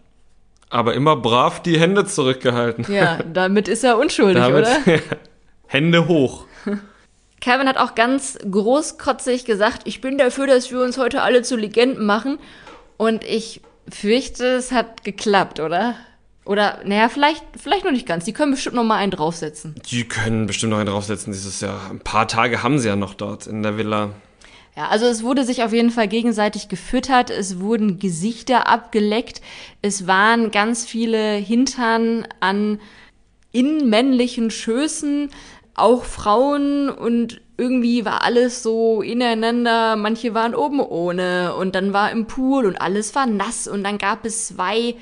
Aber 0.70 0.94
immer 0.94 1.16
brav 1.16 1.62
die 1.62 1.80
Hände 1.80 2.06
zurückgehalten. 2.06 2.86
Ja, 2.92 3.20
damit 3.34 3.68
ist 3.68 3.84
er 3.84 3.98
unschuldig, 3.98 4.42
Damit, 4.42 4.68
oder? 4.68 4.78
Hände 5.68 6.08
hoch. 6.08 6.46
Kevin 7.42 7.68
hat 7.68 7.78
auch 7.78 7.96
ganz 7.96 8.38
großkotzig 8.50 9.46
gesagt, 9.46 9.82
ich 9.86 10.00
bin 10.00 10.18
dafür, 10.18 10.48
dass 10.48 10.72
wir 10.72 10.82
uns 10.82 10.98
heute 10.98 11.24
alle 11.24 11.42
zu 11.42 11.56
Legenden 11.56 12.06
machen. 12.06 12.38
Und 12.98 13.24
ich 13.24 13.62
fürchte, 13.90 14.46
es 14.46 14.72
hat 14.72 15.04
geklappt, 15.04 15.60
oder? 15.60 15.96
Oder, 16.44 16.80
naja, 16.86 17.08
vielleicht, 17.08 17.44
vielleicht 17.56 17.86
noch 17.86 17.92
nicht 17.92 18.08
ganz. 18.08 18.26
Die 18.26 18.34
können 18.34 18.52
bestimmt 18.52 18.76
noch 18.76 18.84
mal 18.84 18.98
einen 18.98 19.12
draufsetzen. 19.12 19.76
Die 19.90 20.08
können 20.08 20.48
bestimmt 20.48 20.72
noch 20.72 20.80
einen 20.80 20.88
draufsetzen 20.88 21.32
dieses 21.32 21.62
Jahr. 21.62 21.90
Ein 21.90 22.00
paar 22.00 22.28
Tage 22.28 22.64
haben 22.64 22.80
sie 22.80 22.88
ja 22.88 22.96
noch 22.96 23.14
dort 23.14 23.46
in 23.46 23.62
der 23.62 23.78
Villa. 23.78 24.10
Ja, 24.76 24.88
also 24.88 25.06
es 25.06 25.22
wurde 25.22 25.44
sich 25.44 25.64
auf 25.64 25.74
jeden 25.74 25.92
Fall 25.92 26.08
gegenseitig 26.08 26.70
gefüttert, 26.70 27.30
es 27.30 27.60
wurden 27.60 28.00
Gesichter 28.00 28.68
abgeleckt, 28.68 29.42
es 29.82 30.08
waren 30.08 30.50
ganz 30.50 30.86
viele 30.86 31.36
Hintern 31.36 32.26
an 32.40 32.80
inmännlichen 33.52 34.50
Schößen, 34.50 35.30
auch 35.76 36.06
Frauen 36.06 36.90
und 36.90 37.42
irgendwie 37.58 38.06
war 38.06 38.24
alles 38.24 38.64
so 38.64 39.02
ineinander, 39.02 39.98
manche 39.98 40.34
waren 40.34 40.56
oben 40.56 40.80
ohne 40.80 41.54
und 41.56 41.76
dann 41.76 41.92
war 41.92 42.10
im 42.10 42.26
Pool 42.26 42.66
und 42.66 42.82
alles 42.82 43.14
war 43.14 43.26
nass 43.26 43.68
und 43.68 43.84
dann 43.84 43.98
gab 43.98 44.26
es 44.26 44.48
zwei 44.48 44.96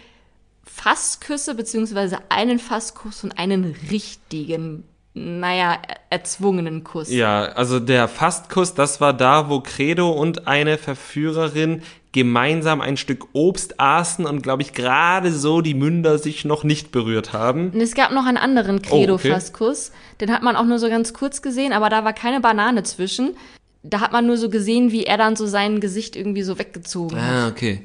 Fassküsse 0.81 1.55
beziehungsweise 1.55 2.19
einen 2.29 2.57
Fasskuss 2.57 3.25
und 3.25 3.37
einen 3.37 3.75
richtigen, 3.91 4.85
naja, 5.13 5.77
erzwungenen 6.09 6.85
Kuss. 6.85 7.11
Ja, 7.11 7.43
also 7.47 7.81
der 7.81 8.07
Fastkuss, 8.07 8.75
das 8.75 9.01
war 9.01 9.11
da, 9.11 9.49
wo 9.49 9.59
Credo 9.59 10.09
und 10.09 10.47
eine 10.47 10.77
Verführerin 10.77 11.81
gemeinsam 12.13 12.79
ein 12.79 12.95
Stück 12.95 13.27
Obst 13.33 13.79
aßen 13.79 14.25
und, 14.25 14.41
glaube 14.41 14.61
ich, 14.61 14.73
gerade 14.73 15.33
so 15.33 15.59
die 15.59 15.73
Münder 15.73 16.17
sich 16.17 16.45
noch 16.45 16.63
nicht 16.63 16.91
berührt 16.91 17.33
haben. 17.33 17.71
Und 17.71 17.81
es 17.81 17.93
gab 17.93 18.11
noch 18.11 18.25
einen 18.25 18.37
anderen 18.37 18.77
Oh, 18.77 18.79
okay. 18.79 19.05
Credo-Fasskuss. 19.05 19.91
Den 20.21 20.31
hat 20.31 20.43
man 20.43 20.55
auch 20.55 20.65
nur 20.65 20.79
so 20.79 20.87
ganz 20.87 21.13
kurz 21.13 21.41
gesehen, 21.41 21.73
aber 21.73 21.89
da 21.89 22.05
war 22.05 22.13
keine 22.13 22.39
Banane 22.39 22.83
zwischen. 22.83 23.35
Da 23.83 23.99
hat 23.99 24.13
man 24.13 24.25
nur 24.25 24.37
so 24.37 24.49
gesehen, 24.49 24.91
wie 24.93 25.03
er 25.03 25.17
dann 25.17 25.35
so 25.35 25.45
sein 25.45 25.81
Gesicht 25.81 26.15
irgendwie 26.15 26.41
so 26.41 26.57
weggezogen 26.57 27.21
hat. 27.21 27.33
Ah, 27.33 27.47
okay. 27.49 27.83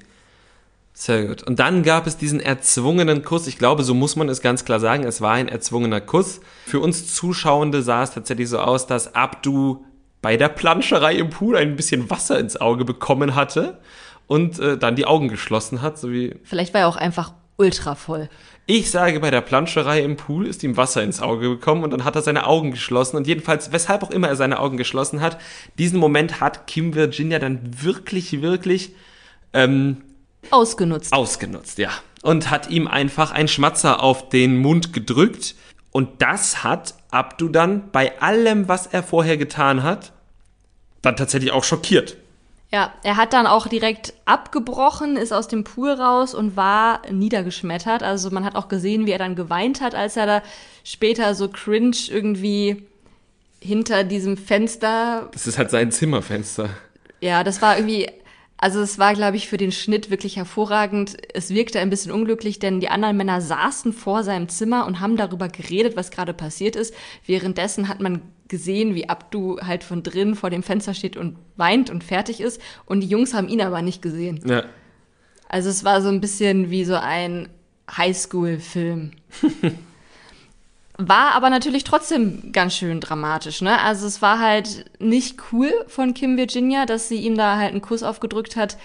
Sehr 0.96 1.26
gut. 1.26 1.42
Und 1.42 1.58
dann 1.58 1.82
gab 1.82 2.06
es 2.06 2.16
diesen 2.16 2.38
erzwungenen 2.38 3.24
Kuss. 3.24 3.48
Ich 3.48 3.58
glaube, 3.58 3.82
so 3.82 3.94
muss 3.94 4.14
man 4.14 4.28
es 4.28 4.40
ganz 4.40 4.64
klar 4.64 4.78
sagen. 4.78 5.02
Es 5.02 5.20
war 5.20 5.32
ein 5.32 5.48
erzwungener 5.48 6.00
Kuss. 6.00 6.40
Für 6.66 6.78
uns 6.78 7.12
Zuschauende 7.12 7.82
sah 7.82 8.04
es 8.04 8.12
tatsächlich 8.12 8.48
so 8.48 8.60
aus, 8.60 8.86
dass 8.86 9.16
Abdu 9.16 9.84
bei 10.22 10.36
der 10.36 10.48
Planscherei 10.48 11.16
im 11.16 11.30
Pool 11.30 11.56
ein 11.56 11.74
bisschen 11.74 12.08
Wasser 12.10 12.38
ins 12.38 12.58
Auge 12.60 12.84
bekommen 12.84 13.34
hatte 13.34 13.80
und 14.28 14.60
äh, 14.60 14.78
dann 14.78 14.94
die 14.94 15.04
Augen 15.04 15.28
geschlossen 15.28 15.82
hat, 15.82 15.98
so 15.98 16.12
wie 16.12 16.36
Vielleicht 16.44 16.72
war 16.72 16.82
er 16.82 16.88
auch 16.88 16.96
einfach 16.96 17.34
ultra 17.56 17.94
voll. 17.96 18.30
ich 18.66 18.90
sage, 18.90 19.20
bei 19.20 19.30
der 19.30 19.40
Planscherei 19.40 20.00
im 20.00 20.16
Pool 20.16 20.46
ist 20.46 20.62
ihm 20.62 20.76
Wasser 20.76 21.02
ins 21.02 21.20
Auge 21.20 21.50
gekommen 21.50 21.82
und 21.82 21.90
dann 21.90 22.04
hat 22.04 22.16
er 22.16 22.22
seine 22.22 22.46
Augen 22.46 22.70
geschlossen. 22.70 23.16
Und 23.16 23.26
jedenfalls, 23.26 23.72
weshalb 23.72 24.04
auch 24.04 24.10
immer 24.10 24.28
er 24.28 24.36
seine 24.36 24.60
Augen 24.60 24.76
geschlossen 24.76 25.20
hat, 25.20 25.38
diesen 25.76 25.98
Moment 25.98 26.40
hat 26.40 26.68
Kim 26.68 26.94
Virginia 26.94 27.38
dann 27.40 27.60
wirklich, 27.82 28.40
wirklich 28.40 28.94
ähm, 29.52 30.03
Ausgenutzt. 30.50 31.12
ausgenutzt, 31.12 31.78
ja. 31.78 31.90
Und 32.22 32.50
hat 32.50 32.70
ihm 32.70 32.86
einfach 32.86 33.32
ein 33.32 33.48
Schmatzer 33.48 34.02
auf 34.02 34.28
den 34.28 34.56
Mund 34.56 34.92
gedrückt. 34.92 35.54
Und 35.90 36.22
das 36.22 36.64
hat 36.64 36.94
Abdu 37.10 37.48
dann 37.48 37.90
bei 37.90 38.20
allem, 38.20 38.66
was 38.66 38.86
er 38.86 39.02
vorher 39.02 39.36
getan 39.36 39.82
hat, 39.82 40.12
dann 41.02 41.16
tatsächlich 41.16 41.52
auch 41.52 41.64
schockiert. 41.64 42.16
Ja, 42.72 42.92
er 43.04 43.16
hat 43.16 43.32
dann 43.32 43.46
auch 43.46 43.68
direkt 43.68 44.14
abgebrochen, 44.24 45.16
ist 45.16 45.32
aus 45.32 45.46
dem 45.46 45.62
Pool 45.62 45.90
raus 45.90 46.34
und 46.34 46.56
war 46.56 47.02
niedergeschmettert. 47.08 48.02
Also 48.02 48.30
man 48.30 48.44
hat 48.44 48.56
auch 48.56 48.66
gesehen, 48.66 49.06
wie 49.06 49.12
er 49.12 49.18
dann 49.18 49.36
geweint 49.36 49.80
hat, 49.80 49.94
als 49.94 50.16
er 50.16 50.26
da 50.26 50.42
später 50.82 51.36
so 51.36 51.48
cringe 51.48 51.96
irgendwie 52.08 52.84
hinter 53.60 54.02
diesem 54.02 54.36
Fenster 54.36 55.28
Das 55.32 55.46
ist 55.46 55.56
halt 55.56 55.70
sein 55.70 55.92
Zimmerfenster. 55.92 56.68
Ja, 57.20 57.44
das 57.44 57.62
war 57.62 57.78
irgendwie, 57.78 58.10
also 58.56 58.80
es 58.80 58.98
war, 58.98 59.14
glaube 59.14 59.36
ich, 59.36 59.48
für 59.48 59.56
den 59.56 59.72
Schnitt 59.72 60.10
wirklich 60.10 60.36
hervorragend. 60.36 61.16
Es 61.34 61.50
wirkte 61.50 61.80
ein 61.80 61.90
bisschen 61.90 62.12
unglücklich, 62.12 62.58
denn 62.58 62.80
die 62.80 62.88
anderen 62.88 63.16
Männer 63.16 63.40
saßen 63.40 63.92
vor 63.92 64.22
seinem 64.22 64.48
Zimmer 64.48 64.86
und 64.86 65.00
haben 65.00 65.16
darüber 65.16 65.48
geredet, 65.48 65.96
was 65.96 66.10
gerade 66.10 66.32
passiert 66.32 66.76
ist. 66.76 66.94
Währenddessen 67.26 67.88
hat 67.88 68.00
man 68.00 68.22
gesehen, 68.48 68.94
wie 68.94 69.08
Abdu 69.08 69.58
halt 69.60 69.84
von 69.84 70.02
drin 70.02 70.34
vor 70.34 70.50
dem 70.50 70.62
Fenster 70.62 70.94
steht 70.94 71.16
und 71.16 71.36
weint 71.56 71.90
und 71.90 72.04
fertig 72.04 72.40
ist. 72.40 72.60
Und 72.86 73.00
die 73.00 73.08
Jungs 73.08 73.34
haben 73.34 73.48
ihn 73.48 73.60
aber 73.60 73.82
nicht 73.82 74.02
gesehen. 74.02 74.40
Ja. 74.46 74.64
Also 75.48 75.68
es 75.68 75.84
war 75.84 76.00
so 76.00 76.08
ein 76.08 76.20
bisschen 76.20 76.70
wie 76.70 76.84
so 76.84 76.94
ein 76.94 77.48
Highschool-Film. 77.90 79.12
War 80.96 81.34
aber 81.34 81.50
natürlich 81.50 81.82
trotzdem 81.82 82.52
ganz 82.52 82.76
schön 82.76 83.00
dramatisch, 83.00 83.62
ne? 83.62 83.80
Also 83.80 84.06
es 84.06 84.22
war 84.22 84.38
halt 84.38 84.84
nicht 85.00 85.36
cool 85.52 85.72
von 85.88 86.14
Kim 86.14 86.36
Virginia, 86.36 86.86
dass 86.86 87.08
sie 87.08 87.16
ihm 87.16 87.36
da 87.36 87.56
halt 87.56 87.72
einen 87.72 87.82
Kuss 87.82 88.04
aufgedrückt 88.04 88.54
hat, 88.54 88.76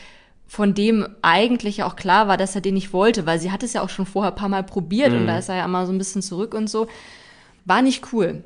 von 0.48 0.74
dem 0.74 1.08
eigentlich 1.22 1.78
ja 1.78 1.86
auch 1.86 1.96
klar 1.96 2.28
war, 2.28 2.36
dass 2.36 2.56
er 2.56 2.62
den 2.62 2.74
nicht 2.74 2.94
wollte, 2.94 3.28
weil 3.28 3.40
sie 3.40 3.52
hat 3.52 3.62
es 3.62 3.74
ja 3.74 3.82
auch 3.84 3.90
schon 3.90 4.08
vorher 4.08 4.32
ein 4.32 4.38
paar 4.38 4.50
Mal 4.50 4.64
probiert 4.64 5.14
und 5.14 5.28
da 5.28 5.38
ist 5.38 5.50
er 5.50 5.58
ja 5.58 5.66
immer 5.66 5.86
so 5.86 5.92
ein 5.92 6.00
bisschen 6.00 6.24
zurück 6.24 6.56
und 6.56 6.68
so. 6.68 6.88
War 7.66 7.84
nicht 7.84 8.12
cool. 8.12 8.44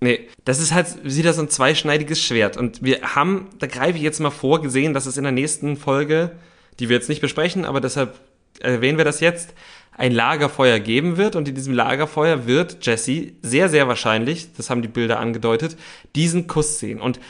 Nee, 0.00 0.28
das 0.44 0.60
ist 0.60 0.72
halt 0.72 1.04
wieder 1.04 1.32
so 1.32 1.42
ein 1.42 1.50
zweischneidiges 1.50 2.20
Schwert. 2.20 2.56
Und 2.56 2.82
wir 2.82 3.14
haben, 3.14 3.48
da 3.60 3.68
greife 3.68 3.96
ich 3.96 4.02
jetzt 4.02 4.20
mal 4.20 4.30
vor, 4.30 4.60
gesehen, 4.60 4.94
dass 4.94 5.06
es 5.06 5.16
in 5.16 5.22
der 5.24 5.32
nächsten 5.32 5.76
Folge, 5.76 6.32
die 6.80 6.88
wir 6.88 6.96
jetzt 6.96 7.08
nicht 7.08 7.20
besprechen, 7.20 7.64
aber 7.64 7.80
deshalb 7.80 8.18
erwähnen 8.60 8.98
wir 8.98 9.04
das 9.04 9.20
jetzt, 9.20 9.54
ein 9.98 10.12
Lagerfeuer 10.12 10.78
geben 10.78 11.18
wird. 11.18 11.36
Und 11.36 11.48
in 11.48 11.54
diesem 11.54 11.74
Lagerfeuer 11.74 12.46
wird 12.46 12.86
Jesse 12.86 13.32
sehr, 13.42 13.68
sehr 13.68 13.88
wahrscheinlich, 13.88 14.54
das 14.56 14.70
haben 14.70 14.80
die 14.80 14.88
Bilder 14.88 15.18
angedeutet, 15.18 15.76
diesen 16.14 16.46
Kuss 16.46 16.78
sehen. 16.78 17.00
Und 17.00 17.20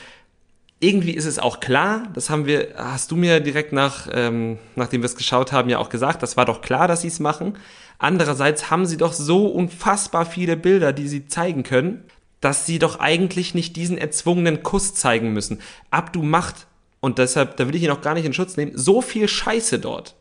irgendwie 0.79 1.11
ist 1.11 1.25
es 1.25 1.39
auch 1.39 1.59
klar, 1.59 2.03
das 2.13 2.29
haben 2.29 2.45
wir, 2.45 2.69
hast 2.77 3.11
du 3.11 3.17
mir 3.17 3.41
direkt 3.41 3.73
nach, 3.73 4.07
ähm, 4.13 4.59
nachdem 4.77 5.01
wir 5.01 5.07
es 5.07 5.17
geschaut 5.17 5.51
haben, 5.51 5.69
ja 5.69 5.79
auch 5.79 5.89
gesagt, 5.89 6.23
das 6.23 6.37
war 6.37 6.45
doch 6.45 6.61
klar, 6.61 6.87
dass 6.87 7.01
sie 7.01 7.09
es 7.09 7.19
machen. 7.19 7.57
Andererseits 7.97 8.71
haben 8.71 8.85
sie 8.85 8.95
doch 8.95 9.11
so 9.11 9.47
unfassbar 9.47 10.25
viele 10.25 10.55
Bilder, 10.55 10.93
die 10.93 11.09
sie 11.09 11.27
zeigen 11.27 11.63
können, 11.63 12.05
dass 12.39 12.65
sie 12.65 12.79
doch 12.79 12.99
eigentlich 12.99 13.53
nicht 13.53 13.75
diesen 13.75 13.97
erzwungenen 13.97 14.63
Kuss 14.63 14.93
zeigen 14.93 15.33
müssen. 15.33 15.59
Abdu 15.91 16.23
macht, 16.23 16.67
und 17.01 17.17
deshalb, 17.17 17.57
da 17.57 17.67
will 17.67 17.75
ich 17.75 17.83
ihn 17.83 17.91
auch 17.91 18.01
gar 18.01 18.13
nicht 18.13 18.25
in 18.25 18.33
Schutz 18.33 18.57
nehmen, 18.57 18.73
so 18.75 19.01
viel 19.01 19.27
Scheiße 19.27 19.79
dort. 19.79 20.15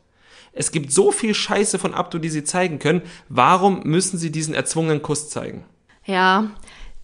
Es 0.53 0.73
gibt 0.73 0.93
so 0.93 1.13
viel 1.13 1.35
Scheiße 1.35 1.79
von 1.79 1.95
Abdu, 1.95 2.19
die 2.19 2.31
sie 2.31 2.45
zeigen 2.45 2.79
können. 2.79 3.03
Warum 3.29 3.83
müssen 3.85 4.19
sie 4.19 4.31
diesen 4.31 4.55
erzwungenen 4.55 5.03
Kuss 5.03 5.31
zeigen? 5.31 5.65
Ja, 6.05 6.51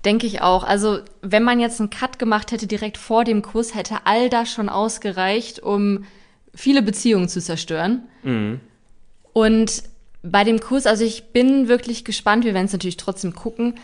denke 0.05 0.27
ich 0.27 0.41
auch. 0.41 0.65
Also, 0.65 1.01
wenn 1.23 1.43
man 1.43 1.61
jetzt 1.61 1.81
einen 1.81 1.91
Cut 1.91 2.19
gemacht 2.19 2.53
hätte 2.53 2.67
direkt 2.67 2.99
vor 2.99 3.25
dem 3.25 3.43
Kuss, 3.43 3.75
hätte 3.75 3.99
all 4.05 4.29
das 4.29 4.51
schon 4.51 4.69
ausgereicht, 4.69 5.61
um 5.61 6.05
viele 6.55 6.83
Beziehungen 6.83 7.29
zu 7.29 7.41
zerstören. 7.41 8.03
Mhm. 8.23 8.61
Und 9.33 9.83
bei 10.23 10.43
dem 10.43 10.59
Kuss, 10.61 10.87
also 10.87 11.05
ich 11.05 11.33
bin 11.33 11.69
wirklich 11.69 12.05
gespannt, 12.05 12.45
wir 12.45 12.55
werden 12.55 12.67
es 12.67 12.73
natürlich 12.73 12.97
trotzdem 12.97 13.35
gucken, 13.35 13.75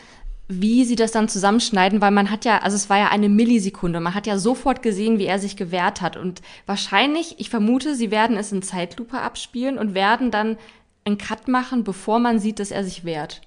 wie 0.53 0.85
sie 0.85 0.97
das 0.97 1.13
dann 1.13 1.29
zusammenschneiden, 1.29 2.01
weil 2.01 2.11
man 2.11 2.29
hat 2.29 2.45
ja, 2.45 2.59
also 2.59 2.75
es 2.75 2.91
war 2.91 2.99
ja 2.99 3.09
eine 3.09 3.29
Millisekunde, 3.29 4.01
man 4.01 4.15
hat 4.15 4.27
ja 4.27 4.37
sofort 4.37 4.83
gesehen, 4.83 5.21
wie 5.21 5.27
er 5.27 5.39
sich 5.39 5.57
gewehrt 5.57 6.01
hat. 6.01 6.17
Und 6.17 6.43
wahrscheinlich, 6.67 7.37
ich 7.39 7.51
vermute, 7.51 7.95
sie 7.95 8.11
werden 8.11 8.37
es 8.37 8.51
in 8.51 8.61
Zeitlupe 8.61 9.21
abspielen 9.21 9.79
und 9.79 9.95
werden 9.95 10.33
dann 10.33 10.59
einen 11.05 11.19
Cut 11.19 11.47
machen, 11.47 11.85
bevor 11.85 12.19
man 12.19 12.41
sieht, 12.41 12.59
dass 12.59 12.73
er 12.73 12.83
sich 12.83 13.05
wehrt. 13.05 13.43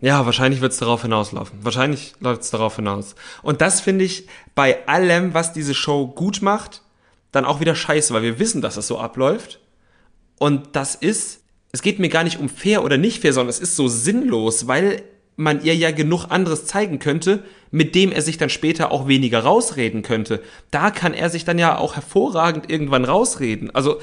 Ja, 0.00 0.24
wahrscheinlich 0.24 0.62
wird 0.62 0.72
es 0.72 0.78
darauf 0.78 1.02
hinauslaufen. 1.02 1.58
Wahrscheinlich 1.62 2.14
läuft 2.20 2.40
es 2.40 2.50
darauf 2.50 2.76
hinaus. 2.76 3.14
Und 3.42 3.60
das 3.60 3.82
finde 3.82 4.06
ich 4.06 4.26
bei 4.54 4.88
allem, 4.88 5.34
was 5.34 5.52
diese 5.52 5.74
Show 5.74 6.06
gut 6.06 6.40
macht, 6.40 6.80
dann 7.30 7.44
auch 7.44 7.60
wieder 7.60 7.74
scheiße, 7.74 8.14
weil 8.14 8.22
wir 8.22 8.38
wissen, 8.38 8.62
dass 8.62 8.78
es 8.78 8.86
so 8.86 8.98
abläuft. 8.98 9.60
Und 10.38 10.74
das 10.76 10.94
ist, 10.94 11.42
es 11.72 11.82
geht 11.82 11.98
mir 11.98 12.08
gar 12.08 12.24
nicht 12.24 12.40
um 12.40 12.48
fair 12.48 12.82
oder 12.82 12.96
nicht 12.96 13.20
fair, 13.20 13.34
sondern 13.34 13.50
es 13.50 13.60
ist 13.60 13.76
so 13.76 13.86
sinnlos, 13.86 14.66
weil 14.66 15.02
man 15.40 15.64
ihr 15.64 15.74
ja 15.74 15.90
genug 15.90 16.26
anderes 16.28 16.66
zeigen 16.66 16.98
könnte, 16.98 17.42
mit 17.70 17.94
dem 17.94 18.12
er 18.12 18.22
sich 18.22 18.36
dann 18.36 18.50
später 18.50 18.92
auch 18.92 19.08
weniger 19.08 19.40
rausreden 19.40 20.02
könnte. 20.02 20.42
Da 20.70 20.90
kann 20.90 21.14
er 21.14 21.30
sich 21.30 21.44
dann 21.44 21.58
ja 21.58 21.78
auch 21.78 21.94
hervorragend 21.94 22.70
irgendwann 22.70 23.04
rausreden. 23.04 23.74
Also 23.74 24.00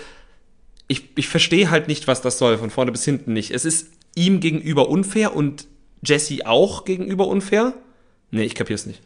ich, 0.88 1.10
ich 1.15 1.28
verstehe 1.28 1.69
halt 1.69 1.88
nicht, 1.88 2.08
was 2.08 2.21
das 2.21 2.38
soll, 2.39 2.58
von 2.58 2.69
vorne 2.69 2.91
bis 2.91 3.06
hinten 3.06 3.34
nicht. 3.34 3.52
Es 3.52 3.65
ist 3.65 3.91
ihm 4.15 4.39
gegenüber 4.39 4.89
unfair 4.89 5.36
und 5.36 5.67
Jesse 6.04 6.39
auch 6.45 6.86
gegenüber 6.86 7.28
unfair. 7.28 7.73
Nee, 8.32 8.43
ich 8.43 8.56
kapier's 8.56 8.86
nicht. 8.86 9.02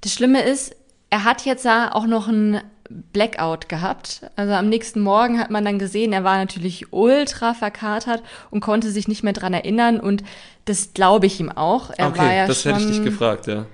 Das 0.00 0.12
Schlimme 0.12 0.42
ist, 0.42 0.74
er 1.10 1.24
hat 1.24 1.44
jetzt 1.44 1.64
da 1.64 1.92
auch 1.92 2.06
noch 2.06 2.28
ein 2.28 2.60
Blackout 2.90 3.68
gehabt. 3.68 4.22
Also 4.34 4.52
am 4.54 4.68
nächsten 4.68 5.00
Morgen 5.00 5.38
hat 5.38 5.50
man 5.50 5.64
dann 5.64 5.78
gesehen, 5.78 6.12
er 6.12 6.24
war 6.24 6.38
natürlich 6.38 6.92
ultra 6.92 7.54
verkatert 7.54 8.22
und 8.50 8.60
konnte 8.60 8.90
sich 8.90 9.06
nicht 9.06 9.22
mehr 9.22 9.32
dran 9.32 9.54
erinnern 9.54 10.00
und 10.00 10.24
das 10.70 10.94
glaube 10.94 11.26
ich 11.26 11.40
ihm 11.40 11.50
auch. 11.50 11.90
Er 11.96 12.08
okay, 12.08 12.18
war 12.18 12.32
ja 12.32 12.46
das 12.46 12.62
schon, 12.62 12.72
hätte 12.72 12.84
ich 12.84 12.96
dich 12.96 13.04
gefragt, 13.04 13.46
ja. 13.46 13.66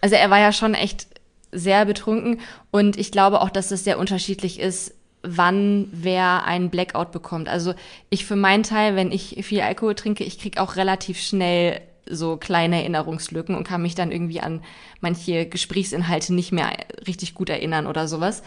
Also 0.00 0.16
er 0.16 0.30
war 0.30 0.38
ja 0.38 0.52
schon 0.52 0.74
echt 0.74 1.06
sehr 1.50 1.84
betrunken 1.86 2.40
und 2.70 2.98
ich 2.98 3.10
glaube 3.10 3.40
auch, 3.40 3.50
dass 3.50 3.70
es 3.70 3.84
sehr 3.84 3.98
unterschiedlich 3.98 4.60
ist, 4.60 4.94
wann 5.22 5.88
wer 5.92 6.44
einen 6.44 6.70
Blackout 6.70 7.12
bekommt. 7.12 7.48
Also 7.48 7.74
ich 8.10 8.26
für 8.26 8.36
meinen 8.36 8.64
Teil, 8.64 8.96
wenn 8.96 9.12
ich 9.12 9.44
viel 9.44 9.60
Alkohol 9.60 9.94
trinke, 9.94 10.24
ich 10.24 10.38
krieg 10.38 10.58
auch 10.58 10.76
relativ 10.76 11.20
schnell 11.20 11.80
so 12.06 12.36
kleine 12.36 12.80
Erinnerungslücken 12.80 13.54
und 13.54 13.64
kann 13.64 13.80
mich 13.80 13.94
dann 13.94 14.10
irgendwie 14.10 14.40
an 14.40 14.60
manche 15.00 15.46
Gesprächsinhalte 15.46 16.34
nicht 16.34 16.52
mehr 16.52 16.70
richtig 17.06 17.34
gut 17.34 17.48
erinnern 17.48 17.86
oder 17.86 18.08
sowas. 18.08 18.42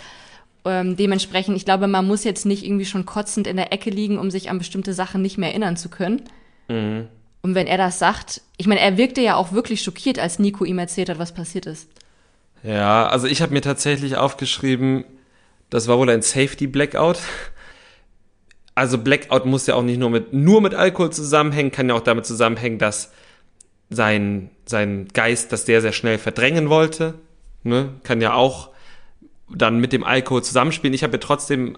Ähm, 0.65 0.97
dementsprechend, 0.97 1.55
ich 1.55 1.65
glaube, 1.65 1.87
man 1.87 2.05
muss 2.05 2.23
jetzt 2.23 2.45
nicht 2.45 2.65
irgendwie 2.65 2.85
schon 2.85 3.05
kotzend 3.05 3.47
in 3.47 3.55
der 3.55 3.71
Ecke 3.71 3.89
liegen, 3.89 4.19
um 4.19 4.29
sich 4.29 4.49
an 4.49 4.57
bestimmte 4.57 4.93
Sachen 4.93 5.21
nicht 5.21 5.37
mehr 5.37 5.49
erinnern 5.49 5.77
zu 5.77 5.89
können. 5.89 6.23
Mhm. 6.67 7.07
Und 7.45 7.53
wenn 7.53 7.67
er 7.67 7.77
das 7.77 7.99
sagt, 7.99 8.41
ich 8.57 8.65
meine, 8.65 8.81
er 8.81 8.97
wirkte 8.97 9.21
ja 9.21 9.35
auch 9.35 9.51
wirklich 9.51 9.83
schockiert, 9.83 10.17
als 10.17 10.39
Nico 10.39 10.65
ihm 10.65 10.79
erzählt 10.79 11.09
hat, 11.09 11.19
was 11.19 11.31
passiert 11.31 11.67
ist. 11.67 11.87
Ja, 12.63 13.05
also 13.05 13.27
ich 13.27 13.43
habe 13.43 13.53
mir 13.53 13.61
tatsächlich 13.61 14.17
aufgeschrieben, 14.17 15.05
das 15.69 15.87
war 15.87 15.99
wohl 15.99 16.09
ein 16.09 16.23
Safety 16.23 16.65
Blackout. 16.65 17.19
Also 18.73 18.97
Blackout 18.97 19.45
muss 19.45 19.67
ja 19.67 19.75
auch 19.75 19.83
nicht 19.83 19.99
nur 19.99 20.09
mit, 20.09 20.33
nur 20.33 20.59
mit 20.59 20.73
Alkohol 20.73 21.11
zusammenhängen, 21.11 21.71
kann 21.71 21.87
ja 21.87 21.93
auch 21.93 22.01
damit 22.01 22.25
zusammenhängen, 22.25 22.79
dass 22.79 23.11
sein, 23.91 24.49
sein 24.65 25.07
Geist 25.13 25.51
das 25.51 25.67
sehr, 25.67 25.83
sehr 25.83 25.93
schnell 25.93 26.17
verdrängen 26.17 26.69
wollte. 26.69 27.13
Ne? 27.61 27.91
Kann 28.01 28.21
ja 28.21 28.33
auch 28.33 28.71
dann 29.53 29.77
mit 29.77 29.93
dem 29.93 30.03
Alkohol 30.03 30.43
zusammenspielen. 30.43 30.95
Ich 30.95 31.03
habe 31.03 31.13
ja 31.13 31.19
trotzdem 31.19 31.77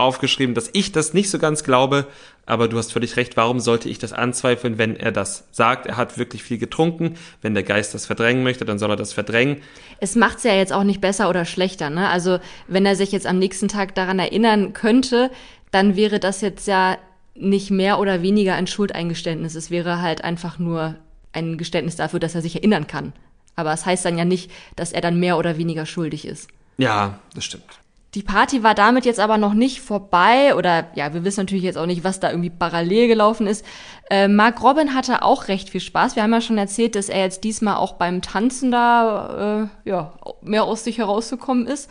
aufgeschrieben, 0.00 0.54
dass 0.54 0.70
ich 0.72 0.92
das 0.92 1.14
nicht 1.14 1.30
so 1.30 1.38
ganz 1.38 1.62
glaube, 1.64 2.06
aber 2.46 2.66
du 2.66 2.78
hast 2.78 2.92
völlig 2.92 3.16
recht, 3.16 3.36
warum 3.36 3.60
sollte 3.60 3.88
ich 3.88 3.98
das 3.98 4.12
anzweifeln, 4.12 4.78
wenn 4.78 4.96
er 4.96 5.12
das 5.12 5.44
sagt? 5.52 5.86
Er 5.86 5.96
hat 5.96 6.18
wirklich 6.18 6.42
viel 6.42 6.58
getrunken. 6.58 7.16
Wenn 7.42 7.54
der 7.54 7.62
Geist 7.62 7.94
das 7.94 8.06
verdrängen 8.06 8.42
möchte, 8.42 8.64
dann 8.64 8.78
soll 8.78 8.90
er 8.90 8.96
das 8.96 9.12
verdrängen. 9.12 9.58
Es 10.00 10.16
macht's 10.16 10.42
ja 10.42 10.54
jetzt 10.54 10.72
auch 10.72 10.82
nicht 10.82 11.00
besser 11.00 11.28
oder 11.28 11.44
schlechter, 11.44 11.90
ne? 11.90 12.08
Also, 12.08 12.38
wenn 12.66 12.86
er 12.86 12.96
sich 12.96 13.12
jetzt 13.12 13.26
am 13.26 13.38
nächsten 13.38 13.68
Tag 13.68 13.94
daran 13.94 14.18
erinnern 14.18 14.72
könnte, 14.72 15.30
dann 15.70 15.94
wäre 15.94 16.18
das 16.18 16.40
jetzt 16.40 16.66
ja 16.66 16.98
nicht 17.34 17.70
mehr 17.70 17.98
oder 17.98 18.22
weniger 18.22 18.54
ein 18.54 18.66
Schuldeingeständnis. 18.66 19.54
Es 19.54 19.70
wäre 19.70 20.02
halt 20.02 20.24
einfach 20.24 20.58
nur 20.58 20.96
ein 21.32 21.58
Geständnis 21.58 21.96
dafür, 21.96 22.20
dass 22.20 22.34
er 22.34 22.42
sich 22.42 22.56
erinnern 22.56 22.86
kann. 22.86 23.12
Aber 23.56 23.72
es 23.72 23.80
das 23.80 23.86
heißt 23.86 24.04
dann 24.04 24.18
ja 24.18 24.24
nicht, 24.24 24.50
dass 24.76 24.92
er 24.92 25.00
dann 25.00 25.20
mehr 25.20 25.38
oder 25.38 25.58
weniger 25.58 25.86
schuldig 25.86 26.26
ist. 26.26 26.48
Ja, 26.78 27.18
das 27.34 27.44
stimmt. 27.44 27.79
Die 28.14 28.22
Party 28.22 28.64
war 28.64 28.74
damit 28.74 29.04
jetzt 29.04 29.20
aber 29.20 29.38
noch 29.38 29.54
nicht 29.54 29.80
vorbei 29.80 30.56
oder 30.56 30.88
ja, 30.96 31.14
wir 31.14 31.24
wissen 31.24 31.40
natürlich 31.40 31.62
jetzt 31.62 31.78
auch 31.78 31.86
nicht, 31.86 32.02
was 32.02 32.18
da 32.18 32.30
irgendwie 32.30 32.50
parallel 32.50 33.06
gelaufen 33.06 33.46
ist. 33.46 33.64
Äh, 34.10 34.26
Mark 34.26 34.62
Robin 34.62 34.94
hatte 34.94 35.22
auch 35.22 35.46
recht 35.46 35.70
viel 35.70 35.80
Spaß. 35.80 36.16
Wir 36.16 36.24
haben 36.24 36.32
ja 36.32 36.40
schon 36.40 36.58
erzählt, 36.58 36.96
dass 36.96 37.08
er 37.08 37.20
jetzt 37.20 37.44
diesmal 37.44 37.76
auch 37.76 37.92
beim 37.92 38.20
Tanzen 38.20 38.72
da 38.72 39.70
äh, 39.84 39.88
ja, 39.88 40.12
mehr 40.42 40.64
aus 40.64 40.82
sich 40.82 40.98
herausgekommen 40.98 41.68
ist. 41.68 41.88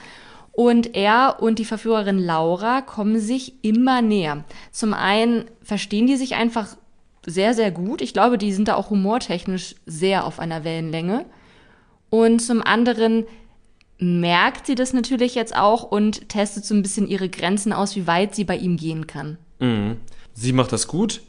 Und 0.52 0.94
er 0.94 1.38
und 1.40 1.58
die 1.58 1.64
Verführerin 1.64 2.20
Laura 2.20 2.82
kommen 2.82 3.18
sich 3.20 3.64
immer 3.64 4.02
näher. 4.02 4.44
Zum 4.72 4.94
einen 4.94 5.46
verstehen 5.62 6.06
die 6.06 6.18
sich 6.18 6.36
einfach 6.36 6.76
sehr, 7.26 7.54
sehr 7.54 7.72
gut. 7.72 8.02
Ich 8.02 8.12
glaube, 8.12 8.38
die 8.38 8.52
sind 8.52 8.68
da 8.68 8.76
auch 8.76 8.90
humortechnisch 8.90 9.76
sehr 9.86 10.26
auf 10.26 10.38
einer 10.38 10.66
Wellenlänge. 10.66 11.26
Und 12.10 12.40
zum 12.40 12.62
anderen 12.62 13.26
merkt 14.00 14.66
sie 14.66 14.76
das 14.76 14.94
natürlich 14.94 15.36
jetzt 15.36 15.56
auch 15.56 15.84
und 15.84 16.30
testet 16.30 16.66
so 16.66 16.74
ein 16.74 16.82
bisschen 16.82 17.08
ihre 17.08 17.30
Grenzen 17.30 17.74
aus, 17.74 17.96
wie 17.96 18.08
weit 18.08 18.34
sie 18.34 18.46
bei 18.46 18.56
ihm 18.56 18.78
gehen 18.78 19.08
kann. 19.08 19.38
Mhm. 19.60 19.98
Sie 20.34 20.54
macht 20.54 20.72
das 20.72 20.88
gut 20.88 21.22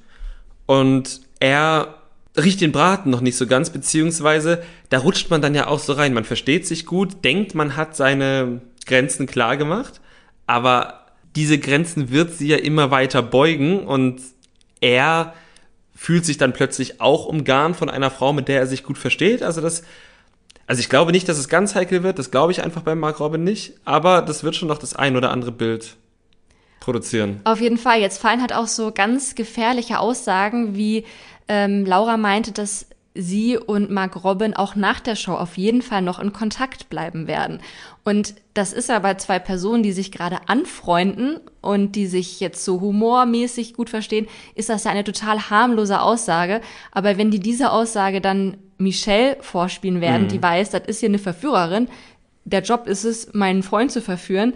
und 0.66 1.20
er 1.40 1.96
riecht 2.37 2.61
den 2.61 2.70
Braten 2.70 3.11
noch 3.11 3.20
nicht 3.20 3.37
so 3.37 3.46
ganz, 3.46 3.70
beziehungsweise 3.70 4.62
da 4.88 4.98
rutscht 4.98 5.30
man 5.30 5.42
dann 5.42 5.54
ja 5.54 5.66
auch 5.66 5.80
so 5.80 5.94
rein. 5.94 6.14
Man 6.14 6.24
versteht 6.24 6.66
sich 6.66 6.87
gut, 6.87 7.24
denkt, 7.24 7.56
man 7.56 7.76
hat 7.76 7.96
seine 7.96 8.61
Grenzen 8.87 9.26
klar 9.26 9.56
gemacht, 9.56 10.00
aber 10.46 11.06
diese 11.35 11.59
Grenzen 11.59 12.11
wird 12.11 12.33
sie 12.33 12.48
ja 12.48 12.56
immer 12.56 12.92
weiter 12.92 13.22
beugen 13.22 13.80
und 13.80 14.20
er 14.80 15.35
fühlt 15.94 16.24
sich 16.24 16.38
dann 16.38 16.52
plötzlich 16.52 17.00
auch 17.00 17.26
umgarnt 17.26 17.76
von 17.76 17.90
einer 17.90 18.11
Frau, 18.11 18.33
mit 18.33 18.48
der 18.48 18.61
er 18.61 18.66
sich 18.66 18.85
gut 18.85 18.96
versteht. 18.96 19.42
Also 19.42 19.61
das, 19.61 19.83
also 20.70 20.78
ich 20.78 20.88
glaube 20.88 21.11
nicht, 21.11 21.28
dass 21.28 21.37
es 21.37 21.48
ganz 21.48 21.74
heikel 21.74 22.04
wird. 22.04 22.20
Das 22.20 22.30
glaube 22.30 22.52
ich 22.52 22.62
einfach 22.62 22.83
bei 22.83 22.94
Mark 22.94 23.18
Robin 23.18 23.42
nicht. 23.42 23.74
Aber 23.85 24.22
das 24.22 24.44
wird 24.44 24.54
schon 24.54 24.68
noch 24.68 24.78
das 24.78 24.94
ein 24.94 25.16
oder 25.16 25.33
andere 25.33 25.50
Bild 25.50 25.96
produzieren. 26.78 27.40
Auf 27.42 27.61
jeden 27.61 27.76
Fall. 27.76 28.00
Jetzt 28.00 28.18
fallen 28.18 28.40
halt 28.40 28.52
auch 28.52 28.68
so 28.68 28.92
ganz 28.92 29.35
gefährliche 29.35 29.98
Aussagen, 29.98 30.76
wie 30.76 31.06
ähm, 31.48 31.85
Laura 31.85 32.16
meinte, 32.16 32.52
dass 32.52 32.87
sie 33.16 33.59
und 33.59 33.90
Mark 33.90 34.22
Robin 34.22 34.54
auch 34.54 34.76
nach 34.76 35.00
der 35.00 35.16
Show 35.16 35.33
auf 35.33 35.59
jeden 35.59 35.83
Fall 35.83 36.02
noch 36.02 36.20
in 36.20 36.33
Kontakt 36.33 36.88
bleiben 36.88 37.26
werden. 37.26 37.59
Und 38.04 38.37
das 38.54 38.72
ist 38.72 38.92
aber 38.92 39.18
zwei 39.18 39.40
Personen, 39.40 39.83
die 39.83 39.90
sich 39.90 40.12
gerade 40.12 40.38
anfreunden 40.46 41.40
und 41.62 41.96
die 41.96 42.06
sich 42.06 42.38
jetzt 42.38 42.64
so 42.64 42.80
humormäßig 42.80 43.74
gut 43.74 43.90
verstehen, 43.90 44.28
ist 44.54 44.68
das 44.68 44.85
ja 44.85 44.92
eine 44.92 45.02
total 45.02 45.50
harmlose 45.50 46.00
Aussage. 46.00 46.60
Aber 46.92 47.18
wenn 47.18 47.33
die 47.33 47.40
diese 47.40 47.73
Aussage 47.73 48.21
dann 48.21 48.56
Michelle 48.81 49.37
vorspielen 49.40 50.00
werden, 50.00 50.24
mhm. 50.24 50.28
die 50.28 50.42
weiß, 50.42 50.70
das 50.70 50.83
ist 50.87 51.00
hier 51.00 51.08
eine 51.08 51.18
Verführerin, 51.18 51.88
der 52.44 52.62
Job 52.62 52.87
ist 52.87 53.04
es, 53.04 53.33
meinen 53.33 53.62
Freund 53.62 53.92
zu 53.92 54.00
verführen, 54.00 54.54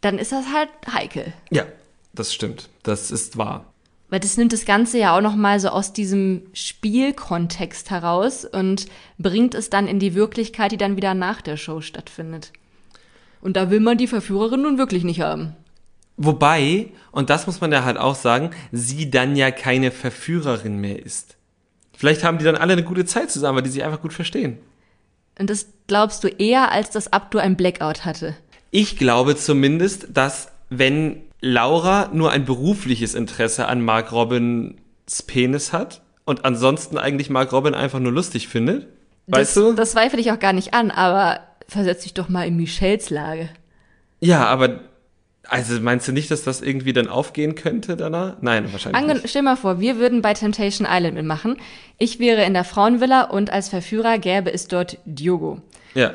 dann 0.00 0.18
ist 0.18 0.32
das 0.32 0.46
halt 0.52 0.70
heikel. 0.92 1.32
Ja, 1.50 1.64
das 2.12 2.32
stimmt. 2.32 2.68
Das 2.82 3.10
ist 3.10 3.36
wahr. 3.36 3.66
Weil 4.08 4.20
das 4.20 4.36
nimmt 4.36 4.52
das 4.52 4.64
Ganze 4.64 4.98
ja 4.98 5.16
auch 5.16 5.20
nochmal 5.20 5.60
so 5.60 5.68
aus 5.68 5.92
diesem 5.92 6.42
Spielkontext 6.52 7.90
heraus 7.90 8.44
und 8.44 8.86
bringt 9.18 9.54
es 9.54 9.70
dann 9.70 9.86
in 9.86 10.00
die 10.00 10.14
Wirklichkeit, 10.14 10.72
die 10.72 10.76
dann 10.76 10.96
wieder 10.96 11.14
nach 11.14 11.40
der 11.40 11.56
Show 11.56 11.80
stattfindet. 11.80 12.52
Und 13.40 13.56
da 13.56 13.70
will 13.70 13.80
man 13.80 13.98
die 13.98 14.08
Verführerin 14.08 14.62
nun 14.62 14.78
wirklich 14.78 15.04
nicht 15.04 15.20
haben. 15.20 15.54
Wobei, 16.16 16.88
und 17.12 17.30
das 17.30 17.46
muss 17.46 17.60
man 17.60 17.72
ja 17.72 17.84
halt 17.84 17.96
auch 17.96 18.16
sagen, 18.16 18.50
sie 18.72 19.10
dann 19.10 19.36
ja 19.36 19.50
keine 19.50 19.90
Verführerin 19.90 20.76
mehr 20.78 21.02
ist. 21.04 21.36
Vielleicht 22.00 22.24
haben 22.24 22.38
die 22.38 22.46
dann 22.46 22.56
alle 22.56 22.72
eine 22.72 22.82
gute 22.82 23.04
Zeit 23.04 23.30
zusammen, 23.30 23.56
weil 23.56 23.62
die 23.62 23.68
sich 23.68 23.84
einfach 23.84 24.00
gut 24.00 24.14
verstehen. 24.14 24.58
Und 25.38 25.50
das 25.50 25.66
glaubst 25.86 26.24
du 26.24 26.28
eher, 26.28 26.72
als 26.72 26.88
dass 26.88 27.12
Abdu 27.12 27.36
ein 27.36 27.58
Blackout 27.58 28.06
hatte. 28.06 28.34
Ich 28.70 28.96
glaube 28.96 29.36
zumindest, 29.36 30.08
dass 30.14 30.48
wenn 30.70 31.20
Laura 31.42 32.08
nur 32.14 32.30
ein 32.30 32.46
berufliches 32.46 33.14
Interesse 33.14 33.68
an 33.68 33.84
Mark 33.84 34.12
Robbins 34.12 34.76
Penis 35.26 35.74
hat 35.74 36.00
und 36.24 36.46
ansonsten 36.46 36.96
eigentlich 36.96 37.28
Mark 37.28 37.52
Robin 37.52 37.74
einfach 37.74 37.98
nur 37.98 38.12
lustig 38.12 38.48
findet, 38.48 38.86
weißt 39.26 39.54
das, 39.58 39.62
du? 39.62 39.72
Das 39.74 39.90
zweifle 39.90 40.20
ich 40.20 40.32
auch 40.32 40.38
gar 40.38 40.54
nicht 40.54 40.72
an, 40.72 40.90
aber 40.90 41.40
versetz 41.68 42.04
dich 42.04 42.14
doch 42.14 42.30
mal 42.30 42.46
in 42.46 42.56
Michelles 42.56 43.10
Lage. 43.10 43.50
Ja, 44.20 44.46
aber 44.46 44.80
also 45.50 45.80
meinst 45.80 46.06
du 46.06 46.12
nicht, 46.12 46.30
dass 46.30 46.44
das 46.44 46.62
irgendwie 46.62 46.92
dann 46.92 47.08
aufgehen 47.08 47.56
könnte 47.56 47.96
danach? 47.96 48.36
Nein, 48.40 48.72
wahrscheinlich 48.72 49.02
Ange 49.02 49.14
nicht. 49.14 49.28
Stell 49.28 49.42
mal 49.42 49.56
vor, 49.56 49.80
wir 49.80 49.98
würden 49.98 50.22
bei 50.22 50.32
Temptation 50.32 50.86
Island 50.88 51.14
mitmachen. 51.16 51.56
Ich 51.98 52.20
wäre 52.20 52.44
in 52.44 52.54
der 52.54 52.62
Frauenvilla 52.62 53.24
und 53.24 53.52
als 53.52 53.68
Verführer 53.68 54.18
gäbe 54.18 54.52
es 54.52 54.68
dort 54.68 54.98
Diogo. 55.04 55.60
Ja. 55.94 56.14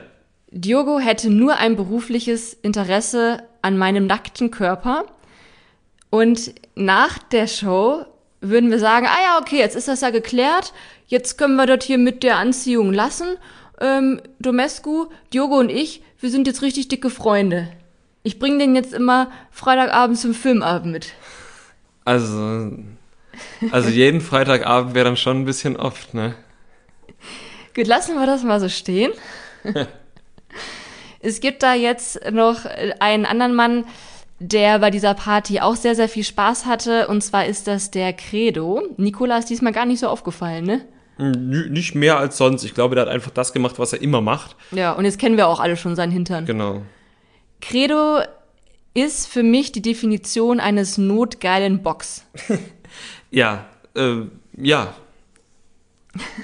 Diogo 0.51 0.99
hätte 0.99 1.29
nur 1.29 1.57
ein 1.57 1.75
berufliches 1.75 2.53
Interesse 2.53 3.43
an 3.61 3.77
meinem 3.77 4.07
nackten 4.07 4.51
Körper. 4.51 5.03
Und 6.09 6.55
nach 6.75 7.17
der 7.17 7.47
Show 7.47 8.05
würden 8.39 8.71
wir 8.71 8.79
sagen, 8.79 9.05
ah 9.05 9.21
ja, 9.21 9.39
okay, 9.41 9.57
jetzt 9.57 9.75
ist 9.75 9.89
das 9.89 9.99
ja 9.99 10.11
geklärt. 10.11 10.71
Jetzt 11.07 11.37
können 11.37 11.57
wir 11.57 11.65
das 11.65 11.83
hier 11.83 11.97
mit 11.97 12.23
der 12.23 12.37
Anziehung 12.37 12.93
lassen. 12.93 13.27
Ähm, 13.81 14.21
Domescu, 14.39 15.07
Diogo 15.33 15.57
und 15.59 15.69
ich, 15.69 16.03
wir 16.21 16.29
sind 16.29 16.47
jetzt 16.47 16.61
richtig 16.61 16.87
dicke 16.87 17.09
Freunde. 17.09 17.67
Ich 18.25 18.39
bringe 18.39 18.57
den 18.57 18.75
jetzt 18.75 18.91
immer 18.91 19.29
Freitagabend 19.51 20.17
zum 20.17 20.33
Filmabend 20.33 20.91
mit. 20.91 21.13
Also, 22.05 22.71
also 23.69 23.89
jeden 23.89 24.19
Freitagabend 24.19 24.95
wäre 24.95 25.05
dann 25.05 25.15
schon 25.15 25.41
ein 25.41 25.45
bisschen 25.45 25.77
oft, 25.77 26.15
ne? 26.15 26.33
Gut, 27.75 27.85
lassen 27.85 28.15
wir 28.15 28.25
das 28.25 28.41
mal 28.41 28.59
so 28.59 28.67
stehen. 28.67 29.11
es 31.19 31.39
gibt 31.39 31.61
da 31.61 31.75
jetzt 31.75 32.19
noch 32.31 32.65
einen 32.99 33.27
anderen 33.27 33.53
Mann, 33.53 33.85
der 34.39 34.79
bei 34.79 34.89
dieser 34.89 35.13
Party 35.13 35.59
auch 35.59 35.75
sehr, 35.75 35.93
sehr 35.93 36.09
viel 36.09 36.23
Spaß 36.23 36.65
hatte. 36.65 37.07
Und 37.07 37.21
zwar 37.21 37.45
ist 37.45 37.67
das 37.67 37.91
der 37.91 38.11
Credo. 38.11 38.81
Nikola 38.97 39.37
ist 39.37 39.51
diesmal 39.51 39.71
gar 39.71 39.85
nicht 39.85 39.99
so 39.99 40.07
aufgefallen, 40.07 40.65
ne? 40.65 40.81
N 41.19 41.69
nicht 41.71 41.93
mehr 41.93 42.17
als 42.17 42.37
sonst. 42.37 42.63
Ich 42.63 42.73
glaube, 42.73 42.95
der 42.95 43.05
hat 43.05 43.11
einfach 43.11 43.31
das 43.31 43.53
gemacht, 43.53 43.77
was 43.77 43.93
er 43.93 44.01
immer 44.01 44.21
macht. 44.21 44.55
Ja, 44.71 44.93
und 44.93 45.05
jetzt 45.05 45.19
kennen 45.19 45.37
wir 45.37 45.47
auch 45.47 45.59
alle 45.59 45.77
schon 45.77 45.95
seinen 45.95 46.11
Hintern. 46.11 46.47
Genau. 46.47 46.81
Credo 47.67 48.21
ist 48.93 49.27
für 49.27 49.43
mich 49.43 49.71
die 49.71 49.81
Definition 49.81 50.59
eines 50.59 50.97
notgeilen 50.97 51.83
Box. 51.83 52.25
Ja, 53.31 53.65
äh, 53.97 54.21
ja. 54.55 54.95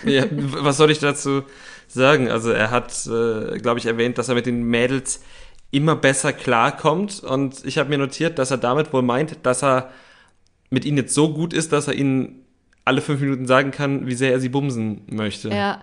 ja. 0.04 0.26
Was 0.30 0.76
soll 0.76 0.92
ich 0.92 1.00
dazu 1.00 1.44
sagen? 1.88 2.30
Also 2.30 2.52
er 2.52 2.70
hat, 2.70 2.92
äh, 3.08 3.60
glaube 3.60 3.80
ich, 3.80 3.86
erwähnt, 3.86 4.18
dass 4.18 4.28
er 4.28 4.36
mit 4.36 4.46
den 4.46 4.64
Mädels 4.64 5.24
immer 5.70 5.96
besser 5.96 6.34
klarkommt. 6.34 7.24
Und 7.24 7.64
ich 7.64 7.78
habe 7.78 7.88
mir 7.88 7.98
notiert, 7.98 8.40
dass 8.40 8.52
er 8.52 8.58
damit 8.58 8.92
wohl 8.92 9.04
meint, 9.04 9.38
dass 9.44 9.64
er 9.64 9.92
mit 10.70 10.84
ihnen 10.84 10.98
jetzt 10.98 11.14
so 11.14 11.34
gut 11.34 11.54
ist, 11.54 11.72
dass 11.72 11.88
er 11.88 11.94
ihnen 11.94 12.46
alle 12.84 13.00
fünf 13.00 13.22
Minuten 13.22 13.46
sagen 13.46 13.72
kann, 13.72 14.08
wie 14.08 14.16
sehr 14.16 14.34
er 14.34 14.42
sie 14.42 14.50
bumsen 14.50 15.04
möchte. 15.08 15.48
Ja. 15.48 15.82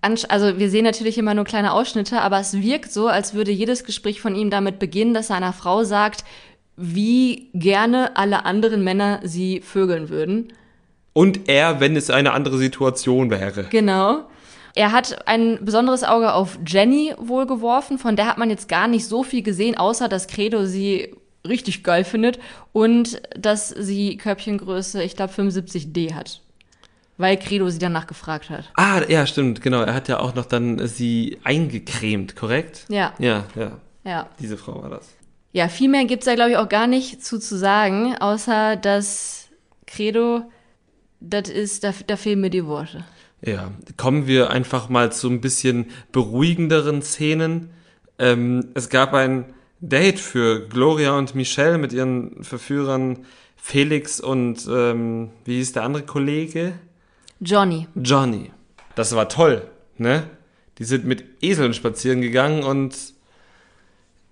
Also 0.00 0.58
wir 0.58 0.70
sehen 0.70 0.84
natürlich 0.84 1.18
immer 1.18 1.34
nur 1.34 1.44
kleine 1.44 1.72
Ausschnitte, 1.72 2.20
aber 2.20 2.38
es 2.38 2.60
wirkt 2.60 2.92
so, 2.92 3.08
als 3.08 3.34
würde 3.34 3.50
jedes 3.50 3.84
Gespräch 3.84 4.20
von 4.20 4.34
ihm 4.34 4.50
damit 4.50 4.78
beginnen, 4.78 5.12
dass 5.12 5.30
er 5.30 5.36
einer 5.36 5.52
Frau 5.52 5.84
sagt, 5.84 6.24
wie 6.76 7.50
gerne 7.54 8.16
alle 8.16 8.44
anderen 8.44 8.84
Männer 8.84 9.20
sie 9.24 9.60
vögeln 9.60 10.08
würden. 10.08 10.52
Und 11.12 11.48
er, 11.48 11.80
wenn 11.80 11.96
es 11.96 12.10
eine 12.10 12.32
andere 12.32 12.58
Situation 12.58 13.30
wäre. 13.30 13.64
Genau. 13.70 14.28
Er 14.76 14.92
hat 14.92 15.26
ein 15.26 15.64
besonderes 15.64 16.04
Auge 16.04 16.32
auf 16.32 16.58
Jenny 16.64 17.12
wohl 17.18 17.46
geworfen, 17.46 17.98
von 17.98 18.14
der 18.14 18.28
hat 18.28 18.38
man 18.38 18.50
jetzt 18.50 18.68
gar 18.68 18.86
nicht 18.86 19.06
so 19.06 19.24
viel 19.24 19.42
gesehen, 19.42 19.76
außer 19.76 20.08
dass 20.08 20.28
Credo 20.28 20.64
sie 20.64 21.12
richtig 21.46 21.82
geil 21.82 22.04
findet 22.04 22.38
und 22.72 23.20
dass 23.36 23.70
sie 23.70 24.16
Körbchengröße, 24.16 25.02
ich 25.02 25.16
glaube 25.16 25.32
75D 25.32 26.14
hat. 26.14 26.42
Weil 27.18 27.36
Credo 27.36 27.68
sie 27.68 27.80
danach 27.80 28.06
gefragt 28.06 28.48
hat. 28.48 28.70
Ah, 28.76 29.02
ja, 29.08 29.26
stimmt, 29.26 29.60
genau. 29.60 29.82
Er 29.82 29.92
hat 29.94 30.08
ja 30.08 30.20
auch 30.20 30.34
noch 30.34 30.46
dann 30.46 30.86
sie 30.86 31.38
eingecremt, 31.44 32.36
korrekt? 32.36 32.86
Ja. 32.88 33.12
Ja, 33.18 33.44
ja. 33.56 33.72
Ja. 34.04 34.28
Diese 34.40 34.56
Frau 34.56 34.82
war 34.82 34.90
das. 34.90 35.08
Ja, 35.52 35.68
viel 35.68 35.88
mehr 35.88 36.04
gibt's 36.04 36.26
da, 36.26 36.34
glaube 36.34 36.52
ich, 36.52 36.56
auch 36.56 36.68
gar 36.68 36.86
nicht 36.86 37.24
zu, 37.24 37.38
zu 37.38 37.58
sagen, 37.58 38.16
außer 38.16 38.76
dass 38.76 39.48
Credo, 39.86 40.42
das 41.20 41.48
ist, 41.48 41.84
da, 41.84 41.92
da 42.06 42.16
fehlen 42.16 42.40
mir 42.40 42.50
die 42.50 42.64
Worte. 42.66 43.04
Ja, 43.44 43.72
kommen 43.96 44.26
wir 44.26 44.50
einfach 44.50 44.88
mal 44.88 45.12
zu 45.12 45.28
ein 45.28 45.40
bisschen 45.40 45.86
beruhigenderen 46.12 47.02
Szenen. 47.02 47.70
Ähm, 48.18 48.68
es 48.74 48.88
gab 48.88 49.14
ein 49.14 49.46
Date 49.80 50.18
für 50.18 50.68
Gloria 50.68 51.16
und 51.16 51.34
Michelle 51.34 51.78
mit 51.78 51.92
ihren 51.92 52.42
Verführern 52.42 53.26
Felix 53.56 54.20
und 54.20 54.66
ähm, 54.70 55.30
wie 55.44 55.56
hieß 55.56 55.72
der 55.72 55.84
andere 55.84 56.04
Kollege? 56.04 56.72
Johnny. 57.40 57.86
Johnny. 57.94 58.50
Das 58.94 59.14
war 59.14 59.28
toll, 59.28 59.70
ne? 59.96 60.24
Die 60.78 60.84
sind 60.84 61.04
mit 61.04 61.24
Eseln 61.42 61.74
spazieren 61.74 62.20
gegangen 62.20 62.62
und 62.62 62.96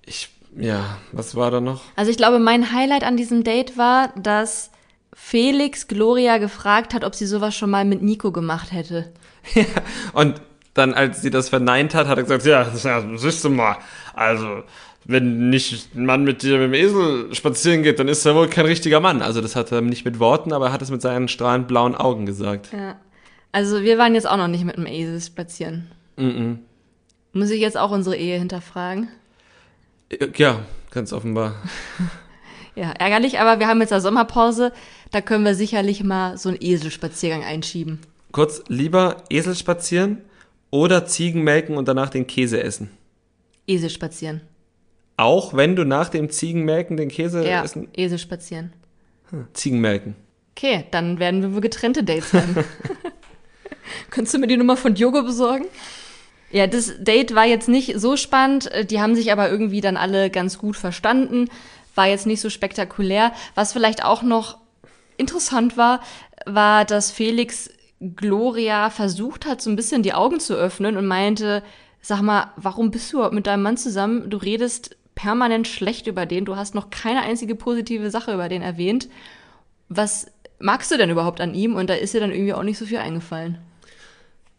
ich, 0.04 0.28
ja, 0.56 0.98
was 1.12 1.34
war 1.34 1.50
da 1.50 1.60
noch? 1.60 1.82
Also 1.96 2.10
ich 2.10 2.16
glaube, 2.16 2.38
mein 2.38 2.72
Highlight 2.72 3.04
an 3.04 3.16
diesem 3.16 3.42
Date 3.42 3.76
war, 3.76 4.12
dass 4.16 4.70
Felix 5.12 5.88
Gloria 5.88 6.38
gefragt 6.38 6.94
hat, 6.94 7.04
ob 7.04 7.14
sie 7.14 7.26
sowas 7.26 7.56
schon 7.56 7.70
mal 7.70 7.84
mit 7.84 8.02
Nico 8.02 8.32
gemacht 8.32 8.72
hätte. 8.72 9.12
Ja, 9.54 9.64
und 10.12 10.40
dann, 10.74 10.92
als 10.92 11.22
sie 11.22 11.30
das 11.30 11.48
verneint 11.48 11.94
hat, 11.94 12.08
hat 12.08 12.18
er 12.18 12.24
gesagt, 12.24 12.44
ja, 12.44 12.68
siehst 13.16 13.44
du 13.44 13.48
mal, 13.48 13.78
also, 14.12 14.64
wenn 15.08 15.50
nicht 15.50 15.94
ein 15.94 16.04
Mann 16.04 16.24
mit 16.24 16.42
dir 16.42 16.58
mit 16.58 16.72
dem 16.72 16.74
Esel 16.74 17.34
spazieren 17.34 17.82
geht, 17.82 17.98
dann 17.98 18.08
ist 18.08 18.24
er 18.24 18.34
wohl 18.34 18.48
kein 18.48 18.66
richtiger 18.66 19.00
Mann. 19.00 19.22
Also 19.22 19.40
das 19.40 19.54
hat 19.54 19.70
er 19.70 19.80
nicht 19.80 20.04
mit 20.04 20.18
Worten, 20.18 20.52
aber 20.52 20.66
er 20.66 20.72
hat 20.72 20.82
es 20.82 20.90
mit 20.90 21.00
seinen 21.00 21.28
strahlend 21.28 21.68
blauen 21.68 21.94
Augen 21.94 22.26
gesagt. 22.26 22.72
Ja. 22.72 22.96
Also 23.52 23.82
wir 23.82 23.98
waren 23.98 24.14
jetzt 24.14 24.28
auch 24.28 24.36
noch 24.36 24.48
nicht 24.48 24.64
mit 24.64 24.76
dem 24.76 24.86
Esel 24.86 25.20
spazieren. 25.20 25.90
Mm 26.16 26.22
-mm. 26.22 26.56
Muss 27.32 27.50
ich 27.50 27.60
jetzt 27.60 27.76
auch 27.76 27.90
unsere 27.90 28.16
Ehe 28.16 28.38
hinterfragen? 28.38 29.08
Ja, 30.36 30.60
ganz 30.90 31.12
offenbar. 31.12 31.54
Ja, 32.78 32.90
ärgerlich, 32.90 33.40
aber 33.40 33.58
wir 33.58 33.68
haben 33.68 33.80
jetzt 33.80 33.94
eine 33.94 34.02
Sommerpause. 34.02 34.70
Da 35.10 35.22
können 35.22 35.46
wir 35.46 35.54
sicherlich 35.54 36.04
mal 36.04 36.36
so 36.36 36.50
einen 36.50 36.58
Eselspaziergang 36.60 37.42
einschieben. 37.42 38.00
Kurz, 38.32 38.62
lieber 38.68 39.24
Esel 39.30 39.54
spazieren 39.54 40.18
oder 40.68 41.06
Ziegen 41.06 41.42
melken 41.42 41.78
und 41.78 41.88
danach 41.88 42.10
den 42.10 42.26
Käse 42.26 42.62
essen? 42.62 42.90
Esel 43.66 43.88
spazieren. 43.88 44.42
Auch 45.16 45.54
wenn 45.54 45.76
du 45.76 45.84
nach 45.84 46.08
dem 46.08 46.30
Ziegenmelken 46.30 46.96
den 46.96 47.08
Käse 47.08 47.46
Ja, 47.46 47.64
essen? 47.64 47.88
Esel 47.96 48.18
spazieren. 48.18 48.72
Hm, 49.30 49.46
Ziegenmelken. 49.52 50.14
Okay, 50.56 50.84
dann 50.90 51.18
werden 51.18 51.42
wir 51.42 51.54
wohl 51.54 51.60
getrennte 51.60 52.04
Dates 52.04 52.32
haben. 52.32 52.56
Könntest 54.10 54.34
du 54.34 54.38
mir 54.38 54.46
die 54.46 54.56
Nummer 54.56 54.76
von 54.76 54.94
Diogo 54.94 55.22
besorgen? 55.22 55.66
Ja, 56.50 56.66
das 56.66 56.94
Date 56.98 57.34
war 57.34 57.44
jetzt 57.44 57.68
nicht 57.68 57.98
so 57.98 58.16
spannend. 58.16 58.70
Die 58.90 59.00
haben 59.00 59.14
sich 59.14 59.32
aber 59.32 59.50
irgendwie 59.50 59.80
dann 59.80 59.96
alle 59.96 60.30
ganz 60.30 60.58
gut 60.58 60.76
verstanden. 60.76 61.48
War 61.94 62.06
jetzt 62.06 62.26
nicht 62.26 62.40
so 62.40 62.50
spektakulär. 62.50 63.32
Was 63.54 63.72
vielleicht 63.72 64.04
auch 64.04 64.22
noch 64.22 64.58
interessant 65.16 65.76
war, 65.76 66.00
war, 66.46 66.84
dass 66.84 67.10
Felix 67.10 67.70
Gloria 68.00 68.90
versucht 68.90 69.46
hat, 69.46 69.60
so 69.62 69.70
ein 69.70 69.76
bisschen 69.76 70.02
die 70.02 70.12
Augen 70.12 70.38
zu 70.40 70.54
öffnen 70.54 70.96
und 70.96 71.06
meinte, 71.06 71.62
sag 72.00 72.20
mal, 72.22 72.52
warum 72.56 72.90
bist 72.90 73.12
du 73.12 73.28
mit 73.30 73.46
deinem 73.46 73.62
Mann 73.62 73.76
zusammen? 73.76 74.28
Du 74.30 74.36
redest 74.36 74.96
permanent 75.16 75.66
schlecht 75.66 76.06
über 76.06 76.26
den. 76.26 76.44
Du 76.44 76.54
hast 76.54 76.76
noch 76.76 76.90
keine 76.90 77.22
einzige 77.22 77.56
positive 77.56 78.12
Sache 78.12 78.32
über 78.32 78.48
den 78.48 78.62
erwähnt. 78.62 79.08
Was 79.88 80.30
magst 80.60 80.92
du 80.92 80.96
denn 80.96 81.10
überhaupt 81.10 81.40
an 81.40 81.54
ihm? 81.54 81.74
Und 81.74 81.90
da 81.90 81.94
ist 81.94 82.14
dir 82.14 82.20
dann 82.20 82.30
irgendwie 82.30 82.52
auch 82.52 82.62
nicht 82.62 82.78
so 82.78 82.86
viel 82.86 82.98
eingefallen. 82.98 83.58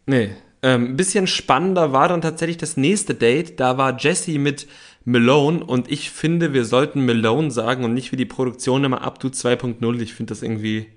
Nee. 0.04 0.30
Ähm, 0.60 0.86
ein 0.86 0.96
bisschen 0.96 1.28
spannender 1.28 1.92
war 1.92 2.08
dann 2.08 2.20
tatsächlich 2.20 2.56
das 2.56 2.76
nächste 2.76 3.14
Date. 3.14 3.60
Da 3.60 3.78
war 3.78 3.96
Jesse 3.96 4.38
mit 4.38 4.66
Malone 5.04 5.64
und 5.64 5.90
ich 5.90 6.10
finde, 6.10 6.52
wir 6.52 6.64
sollten 6.64 7.06
Malone 7.06 7.52
sagen 7.52 7.84
und 7.84 7.94
nicht 7.94 8.10
wie 8.10 8.16
die 8.16 8.26
Produktion 8.26 8.82
immer 8.82 9.00
to 9.14 9.28
2.0. 9.28 10.00
Ich 10.00 10.14
finde 10.14 10.32
das 10.32 10.42
irgendwie 10.42 10.88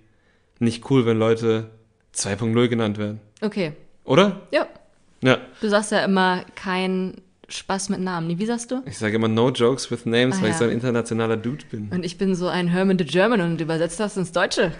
nicht 0.57 0.89
cool, 0.89 1.05
wenn 1.05 1.19
Leute 1.19 1.69
2.0 2.15 2.67
genannt 2.67 2.97
werden. 2.97 3.21
Okay. 3.41 3.73
Oder? 4.03 4.41
Ja. 4.51 4.67
Ja. 5.21 5.37
Du 5.61 5.69
sagst 5.69 5.91
ja 5.91 6.03
immer 6.03 6.43
kein 6.55 7.21
Spaß 7.51 7.89
mit 7.89 7.99
Namen. 7.99 8.37
Wie 8.39 8.45
sagst 8.45 8.71
du? 8.71 8.81
Ich 8.85 8.97
sage 8.97 9.15
immer 9.15 9.27
no 9.27 9.49
jokes 9.49 9.91
with 9.91 10.05
names, 10.05 10.37
Ah, 10.37 10.41
weil 10.41 10.47
ja. 10.49 10.53
ich 10.53 10.57
so 10.57 10.63
ein 10.65 10.71
internationaler 10.71 11.37
Dude 11.37 11.65
bin. 11.69 11.89
Und 11.89 12.05
ich 12.05 12.17
bin 12.17 12.35
so 12.35 12.47
ein 12.47 12.67
Herman 12.67 12.97
the 12.97 13.05
German 13.05 13.41
und 13.41 13.59
übersetzt 13.61 13.99
das 13.99 14.17
ins 14.17 14.31
Deutsche. 14.31 14.71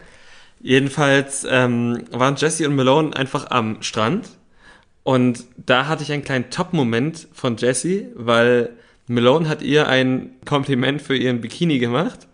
Jedenfalls 0.62 1.46
ähm, 1.50 2.04
waren 2.12 2.36
Jesse 2.36 2.68
und 2.68 2.76
Malone 2.76 3.16
einfach 3.16 3.50
am 3.50 3.82
Strand 3.82 4.30
und 5.04 5.44
da 5.58 5.88
hatte 5.88 6.04
ich 6.04 6.12
einen 6.12 6.24
kleinen 6.24 6.50
Top-Moment 6.52 7.28
von 7.34 7.58
Jesse, 7.58 8.10
weil 8.16 8.70
Malone 9.08 9.50
hat 9.50 9.64
ihr 9.64 9.88
ein 9.88 10.32
Kompliment 10.46 11.02
für 11.02 11.16
ihren 11.16 11.42
Bikini 11.42 11.80
gemacht 11.80 12.28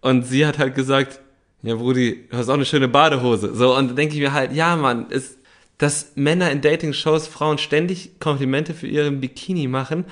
und 0.00 0.26
sie 0.26 0.46
hat 0.46 0.58
halt 0.58 0.74
gesagt, 0.74 1.20
ja 1.62 1.74
Brudi, 1.74 2.24
du 2.30 2.36
hast 2.38 2.48
auch 2.48 2.54
eine 2.54 2.64
schöne 2.64 2.88
Badehose. 2.88 3.54
So 3.54 3.76
und 3.76 3.88
dann 3.88 3.96
denke 3.96 4.14
ich 4.14 4.20
mir 4.20 4.32
halt, 4.32 4.52
ja 4.54 4.74
Mann, 4.76 5.06
es, 5.10 5.37
dass 5.78 6.12
Männer 6.16 6.50
in 6.50 6.60
Dating-Shows 6.60 7.28
Frauen 7.28 7.58
ständig 7.58 8.18
Komplimente 8.20 8.74
für 8.74 8.88
ihren 8.88 9.20
Bikini 9.20 9.68
machen. 9.68 10.04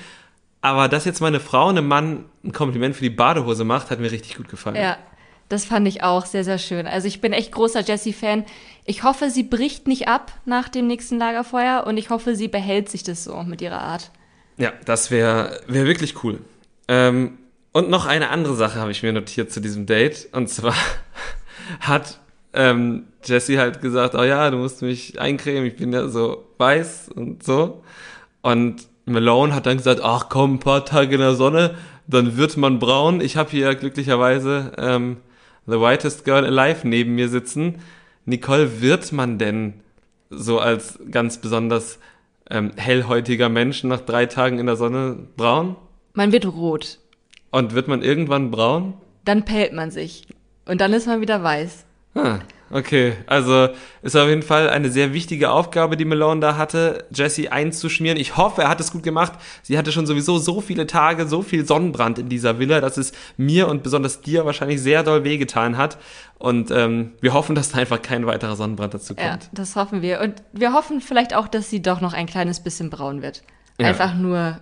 Aber 0.61 0.87
dass 0.87 1.05
jetzt 1.05 1.21
mal 1.21 1.27
eine 1.27 1.39
Frau 1.39 1.67
einem 1.67 1.87
Mann 1.87 2.25
ein 2.43 2.53
Kompliment 2.53 2.95
für 2.95 3.03
die 3.03 3.09
Badehose 3.09 3.63
macht, 3.63 3.91
hat 3.91 3.99
mir 3.99 4.11
richtig 4.11 4.37
gut 4.37 4.49
gefallen. 4.49 4.75
Ja, 4.77 4.97
das 5.49 5.65
fand 5.65 5.87
ich 5.87 6.03
auch 6.03 6.25
sehr, 6.25 6.43
sehr 6.43 6.57
schön. 6.57 6.87
Also 6.87 7.07
ich 7.07 7.21
bin 7.21 7.31
echt 7.31 7.51
großer 7.51 7.81
Jessie-Fan. 7.81 8.45
Ich 8.85 9.03
hoffe, 9.03 9.29
sie 9.29 9.43
bricht 9.43 9.87
nicht 9.87 10.07
ab 10.07 10.31
nach 10.45 10.69
dem 10.69 10.87
nächsten 10.87 11.17
Lagerfeuer 11.17 11.85
und 11.85 11.97
ich 11.97 12.09
hoffe, 12.09 12.35
sie 12.35 12.47
behält 12.47 12.89
sich 12.89 13.03
das 13.03 13.23
so 13.23 13.43
mit 13.43 13.61
ihrer 13.61 13.81
Art. 13.81 14.11
Ja, 14.57 14.73
das 14.85 15.11
wäre 15.11 15.61
wär 15.67 15.85
wirklich 15.85 16.23
cool. 16.23 16.39
Ähm, 16.87 17.37
und 17.71 17.89
noch 17.89 18.05
eine 18.05 18.29
andere 18.29 18.55
Sache 18.55 18.79
habe 18.79 18.91
ich 18.91 19.03
mir 19.03 19.13
notiert 19.13 19.51
zu 19.51 19.59
diesem 19.59 19.85
Date. 19.85 20.29
Und 20.31 20.49
zwar 20.49 20.73
hat 21.79 22.19
ähm, 22.57 23.03
Jesse 23.23 23.59
halt 23.59 23.81
gesagt, 23.81 24.15
oh 24.15 24.23
ja, 24.23 24.49
du 24.49 24.57
musst 24.57 24.81
mich 24.81 25.21
eincremen, 25.21 25.65
ich 25.65 25.75
bin 25.75 25.93
ja 25.93 26.07
so 26.07 26.45
weiß 26.57 27.09
und 27.15 27.43
so. 27.43 27.83
Und 28.41 28.87
Malone 29.05 29.53
hat 29.53 29.67
dann 29.67 29.77
gesagt, 29.77 30.01
ach 30.03 30.27
komm, 30.29 30.55
ein 30.55 30.59
paar 30.59 30.83
Tage 30.83 31.15
in 31.15 31.21
der 31.21 31.35
Sonne, 31.35 31.75
dann 32.07 32.35
wird 32.35 32.57
man 32.57 32.79
braun. 32.79 33.21
Ich 33.21 33.37
habe 33.37 33.51
hier 33.51 33.75
glücklicherweise 33.75 34.73
ähm, 34.77 35.17
The 35.67 35.79
Whitest 35.79 36.25
Girl 36.25 36.45
Alive 36.45 36.87
neben 36.87 37.15
mir 37.15 37.29
sitzen. 37.29 37.75
Nicole, 38.25 38.81
wird 38.81 39.11
man 39.11 39.37
denn 39.37 39.75
so 40.29 40.59
als 40.59 40.99
ganz 41.11 41.37
besonders 41.37 41.99
ähm, 42.49 42.71
hellhäutiger 42.75 43.49
Mensch 43.49 43.83
nach 43.83 44.01
drei 44.01 44.25
Tagen 44.25 44.57
in 44.57 44.65
der 44.65 44.75
Sonne 44.77 45.15
braun? 45.37 45.75
Man 46.13 46.31
wird 46.31 46.45
rot. 46.45 46.99
Und 47.51 47.75
wird 47.75 47.87
man 47.87 48.01
irgendwann 48.01 48.49
braun? 48.49 48.95
Dann 49.25 49.45
pellt 49.45 49.73
man 49.73 49.91
sich. 49.91 50.25
Und 50.65 50.81
dann 50.81 50.93
ist 50.93 51.07
man 51.07 51.21
wieder 51.21 51.43
weiß. 51.43 51.86
Ah, 52.17 52.39
okay. 52.71 53.13
Also 53.27 53.69
ist 54.01 54.15
auf 54.15 54.27
jeden 54.27 54.41
Fall 54.41 54.69
eine 54.69 54.89
sehr 54.89 55.13
wichtige 55.13 55.51
Aufgabe, 55.51 55.97
die 55.97 56.05
Malone 56.05 56.41
da 56.41 56.57
hatte, 56.57 57.05
Jesse 57.13 57.51
einzuschmieren. 57.51 58.17
Ich 58.17 58.37
hoffe, 58.37 58.63
er 58.63 58.69
hat 58.69 58.79
es 58.79 58.91
gut 58.91 59.03
gemacht. 59.03 59.33
Sie 59.61 59.77
hatte 59.77 59.91
schon 59.91 60.07
sowieso 60.07 60.37
so 60.39 60.59
viele 60.61 60.87
Tage, 60.87 61.27
so 61.27 61.41
viel 61.43 61.65
Sonnenbrand 61.65 62.19
in 62.19 62.29
dieser 62.29 62.59
Villa, 62.59 62.81
dass 62.81 62.97
es 62.97 63.11
mir 63.37 63.67
und 63.67 63.83
besonders 63.83 64.21
dir 64.21 64.45
wahrscheinlich 64.45 64.81
sehr 64.81 65.03
doll 65.03 65.23
wehgetan 65.23 65.77
hat. 65.77 65.97
Und 66.39 66.71
ähm, 66.71 67.13
wir 67.21 67.33
hoffen, 67.33 67.55
dass 67.55 67.69
da 67.69 67.77
einfach 67.77 68.01
kein 68.01 68.25
weiterer 68.25 68.55
Sonnenbrand 68.55 68.93
dazu 68.93 69.15
kommt. 69.15 69.43
Ja, 69.43 69.49
das 69.51 69.75
hoffen 69.75 70.01
wir. 70.01 70.21
Und 70.21 70.41
wir 70.53 70.73
hoffen 70.73 71.01
vielleicht 71.01 71.35
auch, 71.35 71.47
dass 71.47 71.69
sie 71.69 71.81
doch 71.81 72.01
noch 72.01 72.13
ein 72.13 72.25
kleines 72.25 72.59
bisschen 72.59 72.89
braun 72.89 73.21
wird. 73.21 73.43
Ja. 73.79 73.87
Einfach 73.87 74.15
nur 74.15 74.59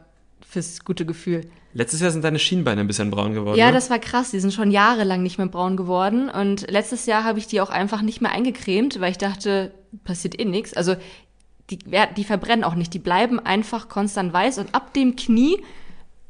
fürs 0.47 0.83
gute 0.83 1.05
Gefühl. 1.05 1.41
Letztes 1.77 1.99
Jahr 1.99 2.09
sind 2.09 2.23
deine 2.23 2.39
Schienbeine 2.39 2.79
ein 2.79 2.87
bisschen 2.87 3.11
braun 3.11 3.33
geworden. 3.33 3.57
Ja, 3.57 3.67
ne? 3.67 3.73
das 3.73 3.89
war 3.89 3.99
krass. 3.99 4.31
Die 4.31 4.39
sind 4.39 4.53
schon 4.53 4.71
jahrelang 4.71 5.21
nicht 5.21 5.37
mehr 5.37 5.47
braun 5.47 5.75
geworden. 5.75 6.29
Und 6.29 6.71
letztes 6.71 7.05
Jahr 7.05 7.25
habe 7.25 7.37
ich 7.37 7.47
die 7.47 7.59
auch 7.59 7.69
einfach 7.69 8.01
nicht 8.01 8.21
mehr 8.21 8.31
eingecremt, 8.31 9.01
weil 9.01 9.11
ich 9.11 9.17
dachte, 9.17 9.73
passiert 10.05 10.39
eh 10.39 10.45
nichts. 10.45 10.73
Also 10.73 10.95
die, 11.69 11.79
die 12.15 12.23
verbrennen 12.23 12.63
auch 12.63 12.75
nicht. 12.75 12.93
Die 12.93 12.99
bleiben 12.99 13.41
einfach 13.41 13.89
konstant 13.89 14.31
weiß. 14.31 14.59
Und 14.59 14.73
ab 14.73 14.93
dem 14.93 15.17
Knie 15.17 15.61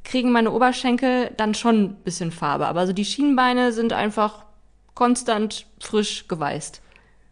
kriegen 0.03 0.31
meine 0.31 0.49
Oberschenkel 0.49 1.29
dann 1.37 1.53
schon 1.53 1.83
ein 1.83 1.95
bisschen 2.03 2.31
Farbe. 2.31 2.65
Aber 2.65 2.87
so 2.87 2.93
die 2.93 3.05
Schienbeine 3.05 3.71
sind 3.71 3.93
einfach 3.93 4.45
konstant 4.95 5.67
frisch 5.79 6.27
geweißt. 6.27 6.81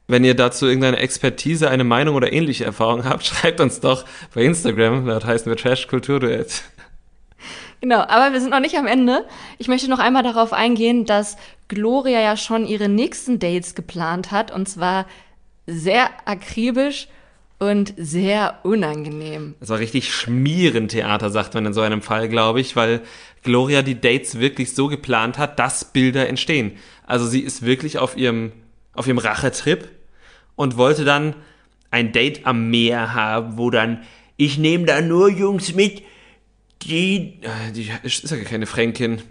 Wenn 0.07 0.24
ihr 0.24 0.36
dazu 0.36 0.68
irgendeine 0.68 0.97
Expertise, 0.97 1.68
eine 1.68 1.84
Meinung 1.84 2.16
oder 2.16 2.32
ähnliche 2.32 2.66
Erfahrung 2.66 3.05
habt, 3.05 3.26
schreibt 3.26 3.59
uns 3.59 3.80
doch 3.80 4.05
bei 4.36 4.43
Instagram. 4.43 5.07
Das 5.07 5.26
heißt 5.26 5.47
wir 5.47 5.55
Trash 5.55 5.88
Kulturduett. 5.88 6.61
Genau, 7.84 8.00
aber 8.00 8.32
wir 8.32 8.40
sind 8.40 8.52
noch 8.52 8.62
nicht 8.62 8.78
am 8.78 8.88
Ende. 8.88 9.26
Ich 9.58 9.68
möchte 9.68 9.90
noch 9.90 10.00
einmal 10.00 10.24
darauf 10.24 10.54
eingehen, 10.54 11.04
dass 11.04 11.36
Gloria 11.68 12.22
ja 12.22 12.38
schon 12.38 12.66
ihre 12.66 12.88
nächsten 12.88 13.40
Dates 13.40 13.76
geplant 13.76 14.32
hat 14.32 14.52
und 14.52 14.70
zwar 14.70 15.06
sehr 15.68 16.10
akribisch 16.24 17.10
und 17.60 17.94
sehr 17.98 18.60
unangenehm. 18.64 19.56
Das 19.60 19.68
war 19.68 19.80
richtig 19.80 20.14
Schmierentheater, 20.14 21.30
sagt 21.30 21.56
man 21.56 21.66
in 21.66 21.74
so 21.74 21.82
einem 21.82 22.02
Fall, 22.02 22.30
glaube 22.30 22.62
ich, 22.62 22.78
weil 22.78 23.02
Gloria 23.44 23.82
die 23.82 24.00
Dates 24.00 24.40
wirklich 24.40 24.74
so 24.74 24.88
geplant 24.88 25.38
hat, 25.38 25.60
dass 25.60 25.84
Bilder 25.84 26.30
entstehen. 26.30 26.78
Also 27.06 27.28
sie 27.28 27.42
ist 27.42 27.66
wirklich 27.66 28.00
auf 28.00 28.16
ihrem, 28.16 28.54
auf 28.94 29.08
ihrem 29.08 29.18
Rachetrip 29.18 29.90
und 30.56 30.78
wollte 30.78 31.04
dann 31.04 31.36
ein 31.92 32.14
Date 32.14 32.48
am 32.48 32.70
Meer 32.70 33.14
haben, 33.14 33.58
wo 33.58 33.70
dann, 33.70 34.04
ich 34.38 34.58
nehme 34.58 34.86
da 34.86 35.02
nur 35.02 35.30
Jungs 35.30 35.76
mit, 35.76 36.02
die, 36.86 37.40
die 37.76 37.90
ist 38.04 38.30
ja 38.30 38.38
gar 38.38 38.46
keine 38.46 38.66
Fränkin. 38.66 39.22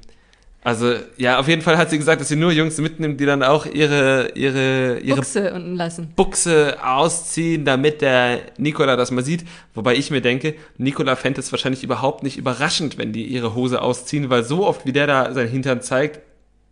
Also, 0.64 0.94
ja, 1.16 1.40
auf 1.40 1.48
jeden 1.48 1.61
Fall 1.61 1.76
hat 1.76 1.90
sie 1.90 1.98
gesagt, 1.98 2.20
dass 2.20 2.28
sie 2.28 2.36
nur 2.36 2.53
Jungs 2.53 2.78
mitnimmt, 2.78 3.18
die 3.18 3.26
dann 3.26 3.42
auch 3.42 3.66
ihre, 3.66 4.30
ihre, 4.36 5.00
ihre 5.00 5.16
Buchse 5.16 5.53
unten 5.53 5.74
lassen. 5.74 6.12
Buchse 6.14 6.76
ausziehen, 6.84 7.64
damit 7.64 8.00
der 8.00 8.42
Nikola 8.59 8.94
das 8.94 9.11
mal 9.11 9.24
sieht. 9.24 9.44
Wobei 9.74 9.96
ich 9.96 10.12
mir 10.12 10.20
denke, 10.20 10.55
Nikola 10.78 11.16
fände 11.16 11.40
es 11.40 11.50
wahrscheinlich 11.50 11.82
überhaupt 11.82 12.22
nicht 12.22 12.36
überraschend, 12.36 12.96
wenn 12.96 13.12
die 13.12 13.24
ihre 13.24 13.57
Hose 13.57 13.82
ausziehen, 13.82 14.30
weil 14.30 14.44
so 14.44 14.64
oft 14.64 14.86
wie 14.86 14.92
der 14.92 15.09
da 15.09 15.34
sein 15.34 15.48
Hintern 15.48 15.82
zeigt, 15.82 16.20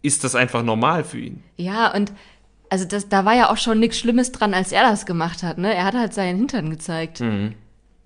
ist 0.02 0.22
das 0.22 0.36
einfach 0.36 0.62
normal 0.62 1.02
für 1.02 1.18
ihn. 1.18 1.42
Ja, 1.56 1.92
und 1.92 2.12
also 2.68 2.84
das, 2.84 3.08
da 3.08 3.24
war 3.24 3.34
ja 3.34 3.50
auch 3.50 3.56
schon 3.56 3.80
nichts 3.80 3.98
Schlimmes 3.98 4.30
dran, 4.30 4.54
als 4.54 4.70
er 4.70 4.82
das 4.82 5.04
gemacht 5.04 5.42
hat, 5.42 5.58
ne? 5.58 5.74
Er 5.74 5.84
hat 5.84 5.94
halt 5.94 6.14
seinen 6.14 6.38
Hintern 6.38 6.70
gezeigt. 6.70 7.20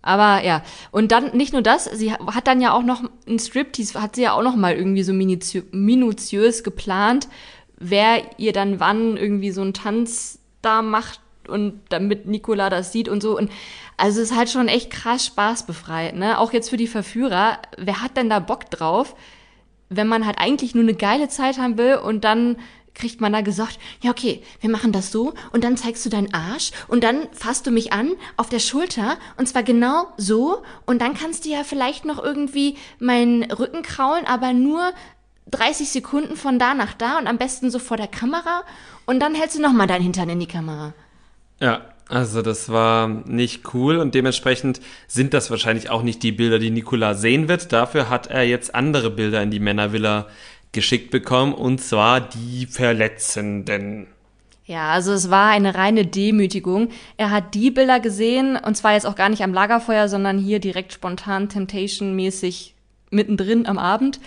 Aber 0.05 0.45
ja, 0.45 0.63
und 0.91 1.13
dann 1.13 1.35
nicht 1.35 1.55
nur 1.55 1.63
das, 1.63 1.87
sie 1.87 2.13
hat 2.13 2.47
dann 2.47 2.61
ja 2.61 2.75
auch 2.75 2.83
noch 2.83 3.03
ein 3.27 3.39
Striptease, 3.39 4.01
hat 4.01 4.17
sie 4.17 4.23
ja 4.23 4.35
auch 4.35 4.43
noch 4.43 4.55
mal 4.55 4.75
irgendwie 4.75 5.03
so 5.03 5.15
minutiö 5.15 5.63
minutiös 5.73 6.63
geplant, 6.63 7.27
wer 7.79 8.21
ihr 8.37 8.53
dann 8.53 8.81
wann 8.81 9.17
irgendwie 9.17 9.51
so 9.51 9.63
einen 9.63 9.73
Tanz 9.73 10.41
da 10.61 10.83
macht 10.83 11.21
und 11.49 11.81
damit 11.89 12.27
Nicola 12.27 12.69
das 12.69 12.93
sieht 12.93 13.09
und 13.09 13.23
so. 13.23 13.35
Und 13.37 13.51
also 13.97 14.21
es 14.21 14.31
ist 14.31 14.37
halt 14.37 14.51
schon 14.51 14.69
echt 14.69 14.91
krass 14.91 15.25
spaßbefreit, 15.25 16.15
ne? 16.15 16.39
Auch 16.39 16.53
jetzt 16.53 16.69
für 16.69 16.77
die 16.77 16.87
Verführer. 16.87 17.59
Wer 17.79 18.03
hat 18.03 18.19
denn 18.19 18.29
da 18.29 18.41
Bock 18.41 18.71
drauf, 18.71 19.17
wenn 19.89 20.07
man 20.07 20.27
halt 20.27 20.37
eigentlich 20.39 20.75
nur 20.75 20.85
eine 20.85 20.95
geile 20.95 21.29
Zeit 21.29 21.57
haben 21.57 21.79
will 21.79 21.95
und 21.97 22.25
dann 22.25 22.57
kriegt 22.95 23.21
man 23.21 23.33
da 23.33 23.41
gesagt, 23.41 23.79
ja 24.03 24.11
okay, 24.11 24.43
wir 24.61 24.71
machen 24.71 24.93
das 24.93 25.11
so 25.11 25.35
und 25.53 25.65
dann 25.65 25.77
zeigst 25.77 26.05
du 26.07 26.11
deinen 26.11 26.33
Arsch 26.33 26.71
und 26.89 27.05
dann 27.05 27.27
fasst 27.33 27.67
du 27.67 27.71
mich 27.71 27.93
an 27.93 28.13
auf 28.37 28.49
der 28.49 28.61
Schulter 28.61 29.17
und 29.37 29.47
zwar 29.49 29.63
genau 29.63 30.09
so 30.17 30.63
und 30.87 31.01
dann 31.01 31.15
kannst 31.15 31.45
du 31.45 31.51
ja 31.51 31.65
vielleicht 31.65 32.05
noch 32.05 32.23
irgendwie 32.23 32.77
meinen 32.99 33.51
Rücken 33.51 33.83
kraulen, 33.83 34.27
aber 34.27 34.53
nur 34.53 34.93
30 35.51 35.89
Sekunden 35.91 36.37
von 36.37 36.59
da 36.59 36.75
nach 36.75 36.95
da 36.95 37.19
und 37.19 37.27
am 37.27 37.39
besten 37.39 37.71
so 37.71 37.79
vor 37.79 37.97
der 37.97 38.09
Kamera 38.09 38.63
und 39.07 39.21
dann 39.21 39.35
hältst 39.35 39.59
du 39.59 39.63
nochmal 39.63 39.87
deinen 39.87 40.03
Hintern 40.03 40.29
in 40.29 40.41
die 40.41 40.47
Kamera. 40.47 40.95
Ja, 41.61 41.83
also 42.09 42.43
das 42.43 42.69
war 42.69 43.09
nicht 43.09 43.73
cool 43.73 43.97
und 43.97 44.15
dementsprechend 44.15 44.81
sind 45.07 45.33
das 45.33 45.51
wahrscheinlich 45.51 45.89
auch 45.89 46.03
nicht 46.03 46.23
die 46.23 46.33
Bilder, 46.33 46.59
die 46.59 46.71
Nikola 46.71 47.15
sehen 47.15 47.49
wird. 47.49 47.73
Dafür 47.73 48.11
hat 48.11 48.27
er 48.27 48.43
jetzt 48.43 48.75
andere 48.75 49.11
Bilder 49.11 49.43
in 49.43 49.51
die 49.51 49.61
Männervilla 49.61 50.27
geschickt 50.75 51.11
bekommen 51.11 51.55
und 51.55 51.81
zwar 51.81 52.21
die 52.21 52.67
Verletzenden. 52.67 54.09
Ja, 54.67 54.91
also 54.91 55.13
es 55.13 55.31
war 55.31 55.51
eine 55.51 55.75
reine 55.75 56.07
Demütigung. 56.07 56.89
Er 57.17 57.31
hat 57.31 57.55
die 57.55 57.71
Bilder 57.71 58.01
gesehen 58.01 58.57
und 58.57 58.77
zwar 58.77 58.95
jetzt 58.95 59.07
auch 59.07 59.15
gar 59.15 59.29
nicht 59.29 59.43
am 59.43 59.53
Lagerfeuer, 59.53 60.09
sondern 60.09 60.39
hier 60.39 60.59
direkt 60.59 60.93
spontan 60.93 61.49
Temptation-mäßig 61.49 62.75
mittendrin 63.11 63.67
am 63.67 63.79
Abend, 63.79 64.21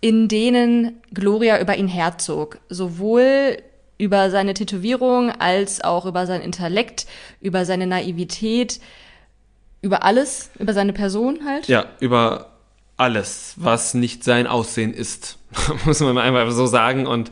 in 0.00 0.28
denen 0.28 1.02
Gloria 1.12 1.60
über 1.60 1.76
ihn 1.76 1.88
herzog. 1.88 2.60
Sowohl 2.68 3.58
über 3.98 4.30
seine 4.30 4.54
Tätowierung 4.54 5.30
als 5.30 5.82
auch 5.82 6.06
über 6.06 6.26
sein 6.26 6.40
Intellekt, 6.40 7.06
über 7.40 7.64
seine 7.64 7.86
Naivität, 7.86 8.80
über 9.82 10.04
alles, 10.04 10.50
über 10.58 10.72
seine 10.72 10.92
Person 10.92 11.40
halt. 11.44 11.68
Ja, 11.68 11.86
über 12.00 12.50
alles, 12.96 13.54
was 13.56 13.94
nicht 13.94 14.22
sein 14.24 14.46
Aussehen 14.46 14.94
ist, 14.94 15.38
muss 15.84 16.00
man 16.00 16.18
einfach 16.18 16.50
so 16.50 16.66
sagen. 16.66 17.06
Und 17.06 17.30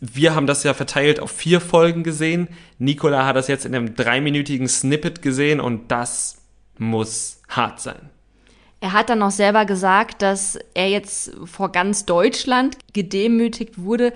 wir 0.00 0.34
haben 0.34 0.46
das 0.46 0.62
ja 0.62 0.74
verteilt 0.74 1.20
auf 1.20 1.30
vier 1.30 1.60
Folgen 1.60 2.02
gesehen. 2.02 2.48
Nicola 2.78 3.26
hat 3.26 3.36
das 3.36 3.48
jetzt 3.48 3.64
in 3.64 3.74
einem 3.74 3.94
dreiminütigen 3.94 4.68
Snippet 4.68 5.22
gesehen 5.22 5.60
und 5.60 5.90
das 5.90 6.38
muss 6.78 7.40
hart 7.48 7.80
sein. 7.80 8.10
Er 8.80 8.92
hat 8.92 9.08
dann 9.08 9.22
auch 9.22 9.30
selber 9.30 9.64
gesagt, 9.64 10.20
dass 10.20 10.58
er 10.74 10.88
jetzt 10.88 11.32
vor 11.44 11.72
ganz 11.72 12.04
Deutschland 12.04 12.76
gedemütigt 12.92 13.78
wurde. 13.78 14.12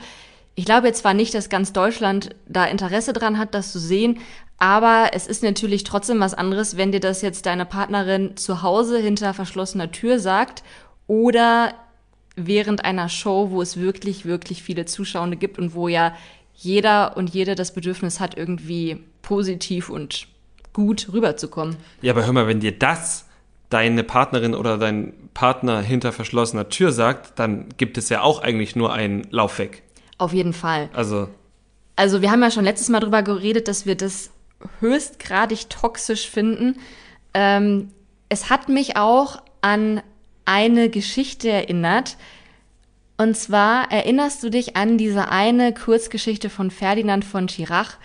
Ich 0.55 0.67
glaube 0.67 0.89
jetzt 0.89 1.01
zwar 1.01 1.15
nicht, 1.15 1.33
dass 1.33 1.49
ganz 1.49 1.73
Deutschland 1.73 2.37
da 2.47 2.67
Interesse 2.67 3.15
dran 3.15 3.39
hat, 3.39 3.55
das 3.55 3.73
zu 3.73 3.79
sehen, 3.79 4.19
aber 4.59 5.11
es 5.15 5.27
ist 5.27 5.43
natürlich 5.43 5.85
trotzdem 5.85 6.21
was 6.21 6.35
anderes, 6.35 6.77
wenn 6.77 6.93
dir 6.93 7.01
das 7.01 7.23
jetzt 7.23 7.47
deine 7.47 7.65
Partnerin 7.65 8.37
zu 8.37 8.61
Hause 8.61 8.99
hinter 8.99 9.33
verschlossener 9.33 9.91
Tür 9.91 10.19
sagt 10.19 10.63
oder 11.07 11.73
während 12.37 12.85
einer 12.85 13.09
Show, 13.09 13.51
wo 13.51 13.63
es 13.63 13.77
wirklich, 13.77 14.25
wirklich 14.25 14.63
viele 14.63 14.85
Zuschauende 14.85 15.37
gibt 15.37 15.59
und 15.59 15.75
wo 15.75 15.89
ja 15.89 16.15
jeder 16.55 17.17
und 17.17 17.31
jede 17.31 17.55
das 17.55 17.73
Bedürfnis 17.73 18.21
hat, 18.21 18.37
irgendwie 18.37 19.03
positiv 19.23 19.89
und 19.89 20.27
gut 20.73 21.09
rüberzukommen. 21.13 21.77
Ja, 22.03 22.13
aber 22.13 22.25
hör 22.25 22.33
mal, 22.33 22.47
wenn 22.47 22.61
dir 22.61 22.79
das 22.79 23.27
deine 23.71 24.05
Partnerin 24.05 24.55
oder 24.55 24.79
dein 24.79 25.13
Partner 25.33 25.81
hinter 25.81 26.13
verschlossener 26.13 26.69
Tür 26.69 26.93
sagt, 26.93 27.39
dann 27.39 27.69
gibt 27.77 27.99
es 27.99 28.09
ja 28.09 28.23
auch 28.23 28.43
eigentlich 28.43 28.77
nur 28.77 28.93
einen 28.93 29.27
Laufweg. 29.31 29.83
Auf 30.19 30.33
jeden 30.33 30.53
Fall. 30.53 30.91
Also, 30.93 31.29
Also 31.97 32.21
wir 32.21 32.31
haben 32.31 32.43
ja 32.43 32.51
schon 32.51 32.65
letztes 32.65 32.89
Mal 32.89 33.01
drüber 33.01 33.23
geredet, 33.23 33.69
dass 33.69 33.87
wir 33.87 33.95
das 33.95 34.31
höchstgradig 34.81 35.71
toxisch 35.71 36.29
finden. 36.29 36.79
Ähm, 37.33 37.89
es 38.29 38.51
hat 38.51 38.69
mich 38.69 38.97
auch 38.97 39.43
an 39.63 40.03
eine 40.45 40.91
Geschichte 40.91 41.49
erinnert. 41.49 42.17
Und 43.17 43.37
zwar 43.37 43.91
erinnerst 43.93 44.43
du 44.43 44.51
dich 44.51 44.77
an 44.77 44.97
diese 44.97 45.29
eine 45.29 45.75
Kurzgeschichte 45.75 46.49
von 46.49 46.71
Ferdinand 46.71 47.25
von 47.25 47.49
Schirach, 47.49 47.99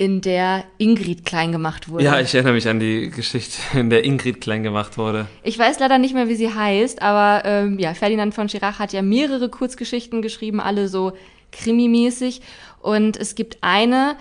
in 0.00 0.22
der 0.22 0.64
Ingrid 0.78 1.26
klein 1.26 1.52
gemacht 1.52 1.90
wurde. 1.90 2.04
Ja, 2.04 2.18
ich 2.18 2.34
erinnere 2.34 2.54
mich 2.54 2.66
an 2.68 2.80
die 2.80 3.10
Geschichte, 3.10 3.58
in 3.78 3.90
der 3.90 4.02
Ingrid 4.02 4.40
klein 4.40 4.62
gemacht 4.62 4.96
wurde. 4.96 5.26
Ich 5.42 5.58
weiß 5.58 5.78
leider 5.78 5.98
nicht 5.98 6.14
mehr, 6.14 6.26
wie 6.26 6.36
sie 6.36 6.54
heißt, 6.54 7.02
aber 7.02 7.44
ähm, 7.44 7.78
ja, 7.78 7.92
Ferdinand 7.92 8.34
von 8.34 8.48
Schirach 8.48 8.78
hat 8.78 8.94
ja 8.94 9.02
mehrere 9.02 9.50
Kurzgeschichten 9.50 10.22
geschrieben, 10.22 10.58
alle 10.58 10.88
so 10.88 11.12
krimimäßig. 11.52 12.40
Und 12.80 13.18
es 13.18 13.34
gibt 13.34 13.58
eine, 13.60 14.16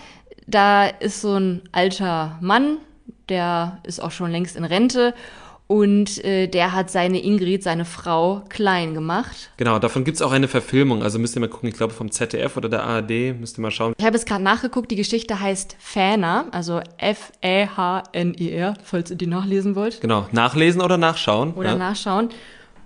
da 0.48 0.86
ist 0.86 1.22
so 1.22 1.36
ein 1.36 1.62
alter 1.72 2.38
Mann, 2.42 2.80
der 3.30 3.80
ist 3.84 4.02
auch 4.02 4.12
schon 4.12 4.32
längst 4.32 4.58
in 4.58 4.66
Rente 4.66 5.14
und 5.72 6.24
äh, 6.26 6.48
der 6.48 6.74
hat 6.74 6.90
seine 6.90 7.24
Ingrid, 7.24 7.62
seine 7.62 7.86
Frau, 7.86 8.42
klein 8.50 8.96
gemacht. 8.96 9.52
Genau, 9.58 9.78
davon 9.78 10.04
gibt 10.04 10.16
es 10.16 10.24
auch 10.24 10.32
eine 10.32 10.48
Verfilmung. 10.48 11.04
Also 11.04 11.20
müsst 11.20 11.38
ihr 11.38 11.42
mal 11.42 11.48
gucken, 11.48 11.70
ich 11.70 11.76
glaube 11.76 11.94
vom 11.94 12.10
ZDF 12.10 12.58
oder 12.58 12.70
der 12.70 12.84
ARD, 12.84 13.40
müsst 13.40 13.60
ihr 13.60 13.62
mal 13.62 13.70
schauen. 13.70 13.94
Ich 14.00 14.04
habe 14.04 14.18
es 14.18 14.26
gerade 14.26 14.44
nachgeguckt, 14.44 14.90
die 14.90 14.96
Geschichte 14.96 15.40
heißt 15.40 15.76
Fähner, 15.78 16.48
also 16.50 16.82
F-E-H-N-I-R, 16.98 18.74
falls 18.84 19.12
ihr 19.12 19.16
die 19.16 19.28
nachlesen 19.28 19.76
wollt. 19.76 20.02
Genau, 20.02 20.26
nachlesen 20.32 20.82
oder 20.82 20.98
nachschauen. 20.98 21.54
Oder 21.54 21.70
ja. 21.70 21.76
nachschauen. 21.76 22.30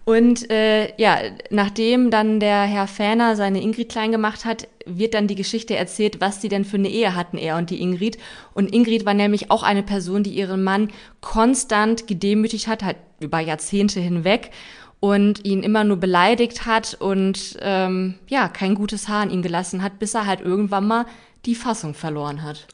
Und 0.05 0.49
äh, 0.49 0.93
ja, 0.97 1.17
nachdem 1.49 2.11
dann 2.11 2.39
der 2.39 2.63
Herr 2.63 2.87
Fähner 2.87 3.35
seine 3.35 3.61
Ingrid 3.61 3.89
klein 3.89 4.11
gemacht 4.11 4.43
hat, 4.43 4.67
wird 4.85 5.13
dann 5.13 5.27
die 5.27 5.35
Geschichte 5.35 5.77
erzählt, 5.77 6.19
was 6.19 6.41
sie 6.41 6.49
denn 6.49 6.65
für 6.65 6.75
eine 6.77 6.89
Ehe 6.89 7.15
hatten, 7.15 7.37
er 7.37 7.57
und 7.57 7.69
die 7.69 7.81
Ingrid. 7.81 8.17
Und 8.53 8.73
Ingrid 8.73 9.05
war 9.05 9.13
nämlich 9.13 9.49
auch 9.49 9.63
eine 9.63 9.83
Person, 9.83 10.23
die 10.23 10.31
ihren 10.31 10.63
Mann 10.63 10.89
konstant 11.21 12.05
gedemütigt 12.05 12.67
hat, 12.67 12.83
halt 12.83 12.97
über 13.21 13.39
Jahrzehnte 13.39 14.01
hinweg 14.01 14.51
und 14.99 15.45
ihn 15.45 15.63
immer 15.63 15.85
nur 15.85 15.97
beleidigt 15.97 16.65
hat 16.65 16.95
und 16.95 17.57
ähm, 17.61 18.15
ja, 18.27 18.49
kein 18.49 18.75
gutes 18.75 19.07
Haar 19.07 19.23
an 19.23 19.29
ihn 19.29 19.41
gelassen 19.41 19.83
hat, 19.83 19.99
bis 19.99 20.13
er 20.13 20.25
halt 20.25 20.41
irgendwann 20.41 20.87
mal 20.87 21.05
die 21.45 21.55
Fassung 21.55 21.93
verloren 21.93 22.43
hat. 22.43 22.67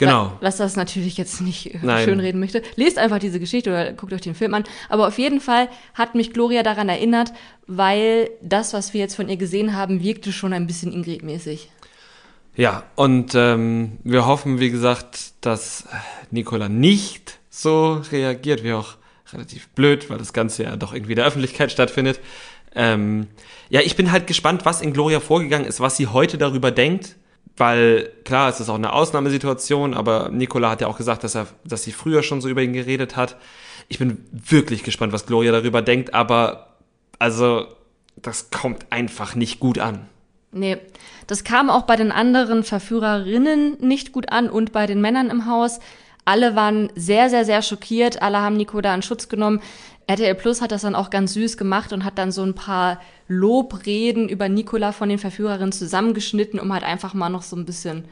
Genau. 0.00 0.32
Was 0.40 0.56
das 0.56 0.76
natürlich 0.76 1.18
jetzt 1.18 1.42
nicht 1.42 1.78
Nein. 1.82 2.06
schönreden 2.06 2.40
möchte. 2.40 2.62
Lest 2.74 2.96
einfach 2.96 3.18
diese 3.18 3.38
Geschichte 3.38 3.68
oder 3.68 3.92
guckt 3.92 4.14
euch 4.14 4.22
den 4.22 4.34
Film 4.34 4.54
an. 4.54 4.64
Aber 4.88 5.06
auf 5.06 5.18
jeden 5.18 5.40
Fall 5.40 5.68
hat 5.92 6.14
mich 6.14 6.32
Gloria 6.32 6.62
daran 6.62 6.88
erinnert, 6.88 7.32
weil 7.66 8.30
das, 8.40 8.72
was 8.72 8.94
wir 8.94 9.00
jetzt 9.00 9.14
von 9.14 9.28
ihr 9.28 9.36
gesehen 9.36 9.76
haben, 9.76 10.02
wirkte 10.02 10.32
schon 10.32 10.54
ein 10.54 10.66
bisschen 10.66 10.90
Ingrid-mäßig. 10.90 11.68
Ja, 12.56 12.84
und 12.96 13.34
ähm, 13.34 13.98
wir 14.02 14.24
hoffen, 14.24 14.58
wie 14.58 14.70
gesagt, 14.70 15.32
dass 15.42 15.84
Nicola 16.30 16.70
nicht 16.70 17.38
so 17.50 18.02
reagiert, 18.10 18.64
wie 18.64 18.72
auch 18.72 18.94
relativ 19.34 19.68
blöd, 19.68 20.08
weil 20.08 20.18
das 20.18 20.32
Ganze 20.32 20.62
ja 20.62 20.76
doch 20.76 20.94
irgendwie 20.94 21.14
der 21.14 21.26
Öffentlichkeit 21.26 21.70
stattfindet. 21.70 22.20
Ähm, 22.74 23.26
ja, 23.68 23.80
ich 23.82 23.96
bin 23.96 24.12
halt 24.12 24.26
gespannt, 24.26 24.64
was 24.64 24.80
in 24.80 24.94
Gloria 24.94 25.20
vorgegangen 25.20 25.66
ist, 25.66 25.80
was 25.80 25.98
sie 25.98 26.06
heute 26.06 26.38
darüber 26.38 26.70
denkt 26.70 27.16
weil 27.60 28.10
klar, 28.24 28.48
es 28.48 28.58
ist 28.58 28.70
auch 28.70 28.74
eine 28.74 28.92
Ausnahmesituation, 28.92 29.94
aber 29.94 30.30
Nicola 30.30 30.70
hat 30.70 30.80
ja 30.80 30.86
auch 30.86 30.96
gesagt, 30.96 31.22
dass 31.22 31.36
er, 31.36 31.46
dass 31.64 31.82
sie 31.84 31.92
früher 31.92 32.22
schon 32.22 32.40
so 32.40 32.48
über 32.48 32.62
ihn 32.62 32.72
geredet 32.72 33.16
hat. 33.16 33.36
Ich 33.88 33.98
bin 33.98 34.24
wirklich 34.32 34.82
gespannt, 34.82 35.12
was 35.12 35.26
Gloria 35.26 35.52
darüber 35.52 35.82
denkt, 35.82 36.14
aber 36.14 36.78
also 37.18 37.66
das 38.16 38.50
kommt 38.50 38.86
einfach 38.90 39.34
nicht 39.34 39.60
gut 39.60 39.78
an. 39.78 40.06
Nee, 40.52 40.78
das 41.26 41.44
kam 41.44 41.70
auch 41.70 41.82
bei 41.82 41.96
den 41.96 42.10
anderen 42.10 42.64
Verführerinnen 42.64 43.76
nicht 43.80 44.12
gut 44.12 44.32
an 44.32 44.48
und 44.48 44.72
bei 44.72 44.86
den 44.86 45.00
Männern 45.00 45.30
im 45.30 45.46
Haus. 45.46 45.78
Alle 46.24 46.56
waren 46.56 46.90
sehr, 46.96 47.30
sehr, 47.30 47.44
sehr 47.44 47.62
schockiert. 47.62 48.22
Alle 48.22 48.38
haben 48.38 48.56
Nico 48.56 48.80
da 48.80 48.94
in 48.94 49.02
Schutz 49.02 49.28
genommen. 49.28 49.60
RTL 50.10 50.34
Plus 50.34 50.60
hat 50.60 50.72
das 50.72 50.82
dann 50.82 50.96
auch 50.96 51.08
ganz 51.10 51.34
süß 51.34 51.56
gemacht 51.56 51.92
und 51.92 52.04
hat 52.04 52.18
dann 52.18 52.32
so 52.32 52.42
ein 52.42 52.54
paar 52.54 53.00
Lobreden 53.28 54.28
über 54.28 54.48
Nicola 54.48 54.90
von 54.90 55.08
den 55.08 55.18
Verführerinnen 55.18 55.70
zusammengeschnitten, 55.70 56.58
um 56.58 56.72
halt 56.72 56.82
einfach 56.82 57.14
mal 57.14 57.28
noch 57.28 57.42
so 57.42 57.54
ein 57.54 57.64
bisschen 57.64 58.06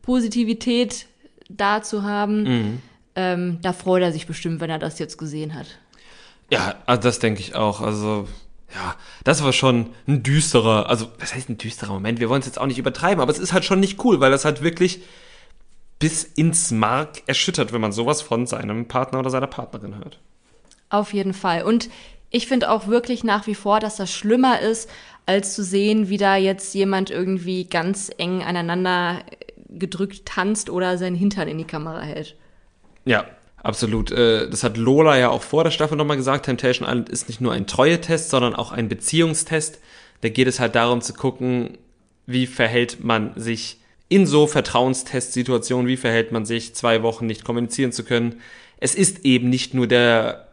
Positivität 0.00 1.06
da 1.48 1.82
zu 1.82 2.04
haben. 2.04 2.42
Mhm. 2.42 2.82
Ähm, 3.16 3.58
da 3.62 3.72
freut 3.72 4.00
er 4.00 4.12
sich 4.12 4.28
bestimmt, 4.28 4.60
wenn 4.60 4.70
er 4.70 4.78
das 4.78 5.00
jetzt 5.00 5.18
gesehen 5.18 5.54
hat. 5.54 5.66
Ja, 6.50 6.76
also 6.86 7.02
das 7.02 7.18
denke 7.18 7.40
ich 7.40 7.56
auch. 7.56 7.80
Also, 7.80 8.28
ja, 8.72 8.94
das 9.24 9.42
war 9.42 9.52
schon 9.52 9.90
ein 10.06 10.22
düsterer, 10.22 10.88
also, 10.88 11.08
was 11.18 11.34
heißt 11.34 11.48
ein 11.48 11.58
düsterer 11.58 11.94
Moment? 11.94 12.20
Wir 12.20 12.28
wollen 12.28 12.40
es 12.40 12.46
jetzt 12.46 12.60
auch 12.60 12.66
nicht 12.66 12.78
übertreiben, 12.78 13.20
aber 13.20 13.32
es 13.32 13.40
ist 13.40 13.52
halt 13.52 13.64
schon 13.64 13.80
nicht 13.80 14.04
cool, 14.04 14.20
weil 14.20 14.30
das 14.30 14.44
halt 14.44 14.62
wirklich 14.62 15.02
bis 15.98 16.22
ins 16.22 16.70
Mark 16.70 17.24
erschüttert, 17.26 17.72
wenn 17.72 17.80
man 17.80 17.90
sowas 17.90 18.22
von 18.22 18.46
seinem 18.46 18.86
Partner 18.86 19.18
oder 19.18 19.30
seiner 19.30 19.48
Partnerin 19.48 19.98
hört. 19.98 20.20
Auf 20.90 21.14
jeden 21.14 21.32
Fall. 21.32 21.62
Und 21.62 21.88
ich 22.30 22.46
finde 22.46 22.70
auch 22.70 22.86
wirklich 22.86 23.24
nach 23.24 23.46
wie 23.46 23.54
vor, 23.54 23.80
dass 23.80 23.96
das 23.96 24.12
schlimmer 24.12 24.60
ist, 24.60 24.90
als 25.26 25.54
zu 25.54 25.64
sehen, 25.64 26.08
wie 26.08 26.16
da 26.16 26.36
jetzt 26.36 26.74
jemand 26.74 27.10
irgendwie 27.10 27.64
ganz 27.64 28.10
eng 28.18 28.42
aneinander 28.42 29.20
gedrückt 29.68 30.26
tanzt 30.26 30.70
oder 30.70 30.98
seinen 30.98 31.16
Hintern 31.16 31.48
in 31.48 31.58
die 31.58 31.64
Kamera 31.64 32.00
hält. 32.00 32.36
Ja, 33.04 33.26
absolut. 33.62 34.10
Äh, 34.10 34.48
das 34.50 34.64
hat 34.64 34.76
Lola 34.76 35.18
ja 35.18 35.30
auch 35.30 35.42
vor 35.42 35.64
der 35.64 35.70
Staffel 35.70 35.96
nochmal 35.96 36.16
gesagt. 36.16 36.46
Temptation 36.46 36.86
Island 36.88 37.08
ist 37.08 37.28
nicht 37.28 37.40
nur 37.40 37.52
ein 37.52 37.66
Treue-Test, 37.66 38.30
sondern 38.30 38.54
auch 38.54 38.72
ein 38.72 38.88
Beziehungstest. 38.88 39.80
Da 40.20 40.28
geht 40.28 40.48
es 40.48 40.60
halt 40.60 40.74
darum 40.74 41.00
zu 41.00 41.14
gucken, 41.14 41.78
wie 42.26 42.46
verhält 42.46 43.02
man 43.04 43.32
sich 43.36 43.78
in 44.08 44.26
so 44.26 44.48
Vertrauenstestsituationen, 44.48 45.86
wie 45.86 45.96
verhält 45.96 46.32
man 46.32 46.44
sich, 46.44 46.74
zwei 46.74 47.02
Wochen 47.02 47.26
nicht 47.26 47.44
kommunizieren 47.44 47.92
zu 47.92 48.04
können. 48.04 48.40
Es 48.78 48.94
ist 48.94 49.24
eben 49.24 49.48
nicht 49.50 49.72
nur 49.72 49.86
der 49.86 50.49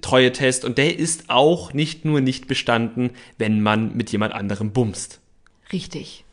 Treue-Test 0.00 0.64
und 0.64 0.78
der 0.78 0.98
ist 0.98 1.24
auch 1.28 1.72
nicht 1.72 2.04
nur 2.04 2.20
nicht 2.20 2.48
bestanden, 2.48 3.10
wenn 3.38 3.60
man 3.60 3.96
mit 3.96 4.10
jemand 4.10 4.34
anderem 4.34 4.72
bumst. 4.72 5.20
Richtig. 5.72 6.24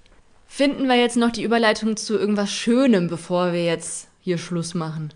Finden 0.47 0.87
wir 0.87 0.95
jetzt 0.95 1.17
noch 1.17 1.31
die 1.31 1.43
Überleitung 1.43 1.97
zu 1.97 2.17
irgendwas 2.17 2.51
Schönem, 2.51 3.07
bevor 3.07 3.53
wir 3.53 3.65
jetzt 3.65 4.07
hier 4.21 4.37
Schluss 4.37 4.73
machen? 4.73 5.13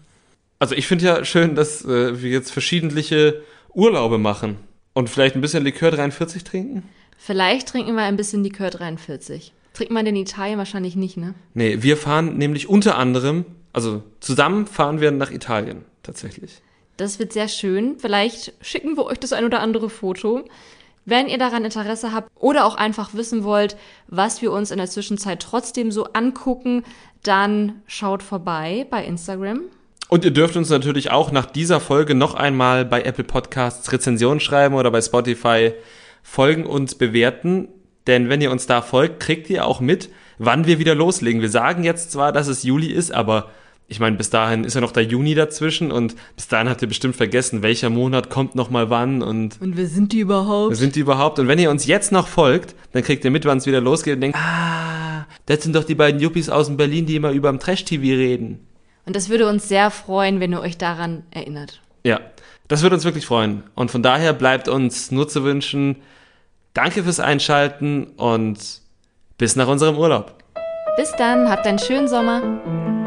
Also 0.60 0.74
ich 0.74 0.88
finde 0.88 1.06
ja 1.06 1.26
schön, 1.26 1.56
dass 1.56 1.86
äh, 1.86 2.22
wir 2.22 2.32
jetzt 2.32 2.52
verschiedentliche 2.52 3.42
Urlaube 3.74 4.18
machen 4.18 4.58
und 4.94 5.10
vielleicht 5.10 5.36
ein 5.36 5.42
bisschen 5.42 5.64
Likör 5.64 5.92
43 5.92 6.44
trinken. 6.44 6.84
Vielleicht 7.18 7.68
trinken 7.68 7.96
wir 7.96 8.04
ein 8.04 8.18
bisschen 8.18 8.44
Likör 8.44 8.72
43. 8.72 9.54
Trinkt 9.74 9.94
man 9.94 10.08
in 10.08 10.16
Italien 10.16 10.58
wahrscheinlich 10.58 10.96
nicht, 10.96 11.18
ne? 11.18 11.36
Nee, 11.54 11.78
wir 11.82 11.98
fahren 11.98 12.38
nämlich 12.38 12.68
unter 12.68 12.98
anderem, 12.98 13.46
also 13.74 14.02
zusammen 14.20 14.66
fahren 14.66 15.02
wir 15.02 15.12
nach 15.12 15.30
Italien 15.30 15.86
tatsächlich. 16.02 16.62
Das 16.98 17.20
wird 17.20 17.32
sehr 17.32 17.48
schön. 17.48 17.98
Vielleicht 18.00 18.54
schicken 18.62 18.98
wir 18.98 19.06
euch 19.06 19.20
das 19.20 19.32
ein 19.32 19.46
oder 19.46 19.60
andere 19.60 19.90
Foto. 19.90 20.44
Wenn 21.06 21.28
ihr 21.30 21.38
daran 21.38 21.64
Interesse 21.64 22.12
habt 22.12 22.30
oder 22.36 22.66
auch 22.66 22.76
einfach 22.76 23.14
wissen 23.14 23.44
wollt, 23.44 23.78
was 24.08 24.42
wir 24.42 24.52
uns 24.52 24.72
in 24.72 24.78
der 24.78 24.90
Zwischenzeit 24.90 25.40
trotzdem 25.40 25.92
so 25.92 26.06
angucken, 26.14 26.84
dann 27.24 27.82
schaut 27.86 28.24
vorbei 28.24 28.86
bei 28.90 29.06
Instagram. 29.06 29.62
Und 30.10 30.26
ihr 30.26 30.32
dürft 30.32 30.58
uns 30.58 30.70
natürlich 30.70 31.12
auch 31.12 31.32
nach 31.32 31.46
dieser 31.46 31.80
Folge 31.80 32.16
noch 32.16 32.34
einmal 32.34 32.84
bei 32.84 33.04
Apple 33.04 33.24
Podcasts 33.24 33.92
Rezensionen 33.92 34.40
schreiben 34.40 34.76
oder 34.76 34.90
bei 34.90 35.02
Spotify 35.02 35.74
folgen 36.24 36.66
und 36.66 36.98
bewerten. 36.98 37.70
Denn 38.08 38.28
wenn 38.30 38.42
ihr 38.42 38.52
uns 38.52 38.66
da 38.68 38.82
folgt, 38.82 39.20
kriegt 39.20 39.50
ihr 39.50 39.66
auch 39.66 39.82
mit, 39.82 40.10
wann 40.40 40.66
wir 40.66 40.80
wieder 40.80 40.96
loslegen. 40.96 41.42
Wir 41.42 41.50
sagen 41.50 41.84
jetzt 41.84 42.12
zwar, 42.12 42.32
dass 42.32 42.48
es 42.48 42.64
Juli 42.64 42.88
ist, 42.88 43.14
aber 43.14 43.52
ich 43.90 44.00
meine, 44.00 44.18
bis 44.18 44.30
dahin 44.30 44.66
ist 44.66 44.74
ja 44.74 44.82
noch 44.82 44.92
der 44.92 45.04
Juni 45.04 45.34
dazwischen 45.34 45.92
und 45.92 46.16
bis 46.36 46.48
dahin 46.50 46.70
habt 46.70 46.82
ihr 46.82 46.90
bestimmt 46.90 47.16
vergessen, 47.16 47.64
welcher 47.64 47.90
Monat 47.90 48.30
kommt 48.30 48.54
noch 48.54 48.70
mal 48.70 48.90
wann 48.90 49.22
und 49.22 49.62
und 49.62 49.78
wer 49.78 49.88
sind 49.88 50.12
die 50.12 50.20
überhaupt? 50.20 50.72
Wer 50.72 50.78
sind 50.78 50.96
die 50.96 51.00
überhaupt? 51.00 51.40
Und 51.40 51.48
wenn 51.48 51.58
ihr 51.58 51.72
uns 51.72 51.86
jetzt 51.86 52.12
noch 52.12 52.28
folgt, 52.28 52.76
dann 52.92 53.04
kriegt 53.04 53.24
ihr 53.24 53.32
mit, 53.32 53.46
wann 53.46 53.60
es 53.60 53.66
wieder 53.66 53.80
losgeht 53.80 54.16
und 54.16 54.22
denkt, 54.22 54.38
ah, 54.38 55.26
das 55.46 55.64
sind 55.64 55.76
doch 55.76 55.86
die 55.86 55.96
beiden 55.96 56.20
Yuppies 56.20 56.50
aus 56.50 56.76
Berlin, 56.76 57.06
die 57.06 57.16
immer 57.16 57.32
über 57.32 57.50
dem 57.50 57.60
Trash-TV 57.60 58.04
reden. 58.04 58.68
Und 59.06 59.16
das 59.16 59.30
würde 59.30 59.48
uns 59.48 59.70
sehr 59.70 59.90
freuen, 59.90 60.42
wenn 60.42 60.52
ihr 60.52 60.60
euch 60.60 60.78
daran 60.78 61.24
erinnert. 61.32 61.82
Ja, 62.04 62.20
das 62.68 62.82
würde 62.82 62.96
uns 62.96 63.06
wirklich 63.06 63.26
freuen. 63.26 63.64
Und 63.74 63.90
von 63.90 64.04
daher 64.04 64.34
bleibt 64.34 64.68
uns 64.68 65.12
nur 65.12 65.30
zu 65.30 65.46
wünschen, 65.46 65.96
danke 66.74 67.04
fürs 67.04 67.22
Einschalten 67.22 68.08
und 68.18 68.58
bis 69.38 69.56
nach 69.56 69.70
unserem 69.70 69.98
Urlaub. 69.98 70.36
Bis 70.98 71.14
dann, 71.14 71.50
habt 71.50 71.66
einen 71.66 71.80
schönen 71.80 72.10
Sommer. 72.10 73.07